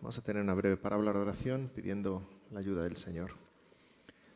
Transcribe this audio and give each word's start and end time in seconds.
Vamos 0.00 0.18
a 0.18 0.22
tener 0.22 0.42
una 0.42 0.54
breve 0.54 0.76
parábola 0.76 1.12
de 1.12 1.18
oración 1.18 1.70
pidiendo 1.74 2.22
la 2.50 2.60
ayuda 2.60 2.82
del 2.84 2.96
Señor. 2.96 3.32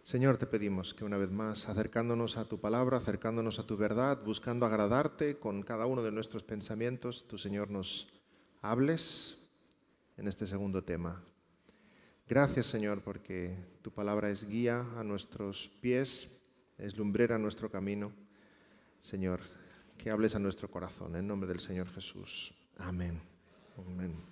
Señor, 0.03 0.39
te 0.39 0.47
pedimos 0.47 0.95
que 0.95 1.05
una 1.05 1.19
vez 1.19 1.31
más, 1.31 1.69
acercándonos 1.69 2.37
a 2.37 2.47
tu 2.47 2.59
palabra, 2.59 2.97
acercándonos 2.97 3.59
a 3.59 3.67
tu 3.67 3.77
verdad, 3.77 4.23
buscando 4.25 4.67
agradarte 4.67 5.39
con 5.39 5.63
cada 5.63 5.87
uno 5.87 6.03
de 6.03 6.11
nuestros 6.11 6.43
pensamientos, 6.43 7.29
tu 7.29 7.39
Señor 7.39 7.71
nos 7.71 8.09
hables 8.63 9.39
en 10.17 10.27
este 10.27 10.47
segundo 10.47 10.83
tema. 10.83 11.23
Gracias, 12.27 12.67
Señor, 12.67 13.03
porque 13.03 13.57
tu 13.83 13.91
palabra 13.91 14.31
es 14.31 14.49
guía 14.49 14.87
a 14.97 15.05
nuestros 15.05 15.69
pies, 15.81 16.31
es 16.79 16.97
lumbrera 16.97 17.37
a 17.37 17.39
nuestro 17.39 17.71
camino. 17.71 18.13
Señor, 19.01 19.41
que 19.99 20.11
hables 20.11 20.35
a 20.35 20.39
nuestro 20.39 20.71
corazón, 20.71 21.17
en 21.17 21.27
nombre 21.27 21.49
del 21.49 21.61
Señor 21.61 21.89
Jesús. 21.89 22.55
Amén. 22.79 23.21
Amén. 23.77 24.30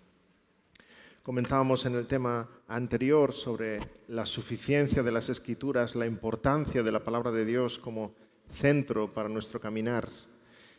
Comentábamos 1.29 1.85
en 1.85 1.95
el 1.95 2.07
tema 2.07 2.49
anterior 2.69 3.35
sobre 3.35 3.81
la 4.09 4.25
suficiencia 4.25 5.03
de 5.03 5.13
las 5.13 5.29
escrituras, 5.29 5.95
la 5.95 6.07
importancia 6.07 6.83
de 6.83 6.91
la 6.91 7.05
palabra 7.05 7.31
de 7.31 7.45
Dios 7.45 7.79
como 7.79 8.15
centro 8.51 9.13
para 9.13 9.29
nuestro 9.29 9.61
caminar. 9.61 10.09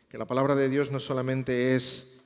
Que 0.09 0.17
la 0.17 0.25
palabra 0.25 0.55
de 0.55 0.67
Dios 0.67 0.89
no 0.89 0.99
solamente 0.99 1.75
es 1.75 2.19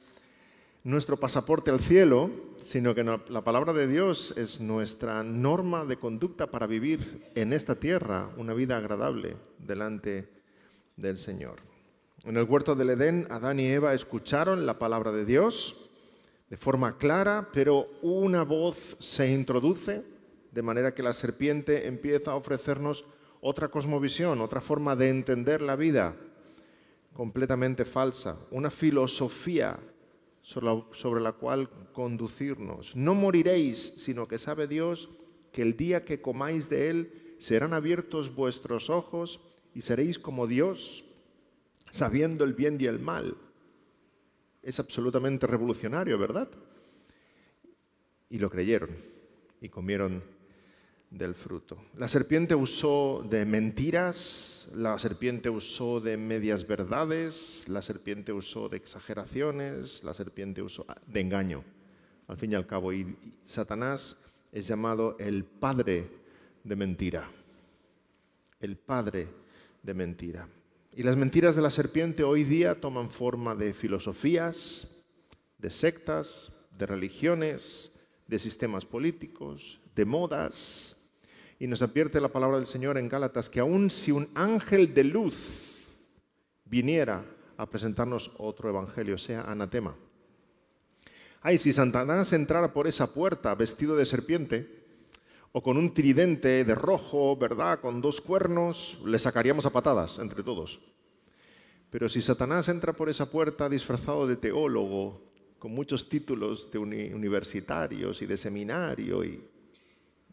nuestro 0.85 1.19
pasaporte 1.19 1.69
al 1.69 1.81
cielo, 1.81 2.31
sino 2.63 2.95
que 2.95 3.03
la 3.03 3.43
palabra 3.43 3.73
de 3.73 3.87
Dios 3.87 4.33
es 4.37 4.61
nuestra 4.61 5.21
norma 5.21 5.83
de 5.83 5.97
conducta 5.97 6.49
para 6.49 6.65
vivir 6.65 7.29
en 7.35 7.51
esta 7.51 7.75
tierra 7.75 8.29
una 8.37 8.53
vida 8.53 8.77
agradable 8.77 9.35
delante 9.59 10.29
del 10.95 11.17
Señor. 11.17 11.57
En 12.23 12.37
el 12.37 12.45
huerto 12.45 12.73
del 12.73 12.91
Edén, 12.91 13.27
Adán 13.29 13.59
y 13.59 13.65
Eva 13.65 13.93
escucharon 13.93 14.65
la 14.65 14.79
palabra 14.79 15.11
de 15.11 15.25
Dios 15.25 15.82
de 16.53 16.57
forma 16.57 16.99
clara, 16.99 17.49
pero 17.51 17.89
una 18.03 18.43
voz 18.43 18.95
se 18.99 19.27
introduce 19.31 20.03
de 20.51 20.61
manera 20.61 20.93
que 20.93 21.01
la 21.01 21.15
serpiente 21.15 21.87
empieza 21.87 22.29
a 22.29 22.35
ofrecernos 22.35 23.05
otra 23.41 23.69
cosmovisión, 23.69 24.39
otra 24.39 24.61
forma 24.61 24.95
de 24.95 25.09
entender 25.09 25.63
la 25.63 25.75
vida 25.75 26.15
completamente 27.11 27.85
falsa, 27.85 28.37
una 28.51 28.69
filosofía 28.69 29.79
sobre 30.43 31.21
la, 31.21 31.31
cual 31.31 31.71
conducirnos. 31.91 32.95
No 32.95 33.15
moriréis, 33.15 33.95
sino 33.97 34.27
que 34.27 34.37
sabe 34.37 34.67
Dios 34.67 35.09
que 35.51 35.63
el 35.63 35.75
día 35.75 36.05
que 36.05 36.21
comáis 36.21 36.69
de 36.69 36.91
él 36.91 37.35
serán 37.39 37.73
abiertos 37.73 38.35
vuestros 38.35 38.91
ojos 38.91 39.39
y 39.73 39.81
seréis 39.81 40.19
como 40.19 40.45
Dios, 40.45 41.03
sabiendo 41.89 42.43
el 42.43 42.53
bien 42.53 42.77
y 42.79 42.85
el 42.85 42.99
mal 42.99 43.37
es 44.63 44.79
absolutamente 44.79 45.45
revolucionario, 45.45 46.17
¿verdad? 46.17 46.49
Y 48.29 48.39
lo 48.39 48.49
creyeron 48.49 48.89
y 49.61 49.69
comieron 49.69 50.23
del 51.11 51.35
fruto. 51.35 51.77
La 51.95 52.07
serpiente 52.07 52.55
usó 52.55 53.23
de 53.29 53.45
mentiras, 53.45 54.69
la 54.73 54.97
serpiente 54.97 55.49
usó 55.49 55.99
de 55.99 56.17
medias 56.17 56.65
verdades, 56.65 57.65
la 57.67 57.83
serpiente 57.83 58.33
usó 58.33 58.67
de 58.69 58.77
exageraciones, 58.77 60.03
la 60.03 60.13
serpiente 60.13 60.61
usó 60.61 60.85
de 61.05 61.21
engaño, 61.21 61.63
al 62.27 62.37
fin 62.37 62.53
y 62.53 62.55
al 62.55 62.65
cabo. 62.65 62.93
Y 62.93 63.15
Satanás 63.45 64.17
es 64.51 64.67
llamado 64.67 65.15
el 65.19 65.43
padre 65.43 66.09
de 66.63 66.75
mentira, 66.75 67.29
el 68.59 68.77
padre 68.77 69.27
de 69.83 69.93
mentira. 69.93 70.47
Y 70.95 71.01
las 71.01 71.15
mentiras 71.15 71.55
de 71.55 71.63
la 71.63 71.71
serpiente 71.71 72.23
hoy 72.23 72.43
día 72.43 72.79
toman 72.79 73.09
forma 73.09 73.55
de 73.55 73.73
filosofías, 73.73 75.03
de 75.57 75.71
sectas, 75.71 76.51
de 76.77 76.85
religiones, 76.85 77.91
de 78.27 78.37
sistemas 78.37 78.85
políticos, 78.85 79.79
de 79.95 80.05
modas. 80.05 81.09
Y 81.57 81.65
nos 81.65 81.81
advierte 81.81 82.21
la 82.21 82.27
palabra 82.27 82.57
del 82.57 82.67
Señor 82.67 82.99
en 82.99 83.09
Gálatas 83.09 83.49
que 83.49 83.59
aun 83.59 83.89
si 83.89 84.11
un 84.11 84.29
ángel 84.35 84.93
de 84.93 85.03
luz 85.03 85.87
viniera 86.65 87.25
a 87.57 87.65
presentarnos 87.65 88.31
otro 88.37 88.69
evangelio, 88.69 89.17
sea 89.17 89.41
anatema. 89.41 89.95
Ay, 91.41 91.57
si 91.57 91.73
Satanás 91.73 92.33
entrara 92.33 92.71
por 92.71 92.85
esa 92.85 93.11
puerta 93.15 93.55
vestido 93.55 93.95
de 93.95 94.05
serpiente, 94.05 94.82
o 95.53 95.61
con 95.61 95.77
un 95.77 95.93
tridente 95.93 96.65
de 96.65 96.75
rojo, 96.75 97.37
¿verdad? 97.37 97.79
Con 97.79 98.01
dos 98.01 98.19
cuernos, 98.19 98.97
le 99.05 99.19
sacaríamos 99.19 99.65
a 99.67 99.69
patadas 99.69 100.17
entre 100.17 100.41
todos. 100.41 100.79
Pero 101.91 102.09
si 102.09 102.23
Satanás 102.23 102.67
entra 102.69 102.91
por 102.91 103.07
esa 103.07 103.29
puerta 103.29 103.69
disfrazado 103.69 104.25
de 104.25 104.35
teólogo, 104.35 105.21
con 105.59 105.71
muchos 105.71 106.09
títulos 106.09 106.71
de 106.71 106.79
universitarios 106.79 108.19
y 108.23 108.25
de 108.25 108.35
seminario, 108.35 109.23
y 109.23 109.43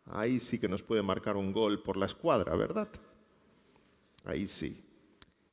ahí 0.07 0.41
sí 0.41 0.59
que 0.59 0.69
nos 0.69 0.83
puede 0.83 1.03
marcar 1.03 1.37
un 1.37 1.53
gol 1.53 1.83
por 1.83 1.99
la 1.99 2.07
escuadra, 2.07 2.57
¿verdad? 2.57 2.89
Ahí 4.25 4.49
sí. 4.49 4.83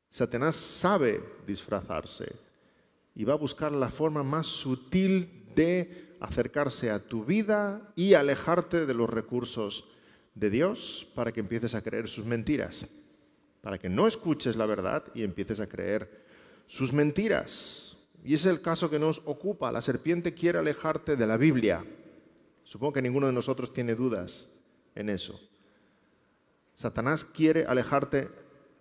Satanás 0.10 0.56
sabe 0.56 1.22
disfrazarse 1.46 2.34
y 3.14 3.26
va 3.26 3.34
a 3.34 3.38
buscar 3.38 3.74
la 3.74 3.90
forma 3.90 4.24
más 4.24 4.48
sutil 4.48 5.52
de 5.54 6.07
acercarse 6.20 6.92
a 6.92 7.00
tu 7.00 7.26
vida 7.26 7.92
y 7.96 8.14
alejarte 8.14 8.86
de 8.86 8.94
los 8.94 9.10
recursos 9.10 9.88
de 10.36 10.50
Dios 10.50 11.08
para 11.16 11.32
que 11.32 11.40
empieces 11.40 11.76
a 11.76 11.82
creer 11.82 12.08
sus 12.08 12.26
mentiras, 12.26 12.88
para 13.62 13.78
que 13.78 13.90
no 13.90 14.08
escuches 14.08 14.56
la 14.56 14.66
verdad 14.66 15.04
y 15.14 15.24
empieces 15.24 15.60
a 15.60 15.68
creer 15.68 16.26
sus 16.68 16.94
mentiras. 16.94 17.98
Y 18.24 18.34
es 18.34 18.46
el 18.46 18.62
caso 18.62 18.90
que 18.90 19.00
nos 19.00 19.22
ocupa. 19.26 19.72
La 19.72 19.82
serpiente 19.82 20.34
quiere 20.34 20.60
alejarte 20.60 21.16
de 21.16 21.28
la 21.28 21.38
Biblia. 21.38 21.86
Supongo 22.64 22.94
que 22.94 23.02
ninguno 23.02 23.28
de 23.28 23.34
nosotros 23.34 23.74
tiene 23.74 23.96
dudas 23.96 24.50
en 24.96 25.10
eso. 25.10 25.40
Satanás 26.76 27.26
quiere 27.26 27.66
alejarte 27.66 28.30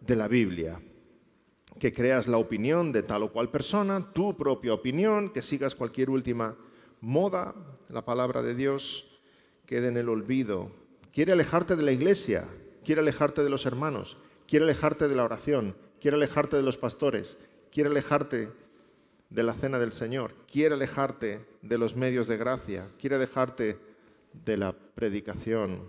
de 0.01 0.17
la 0.17 0.29
Biblia, 0.29 0.81
que 1.79 1.93
creas 1.93 2.27
la 2.27 2.37
opinión 2.37 2.93
de 2.93 3.03
tal 3.03 3.23
o 3.23 3.33
cual 3.33 3.51
persona, 3.51 4.13
tu 4.13 4.37
propia 4.37 4.75
opinión, 4.75 5.31
que 5.31 5.43
sigas 5.43 5.75
cualquier 5.75 6.11
última 6.11 6.57
moda, 7.07 7.55
la 7.89 8.05
palabra 8.05 8.43
de 8.43 8.57
Dios, 8.57 9.07
quede 9.65 9.87
en 9.87 9.97
el 9.97 10.09
olvido. 10.09 10.73
Quiere 11.13 11.33
alejarte 11.33 11.77
de 11.77 11.85
la 11.85 11.93
iglesia, 11.93 12.49
quiere 12.85 13.01
alejarte 13.01 13.45
de 13.45 13.49
los 13.49 13.65
hermanos, 13.65 14.17
quiere 14.49 14.65
alejarte 14.65 15.07
de 15.07 15.15
la 15.15 15.23
oración, 15.23 15.77
quiere 16.01 16.17
alejarte 16.17 16.57
de 16.57 16.65
los 16.65 16.77
pastores, 16.77 17.39
quiere 17.71 17.91
alejarte 17.91 18.51
de 19.31 19.43
la 19.45 19.55
cena 19.55 19.79
del 19.79 19.93
Señor, 19.93 20.35
quiere 20.51 20.75
alejarte 20.75 21.47
de 21.63 21.79
los 21.79 21.95
medios 21.95 22.27
de 22.27 22.39
gracia, 22.39 22.91
quiere 22.99 23.19
dejarte 23.19 23.79
de 24.45 24.57
la 24.57 24.73
predicación. 24.73 25.89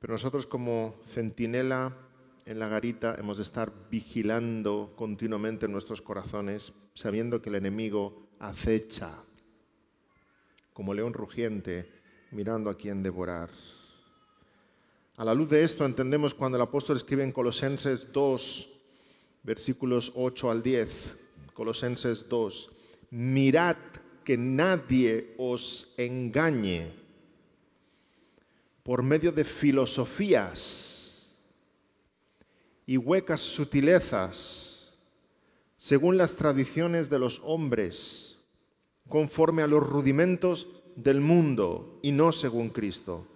Pero 0.00 0.14
nosotros 0.14 0.46
como 0.46 0.96
centinela 1.06 1.96
en 2.44 2.58
la 2.58 2.66
garita 2.66 3.14
hemos 3.20 3.36
de 3.36 3.44
estar 3.44 3.72
vigilando 3.88 4.94
continuamente 4.96 5.66
en 5.66 5.72
nuestros 5.72 6.02
corazones, 6.02 6.72
sabiendo 6.94 7.40
que 7.40 7.50
el 7.50 7.54
enemigo 7.54 8.25
acecha 8.38 9.16
como 10.72 10.94
león 10.94 11.12
rugiente 11.12 11.88
mirando 12.30 12.70
a 12.70 12.76
quien 12.76 13.02
devorar. 13.02 13.50
A 15.16 15.24
la 15.24 15.32
luz 15.32 15.48
de 15.48 15.64
esto 15.64 15.86
entendemos 15.86 16.34
cuando 16.34 16.56
el 16.56 16.62
apóstol 16.62 16.96
escribe 16.96 17.24
en 17.24 17.32
Colosenses 17.32 18.12
2, 18.12 18.68
versículos 19.42 20.12
8 20.14 20.50
al 20.50 20.62
10, 20.62 21.16
Colosenses 21.54 22.28
2, 22.28 22.70
mirad 23.10 23.76
que 24.24 24.36
nadie 24.36 25.34
os 25.38 25.94
engañe 25.96 26.92
por 28.82 29.02
medio 29.02 29.32
de 29.32 29.44
filosofías 29.44 31.32
y 32.84 32.96
huecas 32.96 33.40
sutilezas 33.40 34.76
según 35.78 36.16
las 36.16 36.34
tradiciones 36.34 37.08
de 37.08 37.20
los 37.20 37.40
hombres, 37.44 38.25
conforme 39.08 39.62
a 39.62 39.66
los 39.66 39.82
rudimentos 39.82 40.68
del 40.96 41.20
mundo 41.20 41.98
y 42.02 42.12
no 42.12 42.32
según 42.32 42.70
Cristo. 42.70 43.26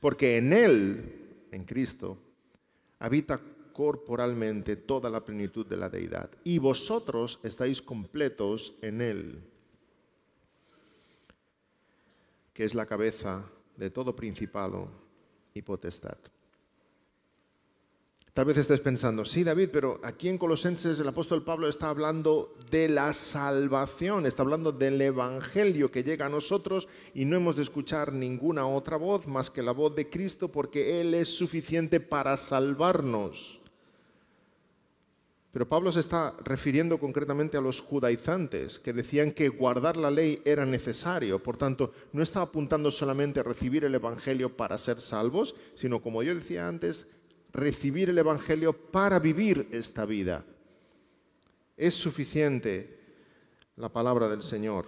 Porque 0.00 0.36
en 0.36 0.52
Él, 0.52 1.46
en 1.50 1.64
Cristo, 1.64 2.18
habita 2.98 3.40
corporalmente 3.72 4.76
toda 4.76 5.08
la 5.08 5.24
plenitud 5.24 5.66
de 5.66 5.76
la 5.76 5.88
deidad. 5.88 6.30
Y 6.44 6.58
vosotros 6.58 7.38
estáis 7.42 7.80
completos 7.80 8.74
en 8.82 9.00
Él, 9.00 9.40
que 12.52 12.64
es 12.64 12.74
la 12.74 12.86
cabeza 12.86 13.48
de 13.76 13.90
todo 13.90 14.16
principado 14.16 14.90
y 15.54 15.62
potestad. 15.62 16.18
Tal 18.38 18.44
vez 18.44 18.56
estés 18.56 18.78
pensando, 18.78 19.24
sí 19.24 19.42
David, 19.42 19.70
pero 19.72 19.98
aquí 20.04 20.28
en 20.28 20.38
Colosenses 20.38 21.00
el 21.00 21.08
apóstol 21.08 21.42
Pablo 21.42 21.68
está 21.68 21.88
hablando 21.88 22.54
de 22.70 22.88
la 22.88 23.12
salvación, 23.12 24.26
está 24.26 24.44
hablando 24.44 24.70
del 24.70 25.00
Evangelio 25.00 25.90
que 25.90 26.04
llega 26.04 26.26
a 26.26 26.28
nosotros 26.28 26.86
y 27.14 27.24
no 27.24 27.36
hemos 27.36 27.56
de 27.56 27.62
escuchar 27.62 28.12
ninguna 28.12 28.64
otra 28.64 28.96
voz 28.96 29.26
más 29.26 29.50
que 29.50 29.60
la 29.60 29.72
voz 29.72 29.96
de 29.96 30.08
Cristo 30.08 30.52
porque 30.52 31.00
Él 31.00 31.14
es 31.14 31.30
suficiente 31.30 31.98
para 31.98 32.36
salvarnos. 32.36 33.58
Pero 35.50 35.68
Pablo 35.68 35.90
se 35.90 35.98
está 35.98 36.36
refiriendo 36.44 37.00
concretamente 37.00 37.56
a 37.56 37.60
los 37.60 37.80
judaizantes, 37.80 38.78
que 38.78 38.92
decían 38.92 39.32
que 39.32 39.48
guardar 39.48 39.96
la 39.96 40.12
ley 40.12 40.40
era 40.44 40.64
necesario. 40.64 41.42
Por 41.42 41.56
tanto, 41.56 41.92
no 42.12 42.22
está 42.22 42.42
apuntando 42.42 42.92
solamente 42.92 43.40
a 43.40 43.42
recibir 43.42 43.84
el 43.84 43.96
Evangelio 43.96 44.56
para 44.56 44.78
ser 44.78 45.00
salvos, 45.00 45.56
sino, 45.74 46.00
como 46.00 46.22
yo 46.22 46.32
decía 46.34 46.68
antes, 46.68 47.08
recibir 47.52 48.10
el 48.10 48.18
Evangelio 48.18 48.72
para 48.72 49.18
vivir 49.18 49.68
esta 49.72 50.04
vida. 50.04 50.44
Es 51.76 51.94
suficiente 51.94 52.98
la 53.76 53.88
palabra 53.88 54.28
del 54.28 54.42
Señor. 54.42 54.86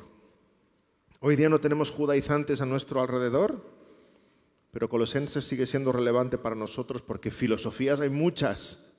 Hoy 1.21 1.37
día 1.37 1.49
no 1.49 1.61
tenemos 1.61 1.91
judaizantes 1.91 2.61
a 2.61 2.67
nuestro 2.67 3.01
alrededor, 3.01 3.65
pero 4.73 4.89
Colosenses 4.89 5.45
sigue 5.45 5.67
siendo 5.67 5.93
relevante 5.93 6.39
para 6.39 6.55
nosotros 6.55 7.03
porque 7.03 7.31
filosofías 7.31 8.01
hay 8.01 8.11
muchas 8.11 8.95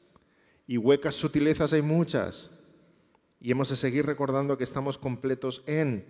y 0.68 0.78
huecas 0.78 1.16
sutilezas 1.16 1.74
hay 1.74 1.82
muchas. 1.82 2.50
Y 3.40 3.52
hemos 3.52 3.70
de 3.70 3.76
seguir 3.76 4.06
recordando 4.06 4.58
que 4.58 4.64
estamos 4.64 4.98
completos 4.98 5.64
en 5.66 6.06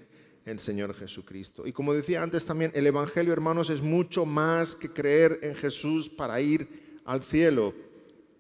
el 0.46 0.60
Señor 0.60 0.94
Jesucristo. 0.94 1.66
Y 1.66 1.72
como 1.72 1.94
decía 1.94 2.22
antes 2.22 2.46
también, 2.46 2.72
el 2.76 2.88
Evangelio, 2.88 3.32
hermanos, 3.32 3.70
es 3.70 3.82
mucho 3.82 4.26
más 4.26 4.76
que 4.76 4.92
creer 4.92 5.40
en 5.44 5.56
Jesús 5.56 6.10
para 6.10 6.42
ir 6.42 6.91
al 7.06 7.24
cielo. 7.24 7.74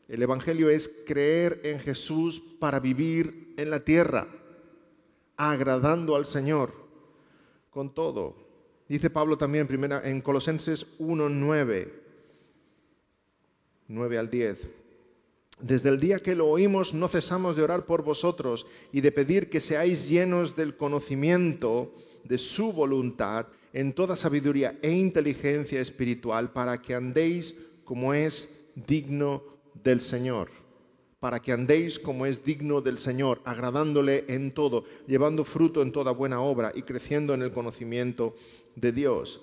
El 0.07 0.21
Evangelio 0.21 0.69
es 0.69 0.89
creer 1.05 1.61
en 1.63 1.79
Jesús 1.79 2.41
para 2.59 2.79
vivir 2.79 3.53
en 3.57 3.69
la 3.69 3.83
tierra, 3.83 4.27
agradando 5.37 6.15
al 6.15 6.25
Señor 6.25 6.73
con 7.69 7.93
todo. 7.93 8.35
Dice 8.89 9.09
Pablo 9.09 9.37
también 9.37 9.67
en 10.03 10.21
Colosenses 10.21 10.85
1.9, 10.99 11.91
9 13.87 14.17
al 14.17 14.29
10. 14.29 14.67
Desde 15.61 15.89
el 15.89 15.99
día 15.99 16.19
que 16.19 16.35
lo 16.35 16.47
oímos 16.47 16.93
no 16.93 17.07
cesamos 17.07 17.55
de 17.55 17.61
orar 17.61 17.85
por 17.85 18.03
vosotros 18.03 18.65
y 18.91 19.01
de 19.01 19.11
pedir 19.11 19.49
que 19.49 19.61
seáis 19.61 20.09
llenos 20.09 20.55
del 20.55 20.75
conocimiento 20.75 21.93
de 22.23 22.37
su 22.37 22.73
voluntad 22.73 23.47
en 23.71 23.93
toda 23.93 24.17
sabiduría 24.17 24.77
e 24.81 24.91
inteligencia 24.91 25.79
espiritual 25.79 26.51
para 26.51 26.81
que 26.81 26.95
andéis 26.95 27.55
como 27.91 28.13
es 28.13 28.47
digno 28.73 29.43
del 29.83 29.99
Señor, 29.99 30.49
para 31.19 31.41
que 31.41 31.51
andéis 31.51 31.99
como 31.99 32.25
es 32.25 32.41
digno 32.41 32.79
del 32.79 32.97
Señor, 32.97 33.41
agradándole 33.43 34.23
en 34.29 34.53
todo, 34.53 34.85
llevando 35.07 35.43
fruto 35.43 35.81
en 35.81 35.91
toda 35.91 36.13
buena 36.13 36.39
obra 36.39 36.71
y 36.73 36.83
creciendo 36.83 37.33
en 37.33 37.41
el 37.41 37.51
conocimiento 37.51 38.33
de 38.77 38.93
Dios. 38.93 39.41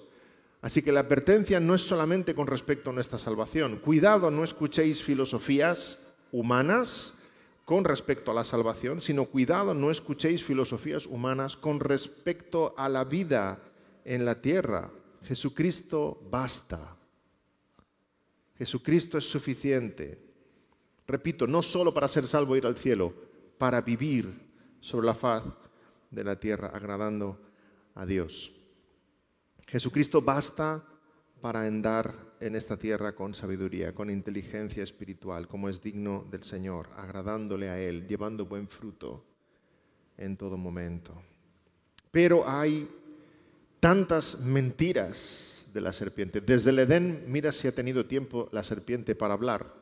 Así 0.63 0.81
que 0.81 0.93
la 0.93 1.01
advertencia 1.01 1.61
no 1.61 1.75
es 1.75 1.83
solamente 1.83 2.35
con 2.35 2.47
respecto 2.47 2.89
a 2.89 2.95
nuestra 2.95 3.19
salvación. 3.19 3.81
Cuidado, 3.85 4.31
no 4.31 4.45
escuchéis 4.45 5.03
filosofías 5.03 6.01
humanas 6.33 7.13
con 7.67 7.85
respecto 7.85 8.31
a 8.31 8.35
la 8.35 8.45
salvación, 8.45 9.03
sino 9.03 9.27
cuidado, 9.27 9.75
no 9.75 9.91
escuchéis 9.91 10.43
filosofías 10.43 11.05
humanas 11.05 11.55
con 11.55 11.81
respecto 11.81 12.75
a 12.79 12.89
la 12.89 13.05
vida 13.05 13.61
en 14.07 14.25
la 14.25 14.41
tierra. 14.41 14.91
Jesucristo 15.23 16.19
basta. 16.31 16.98
Jesucristo 18.59 19.17
es 19.17 19.25
suficiente. 19.25 20.19
Repito, 21.07 21.47
no 21.47 21.63
solo 21.63 21.95
para 21.95 22.09
ser 22.09 22.27
salvo 22.27 22.55
e 22.55 22.59
ir 22.59 22.67
al 22.67 22.77
cielo, 22.77 23.15
para 23.57 23.81
vivir 23.81 24.29
sobre 24.81 25.07
la 25.07 25.15
faz 25.15 25.45
de 26.11 26.25
la 26.25 26.39
tierra 26.39 26.69
agradando 26.69 27.39
a 27.95 28.05
Dios. 28.05 28.53
Jesucristo 29.67 30.21
basta 30.21 30.85
para 31.41 31.63
andar 31.63 32.15
en 32.41 32.57
esta 32.57 32.77
tierra 32.77 33.15
con 33.15 33.35
sabiduría, 33.35 33.95
con 33.95 34.11
inteligencia 34.11 34.83
espiritual, 34.83 35.47
como 35.47 35.69
es 35.69 35.81
digno 35.81 36.27
del 36.31 36.43
Señor, 36.43 36.89
agradándole 36.97 37.69
a 37.69 37.81
Él, 37.81 38.07
llevando 38.07 38.47
buen 38.47 38.69
fruto 38.69 39.25
en 40.17 40.37
todo 40.37 40.57
momento. 40.57 41.15
Pero 42.11 42.49
hay 42.49 42.89
tantas 43.81 44.41
mentiras 44.41 45.58
de 45.73 45.81
la 45.81 45.93
serpiente. 45.93 46.41
Desde 46.41 46.71
el 46.71 46.79
Edén, 46.79 47.25
mira 47.27 47.53
si 47.53 47.69
ha 47.69 47.75
tenido 47.75 48.07
tiempo 48.07 48.49
la 48.53 48.65
serpiente 48.65 49.15
para 49.15 49.35
hablar 49.35 49.75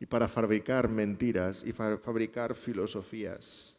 y 0.00 0.06
para 0.06 0.28
fabricar 0.28 0.88
mentiras 0.88 1.62
y 1.64 1.72
fabricar 1.72 2.54
filosofías. 2.54 3.76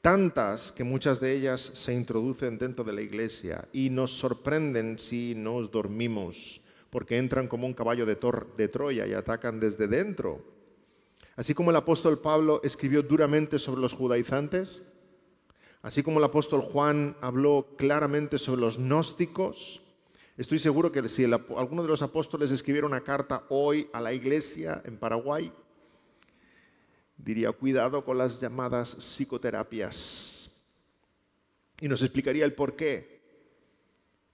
Tantas 0.00 0.70
que 0.70 0.84
muchas 0.84 1.20
de 1.20 1.34
ellas 1.34 1.60
se 1.60 1.92
introducen 1.92 2.58
dentro 2.58 2.84
de 2.84 2.92
la 2.92 3.00
iglesia 3.00 3.66
y 3.72 3.90
nos 3.90 4.12
sorprenden 4.12 4.98
si 4.98 5.34
nos 5.34 5.70
dormimos, 5.70 6.60
porque 6.90 7.18
entran 7.18 7.48
como 7.48 7.66
un 7.66 7.74
caballo 7.74 8.06
de, 8.06 8.16
de 8.56 8.68
Troya 8.68 9.06
y 9.06 9.12
atacan 9.12 9.58
desde 9.58 9.88
dentro. 9.88 10.44
Así 11.34 11.54
como 11.54 11.70
el 11.70 11.76
apóstol 11.76 12.20
Pablo 12.20 12.60
escribió 12.62 13.02
duramente 13.02 13.58
sobre 13.58 13.80
los 13.80 13.92
judaizantes, 13.92 14.82
así 15.82 16.02
como 16.02 16.18
el 16.18 16.24
apóstol 16.24 16.62
Juan 16.62 17.16
habló 17.20 17.74
claramente 17.76 18.38
sobre 18.38 18.60
los 18.60 18.78
gnósticos, 18.78 19.82
Estoy 20.36 20.58
seguro 20.58 20.92
que 20.92 21.08
si 21.08 21.24
alguno 21.24 21.82
de 21.82 21.88
los 21.88 22.02
apóstoles 22.02 22.50
escribiera 22.50 22.86
una 22.86 23.00
carta 23.00 23.46
hoy 23.48 23.88
a 23.92 24.00
la 24.00 24.12
iglesia 24.12 24.82
en 24.84 24.98
Paraguay, 24.98 25.50
diría, 27.16 27.50
cuidado 27.52 28.04
con 28.04 28.18
las 28.18 28.38
llamadas 28.38 28.90
psicoterapias. 28.90 30.62
Y 31.80 31.88
nos 31.88 32.02
explicaría 32.02 32.44
el 32.44 32.52
por 32.52 32.76
qué. 32.76 33.22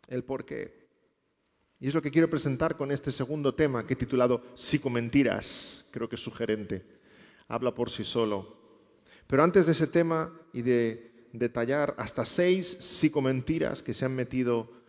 El 0.09 0.25
por 0.25 0.45
qué. 0.45 0.83
Y 1.79 1.87
es 1.87 1.95
lo 1.95 2.03
que 2.03 2.11
quiero 2.11 2.29
presentar 2.29 2.77
con 2.77 2.91
este 2.91 3.13
segundo 3.13 3.55
tema 3.55 3.87
que 3.87 3.95
he 3.95 3.97
titulado 3.97 4.43
Psicomentiras. 4.55 5.89
Creo 5.93 6.09
que 6.09 6.17
es 6.17 6.23
sugerente. 6.23 6.85
Habla 7.47 7.75
por 7.75 7.91
sí 7.91 8.03
solo. 8.03 8.57
Pero 9.29 9.45
antes 9.45 9.67
de 9.67 9.73
ese 9.73 9.87
tema 9.87 10.33
y 10.53 10.63
de 10.63 11.29
detallar 11.33 11.95
hasta 11.97 12.25
seis 12.25 12.67
psicomentiras 12.81 13.83
que 13.83 13.95
se 13.95 14.05
han 14.05 14.15
metido 14.15 14.82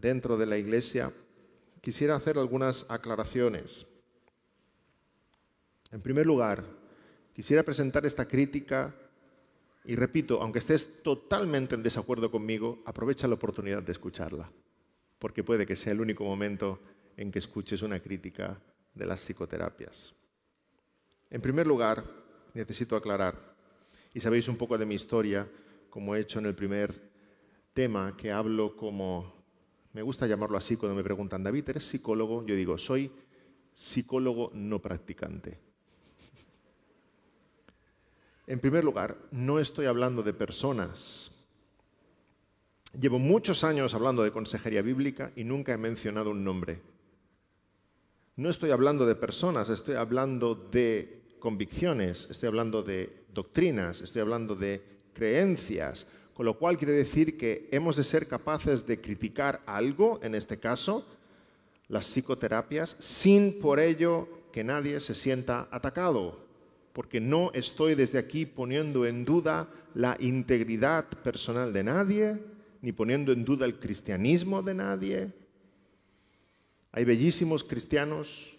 dentro 0.00 0.36
de 0.36 0.46
la 0.46 0.56
iglesia, 0.56 1.12
quisiera 1.80 2.14
hacer 2.14 2.38
algunas 2.38 2.86
aclaraciones. 2.88 3.86
En 5.90 6.00
primer 6.00 6.26
lugar, 6.26 6.64
quisiera 7.34 7.62
presentar 7.62 8.06
esta 8.06 8.26
crítica 8.26 8.94
y 9.84 9.96
repito, 9.96 10.40
aunque 10.42 10.58
estés 10.58 11.02
totalmente 11.02 11.74
en 11.74 11.82
desacuerdo 11.82 12.30
conmigo, 12.30 12.82
aprovecha 12.84 13.26
la 13.26 13.34
oportunidad 13.34 13.82
de 13.82 13.92
escucharla, 13.92 14.50
porque 15.18 15.42
puede 15.42 15.66
que 15.66 15.76
sea 15.76 15.92
el 15.92 16.00
único 16.00 16.24
momento 16.24 16.80
en 17.16 17.32
que 17.32 17.38
escuches 17.38 17.82
una 17.82 18.00
crítica 18.00 18.60
de 18.94 19.06
las 19.06 19.20
psicoterapias. 19.20 20.14
En 21.30 21.40
primer 21.40 21.66
lugar, 21.66 22.04
necesito 22.54 22.94
aclarar, 22.94 23.54
y 24.12 24.20
sabéis 24.20 24.48
un 24.48 24.56
poco 24.56 24.76
de 24.76 24.86
mi 24.86 24.94
historia, 24.94 25.48
como 25.88 26.14
he 26.14 26.20
hecho 26.20 26.38
en 26.38 26.46
el 26.46 26.54
primer 26.54 27.10
tema, 27.72 28.16
que 28.16 28.30
hablo 28.30 28.76
como 28.76 29.39
me 29.92 30.02
gusta 30.02 30.26
llamarlo 30.26 30.56
así 30.56 30.76
cuando 30.76 30.94
me 30.94 31.02
preguntan, 31.02 31.42
David, 31.42 31.68
¿eres 31.68 31.84
psicólogo? 31.84 32.44
Yo 32.46 32.54
digo, 32.54 32.78
soy 32.78 33.10
psicólogo 33.74 34.50
no 34.54 34.78
practicante. 34.80 35.58
En 38.46 38.58
primer 38.58 38.84
lugar, 38.84 39.16
no 39.30 39.60
estoy 39.60 39.86
hablando 39.86 40.22
de 40.22 40.32
personas. 40.32 41.32
Llevo 42.98 43.18
muchos 43.18 43.62
años 43.62 43.94
hablando 43.94 44.22
de 44.22 44.32
consejería 44.32 44.82
bíblica 44.82 45.32
y 45.36 45.44
nunca 45.44 45.72
he 45.72 45.78
mencionado 45.78 46.30
un 46.30 46.42
nombre. 46.42 46.82
No 48.36 48.50
estoy 48.50 48.70
hablando 48.70 49.06
de 49.06 49.14
personas, 49.14 49.68
estoy 49.68 49.94
hablando 49.94 50.54
de 50.54 51.36
convicciones, 51.38 52.26
estoy 52.30 52.48
hablando 52.48 52.82
de 52.82 53.24
doctrinas, 53.32 54.00
estoy 54.00 54.22
hablando 54.22 54.54
de 54.54 54.82
creencias, 55.12 56.06
con 56.34 56.46
lo 56.46 56.58
cual 56.58 56.78
quiere 56.78 56.92
decir 56.92 57.36
que 57.36 57.68
hemos 57.70 57.96
de 57.96 58.04
ser 58.04 58.26
capaces 58.26 58.86
de 58.86 59.00
criticar 59.00 59.62
algo, 59.66 60.20
en 60.22 60.34
este 60.34 60.58
caso, 60.58 61.06
las 61.88 62.06
psicoterapias, 62.06 62.96
sin 62.98 63.58
por 63.60 63.80
ello 63.80 64.28
que 64.52 64.64
nadie 64.64 65.00
se 65.00 65.14
sienta 65.14 65.68
atacado, 65.70 66.38
porque 66.92 67.20
no 67.20 67.50
estoy 67.52 67.94
desde 67.94 68.18
aquí 68.18 68.46
poniendo 68.46 69.06
en 69.06 69.24
duda 69.24 69.68
la 69.94 70.16
integridad 70.20 71.08
personal 71.22 71.72
de 71.72 71.84
nadie, 71.84 72.38
ni 72.80 72.92
poniendo 72.92 73.32
en 73.32 73.44
duda 73.44 73.66
el 73.66 73.78
cristianismo 73.78 74.62
de 74.62 74.74
nadie. 74.74 75.32
Hay 76.92 77.04
bellísimos 77.04 77.62
cristianos 77.62 78.56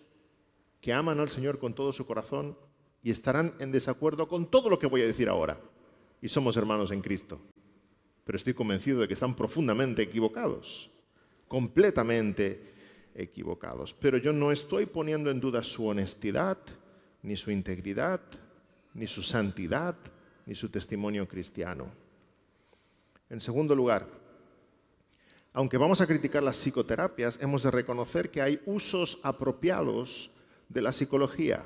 que 0.79 0.93
aman 0.93 1.19
al 1.19 1.29
Señor 1.29 1.59
con 1.59 1.73
todo 1.73 1.91
su 1.91 2.05
corazón 2.05 2.57
y 3.03 3.11
estarán 3.11 3.53
en 3.59 3.71
desacuerdo 3.71 4.27
con 4.27 4.45
todo 4.49 4.69
lo 4.69 4.77
que 4.77 4.87
voy 4.87 5.01
a 5.01 5.07
decir 5.07 5.27
ahora. 5.27 5.59
Y 6.21 6.27
somos 6.27 6.55
hermanos 6.55 6.91
en 6.91 7.01
Cristo 7.01 7.41
pero 8.23 8.37
estoy 8.37 8.53
convencido 8.53 9.01
de 9.01 9.07
que 9.07 9.13
están 9.13 9.35
profundamente 9.35 10.01
equivocados, 10.01 10.89
completamente 11.47 12.71
equivocados. 13.15 13.93
Pero 13.93 14.17
yo 14.17 14.33
no 14.33 14.51
estoy 14.51 14.85
poniendo 14.85 15.29
en 15.29 15.39
duda 15.39 15.63
su 15.63 15.87
honestidad, 15.87 16.57
ni 17.23 17.35
su 17.35 17.51
integridad, 17.51 18.21
ni 18.93 19.07
su 19.07 19.21
santidad, 19.21 19.95
ni 20.45 20.55
su 20.55 20.69
testimonio 20.69 21.27
cristiano. 21.27 21.91
En 23.29 23.41
segundo 23.41 23.75
lugar, 23.75 24.07
aunque 25.53 25.77
vamos 25.77 25.99
a 26.01 26.07
criticar 26.07 26.43
las 26.43 26.57
psicoterapias, 26.57 27.37
hemos 27.41 27.63
de 27.63 27.71
reconocer 27.71 28.29
que 28.29 28.41
hay 28.41 28.61
usos 28.65 29.19
apropiados 29.23 30.31
de 30.69 30.81
la 30.81 30.93
psicología. 30.93 31.63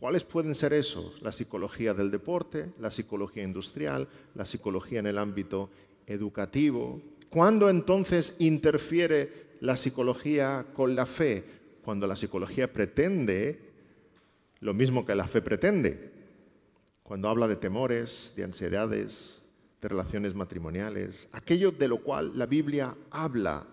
¿Cuáles 0.00 0.24
pueden 0.24 0.54
ser 0.54 0.72
esos? 0.72 1.20
La 1.20 1.30
psicología 1.30 1.92
del 1.92 2.10
deporte, 2.10 2.72
la 2.78 2.90
psicología 2.90 3.42
industrial, 3.42 4.08
la 4.34 4.46
psicología 4.46 5.00
en 5.00 5.06
el 5.06 5.18
ámbito 5.18 5.68
educativo. 6.06 7.02
¿Cuándo 7.28 7.68
entonces 7.68 8.34
interfiere 8.38 9.58
la 9.60 9.76
psicología 9.76 10.64
con 10.72 10.96
la 10.96 11.04
fe? 11.04 11.44
Cuando 11.84 12.06
la 12.06 12.16
psicología 12.16 12.72
pretende 12.72 13.60
lo 14.60 14.72
mismo 14.72 15.04
que 15.04 15.14
la 15.14 15.26
fe 15.26 15.42
pretende. 15.42 16.10
Cuando 17.02 17.28
habla 17.28 17.46
de 17.46 17.56
temores, 17.56 18.32
de 18.34 18.44
ansiedades, 18.44 19.42
de 19.82 19.88
relaciones 19.88 20.34
matrimoniales, 20.34 21.28
aquello 21.32 21.72
de 21.72 21.88
lo 21.88 22.02
cual 22.02 22.32
la 22.38 22.46
Biblia 22.46 22.96
habla 23.10 23.66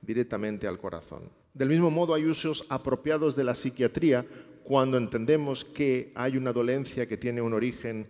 directamente 0.00 0.66
al 0.66 0.78
corazón. 0.78 1.30
Del 1.52 1.70
mismo 1.70 1.90
modo 1.90 2.14
hay 2.14 2.24
usos 2.24 2.64
apropiados 2.68 3.34
de 3.34 3.44
la 3.44 3.56
psiquiatría 3.56 4.24
cuando 4.68 4.98
entendemos 4.98 5.64
que 5.64 6.12
hay 6.14 6.36
una 6.36 6.52
dolencia 6.52 7.08
que 7.08 7.16
tiene 7.16 7.40
un 7.40 7.54
origen 7.54 8.06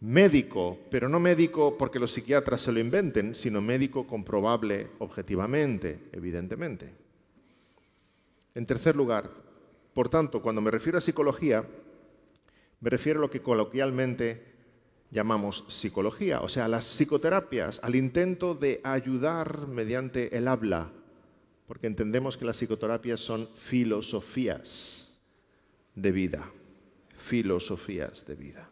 médico, 0.00 0.76
pero 0.90 1.08
no 1.08 1.20
médico 1.20 1.78
porque 1.78 2.00
los 2.00 2.10
psiquiatras 2.10 2.62
se 2.62 2.72
lo 2.72 2.80
inventen, 2.80 3.36
sino 3.36 3.60
médico 3.60 4.08
comprobable 4.08 4.88
objetivamente, 4.98 6.08
evidentemente. 6.10 6.92
En 8.56 8.66
tercer 8.66 8.96
lugar, 8.96 9.30
por 9.94 10.08
tanto, 10.08 10.42
cuando 10.42 10.60
me 10.60 10.72
refiero 10.72 10.98
a 10.98 11.00
psicología, 11.00 11.64
me 12.80 12.90
refiero 12.90 13.20
a 13.20 13.22
lo 13.22 13.30
que 13.30 13.40
coloquialmente 13.40 14.42
llamamos 15.12 15.62
psicología, 15.68 16.40
o 16.40 16.48
sea, 16.48 16.64
a 16.64 16.68
las 16.68 16.86
psicoterapias, 16.86 17.78
al 17.84 17.94
intento 17.94 18.56
de 18.56 18.80
ayudar 18.82 19.68
mediante 19.68 20.36
el 20.36 20.48
habla, 20.48 20.90
porque 21.68 21.86
entendemos 21.86 22.36
que 22.36 22.46
las 22.46 22.56
psicoterapias 22.56 23.20
son 23.20 23.48
filosofías 23.54 25.06
de 25.94 26.12
vida, 26.12 26.50
filosofías 27.16 28.26
de 28.26 28.34
vida. 28.34 28.70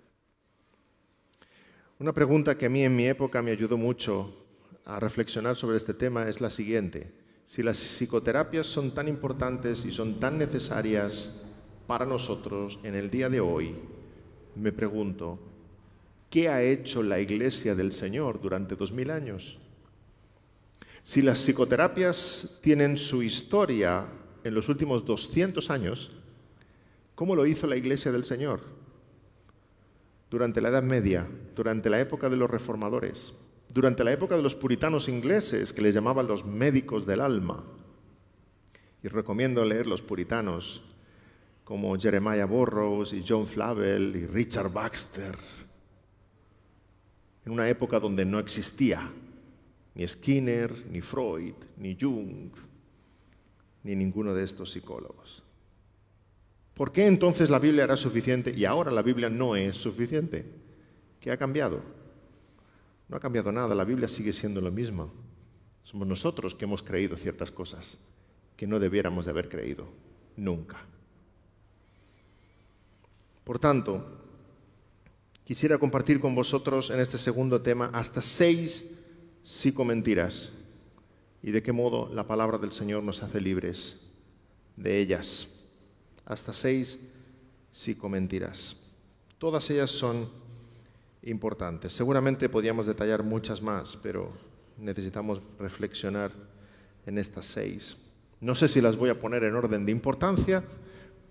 Una 1.98 2.12
pregunta 2.12 2.56
que 2.56 2.66
a 2.66 2.70
mí 2.70 2.84
en 2.84 2.94
mi 2.94 3.06
época 3.06 3.42
me 3.42 3.50
ayudó 3.50 3.76
mucho 3.76 4.46
a 4.84 5.00
reflexionar 5.00 5.56
sobre 5.56 5.76
este 5.76 5.94
tema 5.94 6.28
es 6.28 6.40
la 6.40 6.50
siguiente. 6.50 7.12
Si 7.44 7.62
las 7.62 7.78
psicoterapias 7.78 8.66
son 8.66 8.94
tan 8.94 9.08
importantes 9.08 9.84
y 9.84 9.90
son 9.90 10.20
tan 10.20 10.38
necesarias 10.38 11.42
para 11.86 12.06
nosotros 12.06 12.78
en 12.82 12.94
el 12.94 13.10
día 13.10 13.28
de 13.28 13.40
hoy, 13.40 13.74
me 14.54 14.72
pregunto, 14.72 15.38
¿qué 16.30 16.48
ha 16.48 16.62
hecho 16.62 17.02
la 17.02 17.20
Iglesia 17.20 17.74
del 17.74 17.92
Señor 17.92 18.40
durante 18.40 18.76
dos 18.76 18.92
mil 18.92 19.10
años? 19.10 19.58
Si 21.02 21.22
las 21.22 21.38
psicoterapias 21.38 22.58
tienen 22.60 22.98
su 22.98 23.22
historia 23.22 24.06
en 24.44 24.54
los 24.54 24.68
últimos 24.68 25.04
200 25.04 25.70
años, 25.70 26.10
¿Cómo 27.18 27.34
lo 27.34 27.46
hizo 27.46 27.66
la 27.66 27.74
Iglesia 27.74 28.12
del 28.12 28.24
Señor? 28.24 28.60
Durante 30.30 30.60
la 30.60 30.68
Edad 30.68 30.84
Media, 30.84 31.28
durante 31.56 31.90
la 31.90 31.98
época 31.98 32.28
de 32.28 32.36
los 32.36 32.48
reformadores, 32.48 33.34
durante 33.74 34.04
la 34.04 34.12
época 34.12 34.36
de 34.36 34.42
los 34.42 34.54
puritanos 34.54 35.08
ingleses, 35.08 35.72
que 35.72 35.82
les 35.82 35.96
llamaban 35.96 36.28
los 36.28 36.46
médicos 36.46 37.06
del 37.06 37.20
alma. 37.20 37.64
Y 39.02 39.08
recomiendo 39.08 39.64
leer 39.64 39.88
los 39.88 40.00
puritanos 40.00 40.80
como 41.64 41.98
Jeremiah 41.98 42.44
Burroughs 42.44 43.12
y 43.12 43.24
John 43.26 43.48
Flavel 43.48 44.14
y 44.14 44.26
Richard 44.28 44.72
Baxter, 44.72 45.36
en 47.44 47.50
una 47.50 47.68
época 47.68 47.98
donde 47.98 48.24
no 48.24 48.38
existía 48.38 49.12
ni 49.96 50.06
Skinner, 50.06 50.86
ni 50.88 51.00
Freud, 51.00 51.54
ni 51.78 51.98
Jung, 52.00 52.52
ni 53.82 53.96
ninguno 53.96 54.34
de 54.34 54.44
estos 54.44 54.70
psicólogos. 54.70 55.47
¿Por 56.78 56.92
qué 56.92 57.06
entonces 57.06 57.50
la 57.50 57.58
Biblia 57.58 57.82
era 57.82 57.96
suficiente 57.96 58.52
y 58.56 58.64
ahora 58.64 58.92
la 58.92 59.02
Biblia 59.02 59.28
no 59.28 59.56
es 59.56 59.74
suficiente? 59.76 60.46
¿Qué 61.18 61.32
ha 61.32 61.36
cambiado? 61.36 61.82
No 63.08 63.16
ha 63.16 63.20
cambiado 63.20 63.50
nada, 63.50 63.74
la 63.74 63.82
Biblia 63.82 64.08
sigue 64.08 64.32
siendo 64.32 64.60
lo 64.60 64.70
mismo. 64.70 65.10
Somos 65.82 66.06
nosotros 66.06 66.54
que 66.54 66.66
hemos 66.66 66.84
creído 66.84 67.16
ciertas 67.16 67.50
cosas 67.50 67.98
que 68.56 68.68
no 68.68 68.78
debiéramos 68.78 69.24
de 69.24 69.32
haber 69.32 69.48
creído, 69.48 69.88
nunca. 70.36 70.76
Por 73.42 73.58
tanto, 73.58 74.06
quisiera 75.42 75.78
compartir 75.78 76.20
con 76.20 76.36
vosotros 76.36 76.90
en 76.90 77.00
este 77.00 77.18
segundo 77.18 77.60
tema 77.60 77.90
hasta 77.92 78.22
seis 78.22 79.00
psicomentiras 79.42 80.52
y 81.42 81.50
de 81.50 81.60
qué 81.60 81.72
modo 81.72 82.08
la 82.14 82.28
palabra 82.28 82.56
del 82.56 82.70
Señor 82.70 83.02
nos 83.02 83.24
hace 83.24 83.40
libres 83.40 84.12
de 84.76 85.00
ellas 85.00 85.57
hasta 86.28 86.52
seis 86.52 86.98
psicomentiras. 87.72 88.76
Todas 89.38 89.68
ellas 89.70 89.90
son 89.90 90.28
importantes. 91.22 91.94
Seguramente 91.94 92.48
podríamos 92.48 92.86
detallar 92.86 93.22
muchas 93.22 93.62
más, 93.62 93.98
pero 94.02 94.30
necesitamos 94.76 95.40
reflexionar 95.58 96.30
en 97.06 97.18
estas 97.18 97.46
seis. 97.46 97.96
No 98.40 98.54
sé 98.54 98.68
si 98.68 98.80
las 98.80 98.96
voy 98.96 99.08
a 99.08 99.18
poner 99.18 99.42
en 99.42 99.54
orden 99.54 99.86
de 99.86 99.92
importancia, 99.92 100.62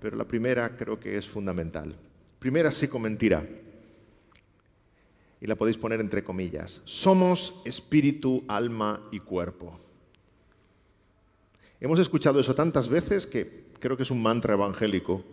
pero 0.01 0.17
la 0.17 0.25
primera 0.25 0.75
creo 0.75 0.99
que 0.99 1.15
es 1.15 1.27
fundamental. 1.27 1.95
Primera 2.39 2.71
psicomentira, 2.71 3.47
y 5.39 5.45
la 5.45 5.55
podéis 5.55 5.77
poner 5.77 6.01
entre 6.01 6.23
comillas. 6.23 6.81
Somos 6.85 7.61
espíritu, 7.65 8.43
alma 8.47 9.07
y 9.11 9.19
cuerpo. 9.19 9.79
Hemos 11.79 11.99
escuchado 11.99 12.39
eso 12.39 12.55
tantas 12.55 12.89
veces 12.89 13.27
que 13.27 13.66
creo 13.79 13.97
que 13.97 14.03
es 14.03 14.11
un 14.11 14.21
mantra 14.21 14.53
evangélico. 14.53 15.23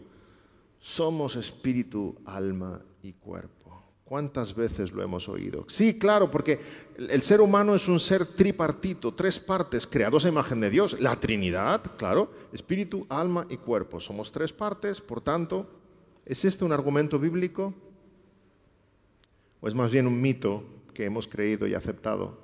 Somos 0.80 1.36
espíritu, 1.36 2.16
alma 2.24 2.82
y 3.02 3.12
cuerpo. 3.12 3.64
¿Cuántas 4.04 4.54
veces 4.54 4.92
lo 4.92 5.02
hemos 5.02 5.30
oído? 5.30 5.64
Sí, 5.66 5.98
claro, 5.98 6.30
porque 6.30 6.60
el 6.98 7.22
ser 7.22 7.40
humano 7.40 7.74
es 7.74 7.88
un 7.88 7.98
ser 7.98 8.26
tripartito, 8.26 9.14
tres 9.14 9.40
partes, 9.40 9.86
creados 9.86 10.26
a 10.26 10.28
imagen 10.28 10.60
de 10.60 10.68
Dios. 10.68 11.00
La 11.00 11.18
Trinidad, 11.18 11.82
claro, 11.96 12.30
espíritu, 12.52 13.06
alma 13.08 13.46
y 13.48 13.56
cuerpo. 13.56 14.00
Somos 14.00 14.30
tres 14.30 14.52
partes, 14.52 15.00
por 15.00 15.22
tanto, 15.22 15.66
¿es 16.26 16.44
este 16.44 16.66
un 16.66 16.72
argumento 16.72 17.18
bíblico? 17.18 17.72
¿O 19.62 19.68
es 19.68 19.74
más 19.74 19.90
bien 19.90 20.06
un 20.06 20.20
mito 20.20 20.62
que 20.92 21.06
hemos 21.06 21.26
creído 21.26 21.66
y 21.66 21.72
aceptado 21.72 22.38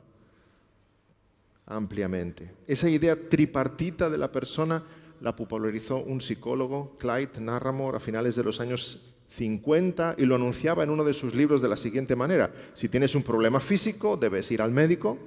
ampliamente? 1.66 2.54
Esa 2.66 2.88
idea 2.88 3.28
tripartita 3.28 4.08
de 4.08 4.16
la 4.16 4.32
persona 4.32 4.82
la 5.20 5.36
popularizó 5.36 5.98
un 5.98 6.20
psicólogo, 6.20 6.96
Clyde 6.98 7.40
Narramore, 7.40 7.98
a 7.98 8.00
finales 8.00 8.36
de 8.36 8.44
los 8.44 8.60
años 8.60 9.00
50 9.28 10.16
y 10.18 10.26
lo 10.26 10.34
anunciaba 10.34 10.82
en 10.82 10.90
uno 10.90 11.04
de 11.04 11.14
sus 11.14 11.34
libros 11.34 11.62
de 11.62 11.68
la 11.68 11.76
siguiente 11.76 12.16
manera. 12.16 12.52
Si 12.74 12.88
tienes 12.88 13.14
un 13.14 13.22
problema 13.22 13.60
físico, 13.60 14.16
debes 14.16 14.50
ir 14.50 14.60
al 14.60 14.72
médico. 14.72 15.18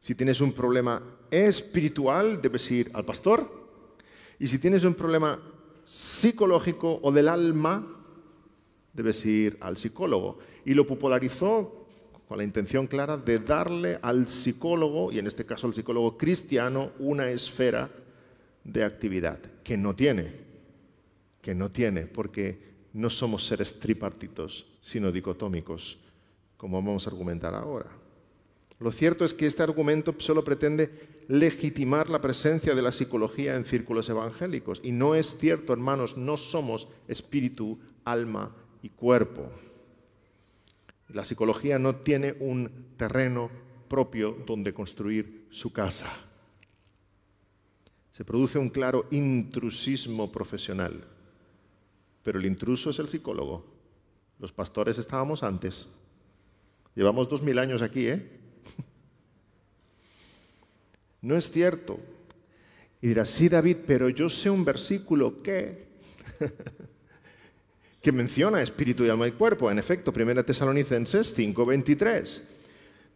Si 0.00 0.14
tienes 0.14 0.40
un 0.40 0.52
problema 0.52 1.02
espiritual, 1.30 2.40
debes 2.40 2.70
ir 2.70 2.90
al 2.94 3.04
pastor. 3.04 3.50
Y 4.38 4.46
si 4.46 4.58
tienes 4.58 4.84
un 4.84 4.94
problema 4.94 5.40
psicológico 5.84 7.00
o 7.02 7.10
del 7.10 7.28
alma, 7.28 7.84
debes 8.92 9.24
ir 9.26 9.56
al 9.60 9.76
psicólogo. 9.76 10.38
Y 10.64 10.74
lo 10.74 10.86
popularizó 10.86 11.86
con 12.28 12.38
la 12.38 12.44
intención 12.44 12.86
clara 12.86 13.16
de 13.16 13.38
darle 13.38 13.98
al 14.02 14.28
psicólogo, 14.28 15.10
y 15.10 15.18
en 15.18 15.26
este 15.26 15.46
caso 15.46 15.66
al 15.66 15.74
psicólogo 15.74 16.16
cristiano, 16.16 16.90
una 16.98 17.30
esfera 17.30 17.90
de 18.68 18.84
actividad, 18.84 19.40
que 19.64 19.76
no 19.76 19.96
tiene, 19.96 20.32
que 21.40 21.54
no 21.54 21.70
tiene, 21.70 22.02
porque 22.02 22.58
no 22.92 23.08
somos 23.08 23.46
seres 23.46 23.80
tripartitos, 23.80 24.66
sino 24.80 25.10
dicotómicos, 25.10 25.98
como 26.56 26.82
vamos 26.82 27.06
a 27.06 27.10
argumentar 27.10 27.54
ahora. 27.54 27.90
Lo 28.78 28.92
cierto 28.92 29.24
es 29.24 29.34
que 29.34 29.46
este 29.46 29.62
argumento 29.62 30.14
solo 30.18 30.44
pretende 30.44 30.90
legitimar 31.28 32.10
la 32.10 32.20
presencia 32.20 32.74
de 32.74 32.82
la 32.82 32.92
psicología 32.92 33.56
en 33.56 33.64
círculos 33.64 34.08
evangélicos. 34.08 34.80
Y 34.84 34.92
no 34.92 35.14
es 35.14 35.36
cierto, 35.38 35.72
hermanos, 35.72 36.16
no 36.16 36.36
somos 36.36 36.86
espíritu, 37.08 37.78
alma 38.04 38.54
y 38.82 38.90
cuerpo. 38.90 39.48
La 41.08 41.24
psicología 41.24 41.78
no 41.78 41.96
tiene 41.96 42.36
un 42.38 42.70
terreno 42.96 43.50
propio 43.88 44.36
donde 44.46 44.74
construir 44.74 45.46
su 45.50 45.72
casa 45.72 46.27
se 48.18 48.24
produce 48.24 48.58
un 48.58 48.68
claro 48.68 49.06
intrusismo 49.12 50.32
profesional. 50.32 51.04
Pero 52.24 52.40
el 52.40 52.46
intruso 52.46 52.90
es 52.90 52.98
el 52.98 53.08
psicólogo. 53.08 53.64
Los 54.40 54.50
pastores 54.50 54.98
estábamos 54.98 55.44
antes. 55.44 55.86
Llevamos 56.96 57.28
dos 57.28 57.44
mil 57.44 57.56
años 57.60 57.80
aquí, 57.80 58.08
¿eh? 58.08 58.28
No 61.22 61.36
es 61.36 61.48
cierto. 61.48 62.00
Y 63.00 63.06
dirás, 63.06 63.30
sí, 63.30 63.48
David, 63.48 63.76
pero 63.86 64.08
yo 64.08 64.28
sé 64.28 64.50
un 64.50 64.64
versículo 64.64 65.40
que, 65.40 65.86
que 68.02 68.10
menciona 68.10 68.60
espíritu 68.60 69.04
y 69.04 69.10
alma 69.10 69.28
y 69.28 69.30
cuerpo. 69.30 69.70
En 69.70 69.78
efecto, 69.78 70.12
1 70.12 70.44
Tesalonicenses 70.44 71.36
5:23. 71.36 72.57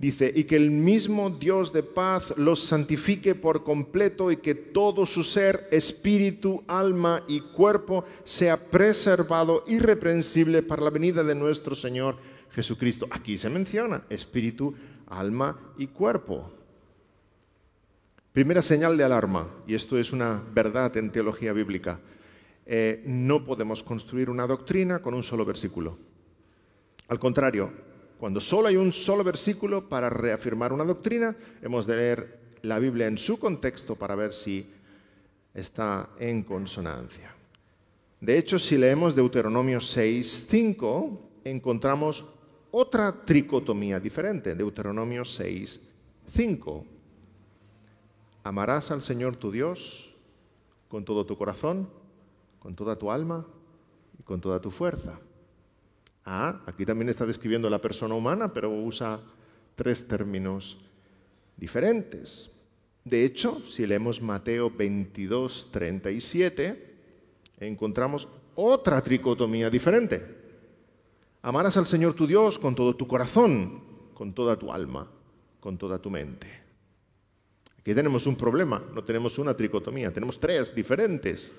Dice, 0.03 0.33
y 0.35 0.43
que 0.43 0.57
el 0.57 0.73
mismo 0.73 1.31
Dios 1.31 1.73
de 1.73 1.85
paz 1.85 2.35
los 2.37 2.65
santifique 2.65 3.37
por 3.37 3.63
completo 3.63 4.33
y 4.33 4.39
que 4.39 4.57
todo 4.57 5.07
su 5.07 5.23
ser, 5.23 5.69
espíritu, 5.71 6.65
alma 6.67 7.23
y 7.29 7.39
cuerpo 7.39 8.05
sea 8.25 8.69
preservado 8.69 9.63
irreprensible 9.69 10.65
para 10.65 10.83
la 10.83 10.91
venida 10.91 11.23
de 11.23 11.37
nuestro 11.37 11.77
Señor 11.77 12.17
Jesucristo. 12.51 13.07
Aquí 13.13 13.39
se 13.39 13.49
menciona 13.49 14.03
espíritu, 14.11 14.75
alma 15.07 15.57
y 15.79 15.87
cuerpo. 15.87 16.51
Primera 18.33 18.61
señal 18.61 18.97
de 18.97 19.05
alarma, 19.05 19.55
y 19.69 19.77
esto 19.77 19.97
es 19.97 20.13
una 20.13 20.43
verdad 20.53 20.97
en 20.97 21.13
teología 21.13 21.53
bíblica, 21.53 22.01
eh, 22.67 23.05
no 23.07 23.45
podemos 23.45 23.85
construir 23.85 24.31
una 24.31 24.49
doctrina 24.49 24.99
con 24.99 25.15
un 25.15 25.23
solo 25.23 25.45
versículo. 25.45 25.97
Al 27.07 27.21
contrario, 27.21 27.92
cuando 28.23 28.41
solo 28.41 28.69
hay 28.69 28.77
un 28.77 28.93
solo 28.93 29.25
versículo 29.25 29.89
para 29.89 30.09
reafirmar 30.09 30.73
una 30.73 30.85
doctrina, 30.85 31.35
hemos 31.61 31.89
de 31.89 31.97
leer 31.97 32.39
la 32.63 32.79
Biblia 32.79 33.09
en 33.09 33.19
su 33.19 33.37
contexto 33.37 33.97
para 33.97 34.15
ver 34.15 34.33
si 34.33 34.65
está 35.53 36.11
en 36.21 36.45
consonancia. 36.45 37.35
De 38.21 38.39
hecho, 38.39 38.61
si 38.61 38.79
leemos 38.79 39.17
Deuteronomio 39.17 39.81
6, 39.81 40.47
5, 40.49 41.21
encontramos 41.43 42.25
otra 42.71 43.25
tricotomía 43.25 43.99
diferente, 43.99 44.55
Deuteronomio 44.55 45.25
6, 45.25 45.81
5. 46.29 46.85
Amarás 48.45 48.93
al 48.93 49.03
Señor 49.03 49.35
tu 49.35 49.51
Dios 49.51 50.15
con 50.89 51.05
todo 51.05 51.27
tu 51.27 51.37
corazón, 51.37 51.89
con 52.61 52.77
toda 52.77 52.95
tu 52.95 53.11
alma 53.11 53.45
y 54.17 54.23
con 54.23 54.41
toda 54.41 54.61
tu 54.61 54.71
fuerza. 54.71 55.19
Ah, 56.25 56.61
aquí 56.67 56.87
también 56.87 57.09
está 57.09 57.27
describiendo 57.27 57.69
la 57.69 57.81
persona 57.81 58.15
humana, 58.15 58.53
pero 58.53 58.71
usa 58.71 59.21
tres 59.75 60.07
términos 60.07 60.79
diferentes. 61.57 62.51
De 63.05 63.25
hecho, 63.25 63.61
si 63.69 63.87
leemos 63.87 64.23
Mateo 64.23 64.71
22, 64.71 65.69
37, 65.73 66.95
encontramos 67.59 68.29
otra 68.55 69.03
tricotomía 69.03 69.69
diferente. 69.69 70.43
Amarás 71.43 71.77
al 71.77 71.87
Señor 71.87 72.15
tu 72.15 72.27
Dios 72.27 72.59
con 72.59 72.75
todo 72.75 72.95
tu 72.95 73.09
corazón, 73.09 73.83
con 74.15 74.33
toda 74.33 74.57
tu 74.57 74.73
alma, 74.73 75.11
con 75.59 75.77
toda 75.77 75.99
tu 75.99 76.11
mente. 76.11 76.47
Aquí 77.81 77.95
tenemos 77.95 78.29
un 78.29 78.37
problema, 78.37 78.81
no 78.95 79.03
tenemos 79.03 79.39
una 79.41 79.57
tricotomía, 79.57 80.13
tenemos 80.13 80.39
tres 80.39 80.73
diferentes, 80.73 81.53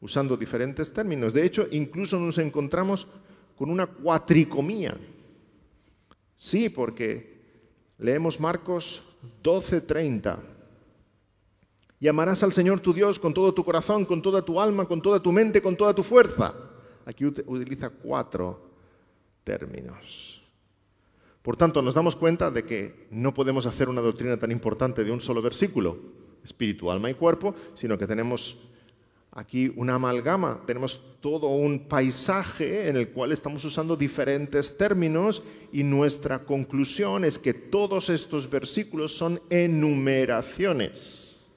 usando 0.00 0.36
diferentes 0.36 0.92
términos. 0.92 1.32
De 1.32 1.46
hecho, 1.46 1.68
incluso 1.70 2.18
nos 2.18 2.38
encontramos 2.38 3.06
con 3.56 3.70
una 3.70 3.86
cuatricomía. 3.86 4.96
Sí, 6.36 6.68
porque 6.68 7.40
leemos 7.98 8.40
Marcos 8.40 9.02
12:30. 9.42 10.38
Y 12.00 12.08
amarás 12.08 12.42
al 12.42 12.52
Señor 12.52 12.80
tu 12.80 12.92
Dios 12.92 13.18
con 13.18 13.32
todo 13.32 13.54
tu 13.54 13.64
corazón, 13.64 14.04
con 14.04 14.20
toda 14.20 14.42
tu 14.42 14.60
alma, 14.60 14.86
con 14.86 15.00
toda 15.00 15.20
tu 15.20 15.32
mente, 15.32 15.62
con 15.62 15.76
toda 15.76 15.94
tu 15.94 16.02
fuerza. 16.02 16.54
Aquí 17.06 17.24
utiliza 17.24 17.90
cuatro 17.90 18.60
términos. 19.42 20.42
Por 21.42 21.56
tanto, 21.56 21.82
nos 21.82 21.94
damos 21.94 22.16
cuenta 22.16 22.50
de 22.50 22.64
que 22.64 23.06
no 23.10 23.34
podemos 23.34 23.66
hacer 23.66 23.88
una 23.88 24.00
doctrina 24.00 24.38
tan 24.38 24.50
importante 24.50 25.04
de 25.04 25.12
un 25.12 25.20
solo 25.20 25.42
versículo, 25.42 25.98
espíritu, 26.42 26.90
alma 26.90 27.10
y 27.10 27.14
cuerpo, 27.14 27.54
sino 27.74 27.98
que 27.98 28.06
tenemos 28.06 28.56
aquí 29.34 29.72
una 29.76 29.96
amalgama, 29.96 30.62
tenemos 30.64 31.00
todo 31.20 31.48
un 31.48 31.88
paisaje 31.88 32.88
en 32.88 32.96
el 32.96 33.08
cual 33.08 33.32
estamos 33.32 33.64
usando 33.64 33.96
diferentes 33.96 34.76
términos 34.78 35.42
y 35.72 35.82
nuestra 35.82 36.44
conclusión 36.44 37.24
es 37.24 37.38
que 37.38 37.52
todos 37.52 38.10
estos 38.10 38.48
versículos 38.48 39.16
son 39.16 39.40
enumeraciones. 39.50 41.48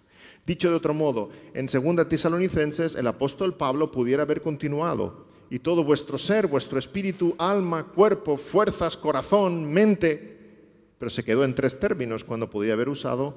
Dicho 0.46 0.70
de 0.70 0.76
otro 0.76 0.94
modo, 0.94 1.30
en 1.54 1.68
2 1.68 2.10
Tesalonicenses 2.10 2.96
el 2.96 3.06
apóstol 3.06 3.56
Pablo 3.56 3.92
pudiera 3.92 4.24
haber 4.24 4.42
continuado 4.42 5.28
y 5.50 5.60
todo 5.60 5.84
vuestro 5.84 6.18
ser, 6.18 6.48
vuestro 6.48 6.80
espíritu, 6.80 7.36
alma, 7.38 7.86
cuerpo, 7.86 8.38
fuerzas, 8.38 8.98
corazón, 8.98 9.72
mente, 9.72 10.38
pero 10.98 11.10
se 11.10 11.24
quedó 11.24 11.44
en 11.44 11.54
tres 11.54 11.80
términos 11.80 12.24
cuando 12.24 12.50
podía 12.50 12.74
haber 12.74 12.90
usado 12.90 13.36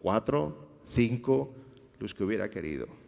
cuatro, 0.00 0.56
cinco, 0.86 1.52
los 1.98 2.14
que 2.14 2.24
hubiera 2.24 2.48
querido. 2.48 3.03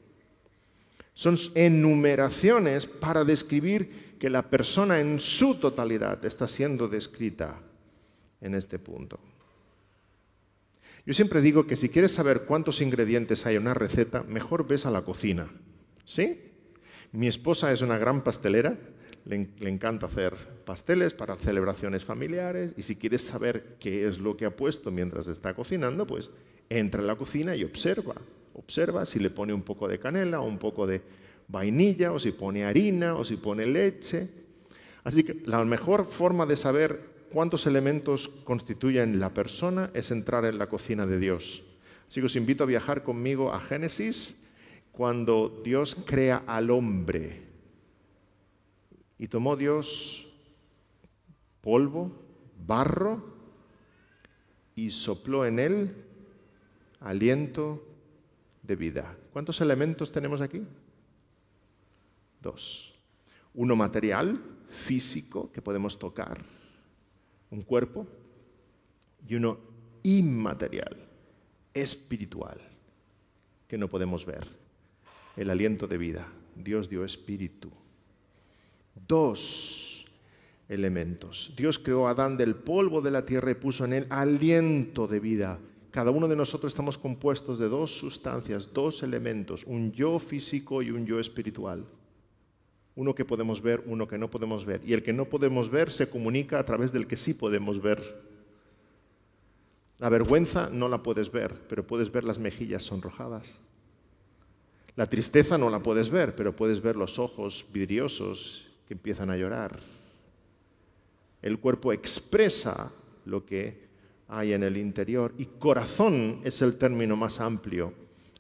Son 1.17 1.39
enumeraciones 1.55 2.85
para 2.85 3.25
describir 3.25 4.17
que 4.19 4.29
la 4.29 4.51
persona 4.51 5.01
en 5.01 5.19
su 5.19 5.55
totalidad 5.55 6.23
está 6.27 6.47
siendo 6.47 6.89
descrita 6.89 7.59
en 8.43 8.55
este 8.55 8.79
punto. 8.79 9.19
Yo 11.07 11.15
siempre 11.15 11.41
digo 11.41 11.67
que 11.67 11.75
si 11.75 11.89
quieres 11.89 12.13
saber 12.13 12.43
cuántos 12.43 12.83
ingredientes 12.83 13.47
hay 13.47 13.57
en 13.57 13.63
una 13.63 13.73
receta, 13.73 14.25
mejor 14.25 14.69
ves 14.69 14.85
a 14.85 14.91
la 14.91 15.07
cocina. 15.07 15.49
¿Sí? 16.05 16.53
Mi 17.13 17.29
esposa 17.29 17.73
es 17.73 17.81
una 17.81 17.97
gran 17.97 18.23
pastelera, 18.23 18.77
le, 19.25 19.49
le, 19.59 19.71
encanta 19.71 20.05
hacer 20.05 20.37
pasteles 20.67 21.15
para 21.15 21.37
celebraciones 21.37 22.05
familiares 22.05 22.75
y 22.77 22.83
si 22.83 22.95
quieres 22.95 23.23
saber 23.23 23.77
qué 23.81 24.07
es 24.07 24.19
lo 24.19 24.37
que 24.37 24.45
ha 24.45 24.55
puesto 24.55 24.91
mientras 24.91 25.29
está 25.29 25.55
cocinando, 25.55 26.07
pues 26.07 26.31
entra 26.69 27.01
en 27.01 27.07
la 27.07 27.17
cocina 27.17 27.57
y 27.57 27.65
observa 27.65 28.17
observa 28.57 29.07
si 29.07 29.19
le 29.19 29.31
pone 29.31 29.53
un 29.53 29.63
poco 29.63 29.87
de 29.89 29.99
canela 29.99 30.41
o 30.41 30.47
un 30.47 30.59
poco 30.59 30.87
de 30.87 31.03
vainilla 31.49 32.13
o 32.13 32.19
si 32.19 32.33
pone 32.33 32.65
harina 32.65 33.15
o 33.17 33.25
si 33.25 33.37
pone 33.37 33.67
leche. 33.67 34.29
Así 35.05 35.23
que 35.23 35.43
la 35.47 35.65
mejor 35.65 36.07
forma 36.07 36.47
de 36.47 36.57
saber 36.57 37.29
cuántos 37.31 37.67
elementos 37.67 38.29
constituyen 38.45 39.21
la 39.21 39.33
persona 39.33 39.91
es 39.95 40.11
entrar 40.11 40.45
en 40.45 40.59
la 40.59 40.69
cocina 40.69 41.07
de 41.07 41.19
Dios. 41.19 41.63
Así 42.09 42.21
que 42.21 42.27
os 42.27 42.37
invito 42.37 42.65
a 42.65 42.67
viajar 42.67 43.03
conmigo 43.03 43.53
a 43.53 43.61
Génesis 43.61 44.37
cuando 44.93 45.61
Dios 45.65 45.97
crea 46.07 46.43
al 46.47 46.71
hombre. 46.71 47.43
Y 49.19 49.29
tomó 49.29 49.57
Dios 49.57 50.27
polvo, 51.61 52.13
barro, 52.67 53.35
y 54.75 54.91
sopló 54.91 55.47
en 55.47 55.59
él 55.59 55.95
aliento 57.01 57.83
de 58.67 58.77
vida. 58.77 59.17
¿Cuántos 59.33 59.61
elementos 59.61 60.11
tenemos 60.11 60.41
aquí? 60.41 60.63
Dos. 62.43 62.95
Uno 63.55 63.77
material, 63.77 64.41
físico, 64.69 65.51
que 65.53 65.63
podemos 65.63 65.99
tocar, 65.99 66.45
un 67.51 67.63
cuerpo, 67.63 68.07
y 69.29 69.35
uno 69.35 69.59
inmaterial, 70.03 70.97
espiritual, 71.75 72.61
que 73.67 73.79
no 73.79 73.89
podemos 73.89 74.25
ver, 74.27 74.47
el 75.37 75.51
aliento 75.51 75.87
de 75.87 75.99
vida. 75.99 76.29
Dios 76.55 76.89
dio 76.89 77.05
espíritu. 77.05 77.71
Dos 79.07 80.07
elementos. 80.69 81.53
Dios 81.57 81.79
creó 81.79 82.07
a 82.07 82.11
Adán 82.11 82.37
del 82.37 82.55
polvo 82.55 83.01
de 83.01 83.11
la 83.11 83.27
tierra 83.27 83.51
y 83.51 83.55
puso 83.55 83.85
en 83.85 83.93
él 83.93 84.07
aliento 84.11 85.07
de 85.07 85.21
vida 85.21 85.59
cada 85.97 86.11
uno 86.11 86.29
de 86.29 86.37
nosotros 86.37 86.73
estamos 86.73 86.99
compuestos 86.99 87.59
de 87.59 87.71
dos 87.71 87.91
sustancias, 87.91 88.69
dos 88.71 89.03
elementos, 89.03 89.65
un 89.65 89.93
yo 89.93 90.19
físico 90.19 90.83
y 90.83 90.91
un 90.91 91.07
yo 91.07 91.19
espiritual. 91.19 91.87
Uno 92.97 93.15
que 93.15 93.25
podemos 93.25 93.63
ver, 93.63 93.83
uno 93.87 94.07
que 94.07 94.19
no 94.19 94.29
podemos 94.29 94.67
ver. 94.67 94.83
Y 94.85 94.93
el 94.93 95.03
que 95.03 95.15
no 95.15 95.25
podemos 95.25 95.71
ver 95.71 95.91
se 95.91 96.11
comunica 96.11 96.59
a 96.59 96.67
través 96.67 96.93
del 96.93 97.07
que 97.07 97.17
sí 97.17 97.33
podemos 97.33 97.81
ver. 97.81 98.23
La 99.97 100.11
vergüenza 100.11 100.69
no 100.71 100.87
la 100.91 101.03
puedes 101.03 101.33
ver, 101.33 101.55
pero 101.67 101.87
puedes 101.87 102.13
ver 102.13 102.25
las 102.25 102.39
mejillas 102.39 102.83
sonrojadas. 102.83 103.59
La 104.97 105.07
tristeza 105.07 105.57
no 105.57 105.71
la 105.71 105.83
puedes 105.83 106.11
ver, 106.11 106.37
pero 106.37 106.55
puedes 106.55 106.83
ver 106.83 106.97
los 106.97 107.19
ojos 107.19 107.65
vidriosos 107.73 108.69
que 108.87 108.93
empiezan 108.93 109.31
a 109.31 109.39
llorar. 109.39 109.81
El 111.41 111.59
cuerpo 111.59 111.95
expresa 111.95 112.93
lo 113.25 113.47
que 113.47 113.86
hay 114.29 114.53
en 114.53 114.63
el 114.63 114.77
interior. 114.77 115.33
Y 115.39 115.47
corazón 115.47 116.41
es 116.45 116.63
el 116.63 116.79
término 116.79 117.17
más 117.17 117.41
amplio 117.41 117.93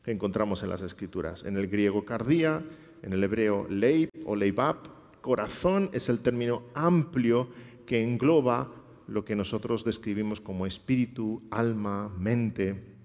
que 0.03 0.12
encontramos 0.12 0.62
en 0.62 0.70
las 0.70 0.83
escrituras. 0.83 1.44
En 1.44 1.57
el 1.57 1.68
griego 1.68 2.05
cardía, 2.05 2.62
en 3.03 3.12
el 3.12 3.22
hebreo 3.25 3.66
leib 3.68 4.11
o 4.25 4.37
leibab, 4.37 4.77
corazón 5.20 5.90
es 5.92 6.09
el 6.09 6.20
término 6.20 6.62
amplio 6.75 7.49
que 7.85 8.03
engloba 8.03 8.70
lo 9.09 9.25
que 9.25 9.37
nosotros 9.37 9.85
describimos 9.85 10.40
como 10.40 10.66
espíritu, 10.66 11.42
alma, 11.51 12.09
mente, 12.09 12.96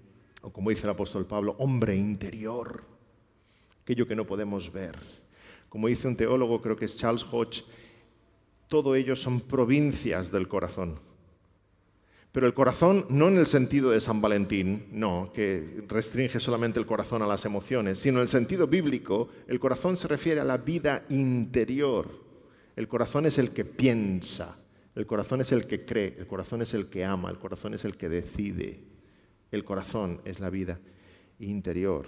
o 0.42 0.52
como 0.52 0.70
dice 0.70 0.84
el 0.84 0.90
apóstol 0.90 1.26
Pablo, 1.26 1.54
hombre 1.58 1.94
interior, 1.94 2.82
aquello 3.82 4.06
que 4.06 4.16
no 4.16 4.26
podemos 4.26 4.72
ver. 4.72 4.98
Como 5.68 5.88
dice 5.88 6.08
un 6.08 6.16
teólogo, 6.16 6.60
creo 6.60 6.76
que 6.76 6.84
es 6.84 6.96
Charles 6.96 7.24
Hodge, 7.30 7.64
todo 8.68 8.94
ello 8.94 9.14
son 9.16 9.40
provincias 9.40 10.30
del 10.32 10.48
corazón. 10.48 10.98
Pero 12.32 12.46
el 12.46 12.54
corazón 12.54 13.04
no 13.10 13.28
en 13.28 13.36
el 13.36 13.46
sentido 13.46 13.90
de 13.90 14.00
San 14.00 14.22
Valentín, 14.22 14.86
no, 14.90 15.30
que 15.34 15.84
restringe 15.86 16.40
solamente 16.40 16.80
el 16.80 16.86
corazón 16.86 17.20
a 17.20 17.26
las 17.26 17.44
emociones, 17.44 17.98
sino 17.98 18.18
en 18.18 18.22
el 18.22 18.28
sentido 18.28 18.66
bíblico, 18.66 19.28
el 19.46 19.60
corazón 19.60 19.98
se 19.98 20.08
refiere 20.08 20.40
a 20.40 20.44
la 20.44 20.56
vida 20.56 21.04
interior. 21.10 22.08
El 22.74 22.88
corazón 22.88 23.26
es 23.26 23.36
el 23.36 23.50
que 23.52 23.66
piensa, 23.66 24.58
El 24.94 25.06
corazón 25.06 25.40
es 25.40 25.52
el 25.52 25.66
que 25.66 25.86
cree, 25.86 26.16
el 26.18 26.26
corazón 26.26 26.60
es 26.60 26.74
el 26.74 26.88
que 26.88 27.04
ama, 27.04 27.30
el 27.30 27.38
corazón 27.38 27.72
es 27.72 27.84
el 27.86 27.96
que 27.96 28.10
decide. 28.10 28.84
El 29.50 29.64
corazón 29.64 30.20
es 30.26 30.38
la 30.38 30.50
vida 30.50 30.80
interior. 31.38 32.06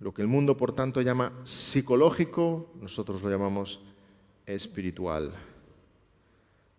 Lo 0.00 0.12
que 0.12 0.22
el 0.22 0.28
mundo, 0.28 0.56
por 0.56 0.74
tanto, 0.74 1.00
llama 1.00 1.32
psicológico, 1.44 2.72
nosotros 2.80 3.22
lo 3.22 3.30
llamamos 3.30 3.80
espiritual. 4.46 5.32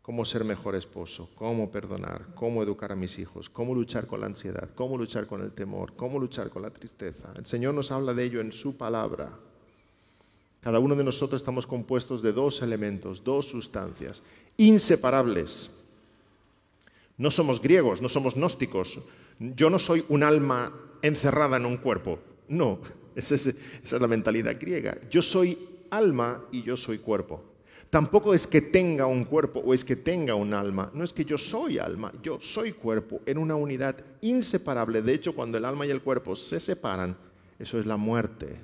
Cómo 0.03 0.25
ser 0.25 0.43
mejor 0.43 0.75
esposo, 0.75 1.29
cómo 1.33 1.71
perdonar, 1.71 2.27
cómo 2.35 2.61
educar 2.61 2.91
a 2.91 2.95
mis 2.95 3.17
hijos, 3.19 3.49
cómo 3.49 3.73
luchar 3.73 4.05
con 4.05 4.19
la 4.19 4.27
ansiedad, 4.27 4.69
cómo 4.75 4.97
luchar 4.97 5.27
con 5.27 5.41
el 5.41 5.53
temor, 5.53 5.95
cómo 5.95 6.19
luchar 6.19 6.49
con 6.49 6.61
la 6.61 6.71
tristeza. 6.71 7.33
El 7.37 7.45
Señor 7.45 7.73
nos 7.73 7.89
habla 7.89 8.13
de 8.13 8.25
ello 8.25 8.41
en 8.41 8.51
su 8.51 8.75
palabra. 8.75 9.39
Cada 10.59 10.79
uno 10.79 10.95
de 10.95 11.05
nosotros 11.05 11.41
estamos 11.41 11.65
compuestos 11.65 12.21
de 12.21 12.33
dos 12.33 12.61
elementos, 12.61 13.23
dos 13.23 13.47
sustancias, 13.47 14.21
inseparables. 14.57 15.69
No 17.17 17.31
somos 17.31 17.61
griegos, 17.61 18.01
no 18.01 18.09
somos 18.09 18.35
gnósticos. 18.35 18.99
Yo 19.39 19.69
no 19.69 19.79
soy 19.79 20.03
un 20.09 20.23
alma 20.23 20.73
encerrada 21.01 21.57
en 21.57 21.65
un 21.65 21.77
cuerpo. 21.77 22.19
No, 22.49 22.79
esa 23.15 23.35
es, 23.35 23.55
la 23.91 24.07
mentalidad 24.07 24.57
griega. 24.59 24.97
Yo 25.09 25.21
soy 25.21 25.57
alma 25.89 26.43
y 26.51 26.63
yo 26.63 26.75
soy 26.75 26.99
cuerpo. 26.99 27.52
Tampoco 27.93 28.33
es 28.33 28.47
que 28.47 28.59
tenga 28.59 29.05
un 29.05 29.23
cuerpo 29.23 29.59
o 29.59 29.71
es 29.71 29.85
que 29.85 29.95
tenga 29.95 30.33
un 30.33 30.51
alma. 30.55 30.89
No 30.95 31.03
es 31.03 31.13
que 31.13 31.23
yo 31.23 31.37
soy 31.37 31.77
alma, 31.77 32.11
yo 32.23 32.39
soy 32.41 32.73
cuerpo 32.73 33.21
en 33.23 33.37
una 33.37 33.53
unidad 33.53 33.95
inseparable. 34.21 35.03
De 35.03 35.13
hecho, 35.13 35.35
cuando 35.35 35.59
el 35.59 35.65
alma 35.65 35.85
y 35.85 35.91
el 35.91 36.01
cuerpo 36.01 36.35
se 36.35 36.59
separan, 36.59 37.15
eso 37.59 37.77
es 37.77 37.85
la 37.85 37.95
muerte. 37.95 38.59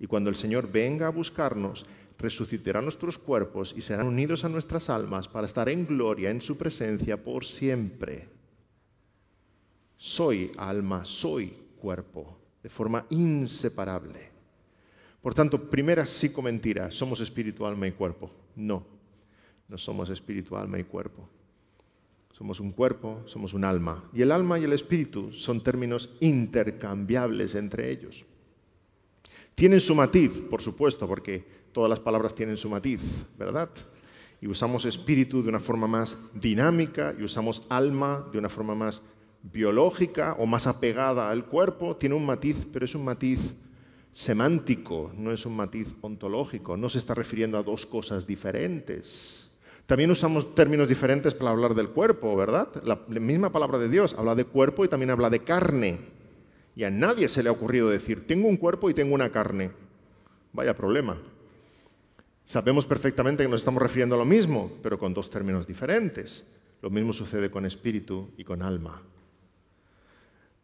Y 0.00 0.08
cuando 0.08 0.28
el 0.28 0.34
Señor 0.34 0.68
venga 0.68 1.06
a 1.06 1.10
buscarnos, 1.10 1.86
resucitará 2.18 2.82
nuestros 2.82 3.16
cuerpos 3.16 3.72
y 3.76 3.80
serán 3.80 4.08
unidos 4.08 4.42
a 4.42 4.48
nuestras 4.48 4.90
almas 4.90 5.28
para 5.28 5.46
estar 5.46 5.68
en 5.68 5.86
gloria 5.86 6.30
en 6.30 6.40
su 6.40 6.58
presencia 6.58 7.16
por 7.22 7.44
siempre. 7.44 8.28
Soy 9.96 10.50
alma, 10.56 11.04
soy 11.04 11.56
cuerpo 11.76 12.36
de 12.60 12.68
forma 12.68 13.06
inseparable. 13.10 14.25
Por 15.26 15.34
tanto, 15.34 15.58
primera 15.60 16.06
psicomentira, 16.06 16.88
somos 16.92 17.18
espíritu, 17.18 17.66
alma 17.66 17.88
y 17.88 17.90
cuerpo. 17.90 18.30
No, 18.54 18.86
no 19.66 19.76
somos 19.76 20.08
espíritu, 20.08 20.56
alma 20.56 20.78
y 20.78 20.84
cuerpo. 20.84 21.28
Somos 22.30 22.60
un 22.60 22.70
cuerpo, 22.70 23.24
somos 23.26 23.52
un 23.52 23.64
alma. 23.64 24.04
Y 24.14 24.22
el 24.22 24.30
alma 24.30 24.56
y 24.56 24.62
el 24.62 24.72
espíritu 24.72 25.32
son 25.32 25.64
términos 25.64 26.10
intercambiables 26.20 27.56
entre 27.56 27.90
ellos. 27.90 28.24
Tienen 29.56 29.80
su 29.80 29.96
matiz, 29.96 30.40
por 30.48 30.62
supuesto, 30.62 31.08
porque 31.08 31.44
todas 31.72 31.90
las 31.90 31.98
palabras 31.98 32.32
tienen 32.32 32.56
su 32.56 32.70
matiz, 32.70 33.26
¿verdad? 33.36 33.70
Y 34.40 34.46
usamos 34.46 34.84
espíritu 34.84 35.42
de 35.42 35.48
una 35.48 35.58
forma 35.58 35.88
más 35.88 36.16
dinámica 36.34 37.16
y 37.18 37.24
usamos 37.24 37.62
alma 37.68 38.28
de 38.30 38.38
una 38.38 38.48
forma 38.48 38.76
más 38.76 39.02
biológica 39.42 40.36
o 40.38 40.46
más 40.46 40.68
apegada 40.68 41.32
al 41.32 41.46
cuerpo, 41.46 41.96
tiene 41.96 42.14
un 42.14 42.24
matiz, 42.24 42.64
pero 42.72 42.84
es 42.84 42.94
un 42.94 43.04
matiz 43.04 43.56
semántico, 44.16 45.12
no 45.14 45.30
es 45.30 45.44
un 45.44 45.54
matiz 45.54 45.94
ontológico, 46.00 46.74
no 46.78 46.88
se 46.88 46.96
está 46.96 47.12
refiriendo 47.12 47.58
a 47.58 47.62
dos 47.62 47.84
cosas 47.84 48.26
diferentes. 48.26 49.52
También 49.84 50.10
usamos 50.10 50.54
términos 50.54 50.88
diferentes 50.88 51.34
para 51.34 51.50
hablar 51.50 51.74
del 51.74 51.90
cuerpo, 51.90 52.34
¿verdad? 52.34 52.68
La, 52.84 52.96
misma 53.20 53.52
palabra 53.52 53.76
de 53.76 53.90
Dios 53.90 54.14
habla 54.16 54.34
de 54.34 54.46
cuerpo 54.46 54.86
y 54.86 54.88
también 54.88 55.10
habla 55.10 55.28
de 55.28 55.44
carne. 55.44 55.98
Y 56.74 56.84
a 56.84 56.90
nadie 56.90 57.28
se 57.28 57.42
le 57.42 57.50
ha 57.50 57.52
ocurrido 57.52 57.90
decir, 57.90 58.26
tengo 58.26 58.48
un 58.48 58.56
cuerpo 58.56 58.88
y 58.88 58.94
tengo 58.94 59.14
una 59.14 59.30
carne. 59.30 59.70
Vaya 60.54 60.74
problema. 60.74 61.20
Sabemos 62.42 62.86
perfectamente 62.86 63.42
que 63.42 63.50
nos 63.50 63.60
estamos 63.60 63.82
refiriendo 63.82 64.14
a 64.14 64.18
lo 64.18 64.24
mismo, 64.24 64.72
pero 64.82 64.98
con 64.98 65.12
dos 65.12 65.28
términos 65.28 65.66
diferentes. 65.66 66.46
Lo 66.80 66.88
mismo 66.88 67.12
sucede 67.12 67.50
con 67.50 67.66
espíritu 67.66 68.30
y 68.38 68.44
con 68.44 68.62
alma. 68.62 69.02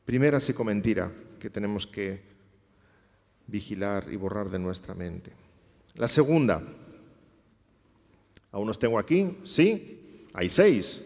Primera 0.06 0.40
psicomentira 0.40 1.12
que 1.38 1.50
tenemos 1.50 1.86
que 1.86 2.32
vigilar 3.46 4.07
y 4.11 4.16
borrar 4.16 4.50
de 4.50 4.59
nuestra 4.59 4.94
mente. 4.94 5.33
La 5.94 6.09
segunda, 6.09 6.62
¿aún 8.50 8.66
los 8.66 8.78
tengo 8.78 8.98
aquí? 8.98 9.38
Sí, 9.44 10.26
hay 10.33 10.48
seis. 10.48 11.05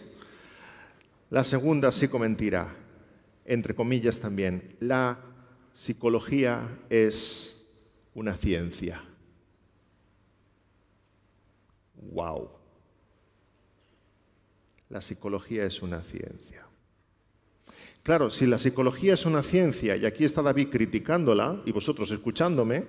La 1.31 1.43
segunda 1.43 1.91
psicomentira, 1.91 2.73
entre 3.45 3.75
comillas 3.75 4.19
también, 4.19 4.77
la 4.81 5.19
psicología 5.75 6.79
es 6.89 7.67
una 8.15 8.37
ciencia. 8.37 9.03
¡Wow! 11.95 12.51
La 14.89 15.01
psicología 15.01 15.65
es 15.65 15.83
una 15.83 16.01
ciencia. 16.01 16.56
Claro, 18.07 18.31
si 18.31 18.47
la 18.47 18.61
psicología 18.61 19.15
es 19.15 19.27
una 19.27 19.43
ciencia, 19.43 19.97
y 19.97 20.07
aquí 20.07 20.23
está 20.23 20.41
David 20.41 20.69
criticándola, 20.69 21.61
y 21.65 21.73
vosotros 21.73 22.09
escuchándome, 22.13 22.85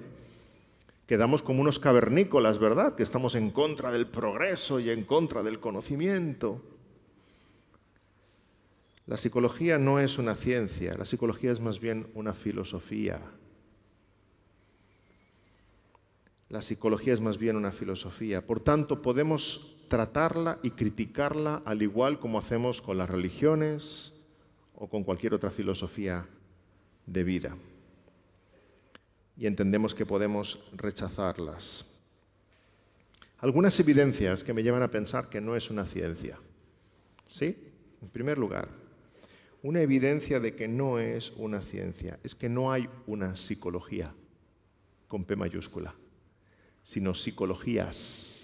quedamos 1.08 1.42
como 1.42 1.62
unos 1.62 1.80
cavernícolas, 1.80 2.60
¿verdad? 2.60 2.94
Que 2.94 3.02
estamos 3.02 3.34
en 3.34 3.50
contra 3.50 3.90
del 3.92 4.06
progreso 4.06 4.80
y 4.80 4.92
en 4.92 5.06
contra 5.06 5.42
del 5.42 5.60
conocimiento. 5.60 6.62
La 9.08 9.18
psicología 9.18 9.80
no 9.80 10.00
es 10.00 10.20
una 10.20 10.36
ciencia, 10.36 10.96
la 10.96 11.06
psicología 11.08 11.52
es 11.52 11.62
más 11.62 11.80
bien 11.80 12.12
una 12.14 12.36
filosofía. 12.36 13.20
La 16.48 16.62
psicología 16.62 17.16
es 17.16 17.22
más 17.22 17.40
bien 17.40 17.56
una 17.56 17.72
filosofía. 17.72 18.46
Por 18.46 18.60
tanto, 18.60 19.02
podemos 19.02 19.78
tratarla 19.90 20.60
y 20.62 20.70
criticarla 20.70 21.64
al 21.66 21.82
igual 21.82 22.20
como 22.20 22.38
hacemos 22.38 22.84
con 22.84 23.00
las 23.00 23.10
religiones, 23.10 24.14
o 24.78 24.88
con 24.88 25.04
cualquier 25.04 25.34
otra 25.34 25.50
filosofía 25.50 26.26
de 27.06 27.24
vida. 27.24 27.58
Y 29.36 29.48
entendemos 29.48 29.94
que 29.94 30.06
podemos 30.06 30.60
rechazarlas. 30.74 31.86
Algunas 33.40 33.80
evidencias 33.80 34.44
que 34.44 34.54
me 34.54 34.64
llevan 34.64 34.84
a 34.84 34.92
pensar 34.92 35.30
que 35.30 35.42
no 35.42 35.56
es 35.56 35.70
una 35.70 35.86
ciencia. 35.86 36.40
¿Sí? 37.28 37.56
En 38.02 38.10
primer 38.10 38.38
lugar, 38.38 38.70
una 39.64 39.82
evidencia 39.82 40.40
de 40.40 40.56
que 40.56 40.68
no 40.68 41.00
es 41.00 41.32
una 41.32 41.62
ciencia 41.62 42.20
es 42.24 42.36
que 42.36 42.50
no 42.50 42.72
hay 42.72 42.88
una 43.08 43.36
psicología 43.36 44.14
con 45.08 45.26
P 45.26 45.36
mayúscula, 45.36 45.96
sino 46.84 47.16
psicologías 47.16 48.36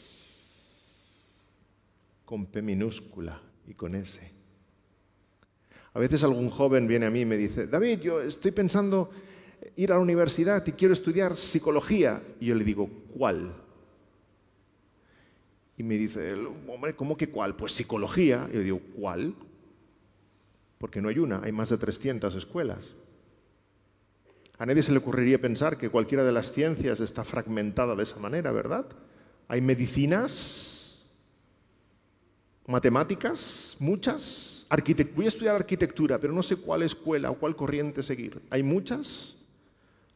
con 2.25 2.47
P 2.47 2.61
minúscula 2.61 3.41
y 3.67 3.75
con 3.75 3.95
S. 3.95 4.42
A 5.93 5.99
veces 5.99 6.23
algún 6.23 6.49
joven 6.49 6.87
viene 6.87 7.05
a 7.05 7.11
mí 7.11 7.21
y 7.21 7.25
me 7.25 7.37
dice, 7.37 7.67
David, 7.67 7.99
yo 7.99 8.21
estoy 8.21 8.51
pensando 8.51 9.11
ir 9.75 9.91
a 9.91 9.95
la 9.95 10.01
universidad 10.01 10.65
y 10.65 10.71
quiero 10.71 10.93
estudiar 10.93 11.37
psicología. 11.37 12.23
Y 12.39 12.47
yo 12.47 12.55
le 12.55 12.63
digo, 12.63 12.89
¿cuál? 13.17 13.53
Y 15.77 15.83
me 15.83 15.97
dice, 15.97 16.33
hombre, 16.67 16.95
¿cómo 16.95 17.15
que 17.15 17.29
cuál? 17.29 17.55
Pues 17.55 17.73
psicología. 17.73 18.47
Y 18.51 18.55
yo 18.55 18.61
digo, 18.61 18.81
¿cuál? 18.95 19.35
Porque 20.79 21.01
no 21.01 21.09
hay 21.09 21.19
una, 21.19 21.41
hay 21.43 21.51
más 21.51 21.69
de 21.69 21.77
300 21.77 22.35
escuelas. 22.35 22.95
A 24.57 24.65
nadie 24.65 24.83
se 24.83 24.91
le 24.91 24.99
ocurriría 24.99 25.41
pensar 25.41 25.77
que 25.77 25.89
cualquiera 25.89 26.23
de 26.23 26.31
las 26.31 26.51
ciencias 26.51 26.99
está 26.99 27.23
fragmentada 27.23 27.95
de 27.95 28.03
esa 28.03 28.19
manera, 28.19 28.51
¿verdad? 28.51 28.85
Hay 29.47 29.61
medicinas, 29.61 31.05
matemáticas, 32.67 33.75
muchas, 33.79 34.52
voy 35.15 35.25
a 35.25 35.27
estudiar 35.27 35.55
arquitectura, 35.55 36.19
pero 36.19 36.33
no 36.33 36.43
sé 36.43 36.55
cuál 36.55 36.83
escuela 36.83 37.31
o 37.31 37.37
cuál 37.37 37.55
corriente 37.55 38.01
seguir. 38.01 38.41
Hay 38.49 38.63
muchas. 38.63 39.35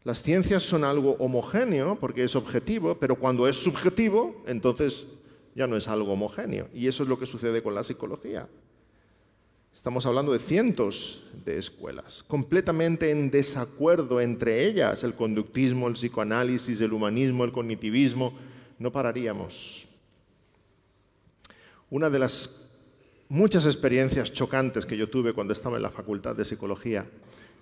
Las 0.03 0.23
ciencias 0.23 0.63
son 0.63 0.83
algo 0.83 1.15
homogéneo 1.19 1.97
porque 1.99 2.23
es 2.23 2.35
objetivo, 2.35 2.97
pero 2.99 3.15
cuando 3.15 3.47
es 3.47 3.57
subjetivo, 3.57 4.43
entonces 4.47 5.05
ya 5.53 5.67
no 5.67 5.75
es 5.75 5.87
algo 5.87 6.13
homogéneo. 6.13 6.69
Y 6.73 6.87
eso 6.87 7.03
es 7.03 7.09
lo 7.09 7.19
que 7.19 7.25
sucede 7.25 7.61
con 7.61 7.75
la 7.75 7.83
psicología. 7.83 8.47
Estamos 9.77 10.05
hablando 10.07 10.33
de 10.33 10.39
cientos 10.39 11.21
de 11.45 11.59
escuelas, 11.59 12.23
completamente 12.27 13.11
en 13.11 13.29
desacuerdo 13.29 14.19
entre 14.19 14.65
ellas, 14.65 15.03
el 15.03 15.13
conductismo, 15.13 15.87
el 15.87 15.93
psicoanálisis, 15.93 16.81
el 16.81 16.93
humanismo, 16.93 17.43
el 17.43 17.51
cognitivismo, 17.51 18.33
no 18.79 18.91
pararíamos. 18.91 19.87
Una 21.91 22.09
de 22.09 22.19
las 22.19 22.66
muchas 23.29 23.65
experiencias 23.65 24.31
chocantes 24.31 24.85
que 24.85 24.97
yo 24.97 25.09
tuve 25.09 25.33
cuando 25.33 25.53
estaba 25.53 25.77
en 25.77 25.83
la 25.83 25.91
Facultad 25.91 26.35
de 26.35 26.45
Psicología. 26.45 27.05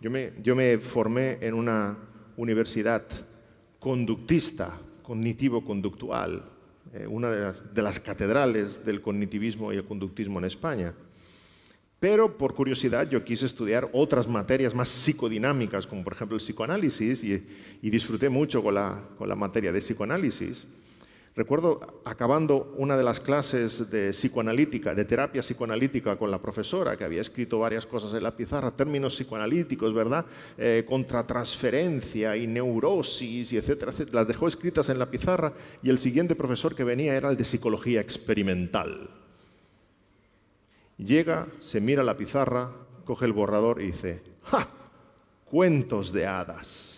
Yo 0.02 0.12
me, 0.56 0.78
formé 0.78 1.38
en 1.42 1.54
una 1.54 1.98
universidad 2.38 3.04
conductista, 3.80 4.78
cognitivo-conductual, 5.02 6.44
eh, 6.94 7.08
una 7.08 7.32
de 7.32 7.82
las, 7.82 8.00
catedrales 8.00 8.86
del 8.86 9.02
cognitivismo 9.02 9.74
y 9.74 9.78
el 9.78 9.86
conductismo 9.86 10.40
en 10.40 10.46
España. 10.46 10.94
Pero 12.00 12.38
por 12.38 12.54
curiosidad 12.54 13.10
yo 13.10 13.24
quise 13.24 13.46
estudiar 13.46 13.90
otras 13.94 14.28
materias 14.28 14.76
más 14.76 14.90
psicodinámicas, 14.90 15.88
como 15.88 16.04
por 16.04 16.14
ejemplo 16.14 16.36
el 16.36 16.44
psicoanálisis, 16.44 17.24
y, 17.24 17.44
disfruté 17.82 18.30
mucho 18.30 18.62
con 18.62 18.76
la 18.76 19.36
materia 19.36 19.72
de 19.72 19.80
psicoanálisis. 19.80 20.68
Recuerdo 21.36 22.02
acabando 22.06 22.74
una 22.78 22.96
de 22.96 23.04
las 23.04 23.20
clases 23.20 23.92
de 23.92 24.12
psicoanalítica, 24.12 24.96
de 24.96 25.04
terapia 25.04 25.42
psicoanalítica 25.42 26.16
con 26.16 26.32
la 26.32 26.42
profesora, 26.42 26.96
que 26.96 27.04
había 27.04 27.20
escrito 27.20 27.60
varias 27.60 27.86
cosas 27.86 28.14
en 28.14 28.24
la 28.24 28.38
pizarra, 28.38 28.72
términos 28.72 29.16
psicoanalíticos, 29.16 29.94
¿verdad? 29.94 30.26
Eh, 30.58 30.86
contra 30.88 31.28
transferencia 31.28 32.38
y 32.38 32.48
neurosis 32.48 33.52
y 33.52 33.58
etcétera, 33.58 33.92
etcétera. 33.92 34.20
Las 34.22 34.30
dejó 34.30 34.48
escritas 34.48 34.88
en 34.88 34.98
la 34.98 35.12
pizarra 35.12 35.52
y 35.84 35.90
el 35.90 36.00
siguiente 36.00 36.36
profesor 36.36 36.74
que 36.74 36.86
venía 36.86 37.16
era 37.16 37.30
el 37.30 37.36
de 37.36 37.44
psicología 37.44 38.00
experimental. 38.00 39.10
Llega, 40.98 41.50
se 41.60 41.82
mira 41.82 42.02
la 42.04 42.16
pizarra, 42.16 42.72
coge 43.04 43.26
el 43.26 43.34
borrador 43.34 43.82
y 43.82 43.88
dice, 43.88 44.22
¡ja! 44.44 44.70
Cuentos 45.44 46.14
de 46.14 46.28
hadas 46.28 46.95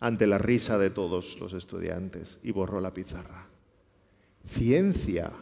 ante 0.00 0.26
la 0.26 0.38
risa 0.38 0.78
de 0.78 0.90
todos 0.90 1.38
los 1.40 1.52
estudiantes 1.52 2.38
y 2.42 2.52
borró 2.52 2.80
la 2.80 2.94
pizarra. 2.94 3.46
Ciencia, 4.46 5.32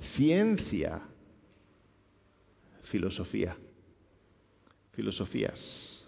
ciencia, 0.00 1.02
filosofía, 2.84 3.56
filosofías 4.92 6.04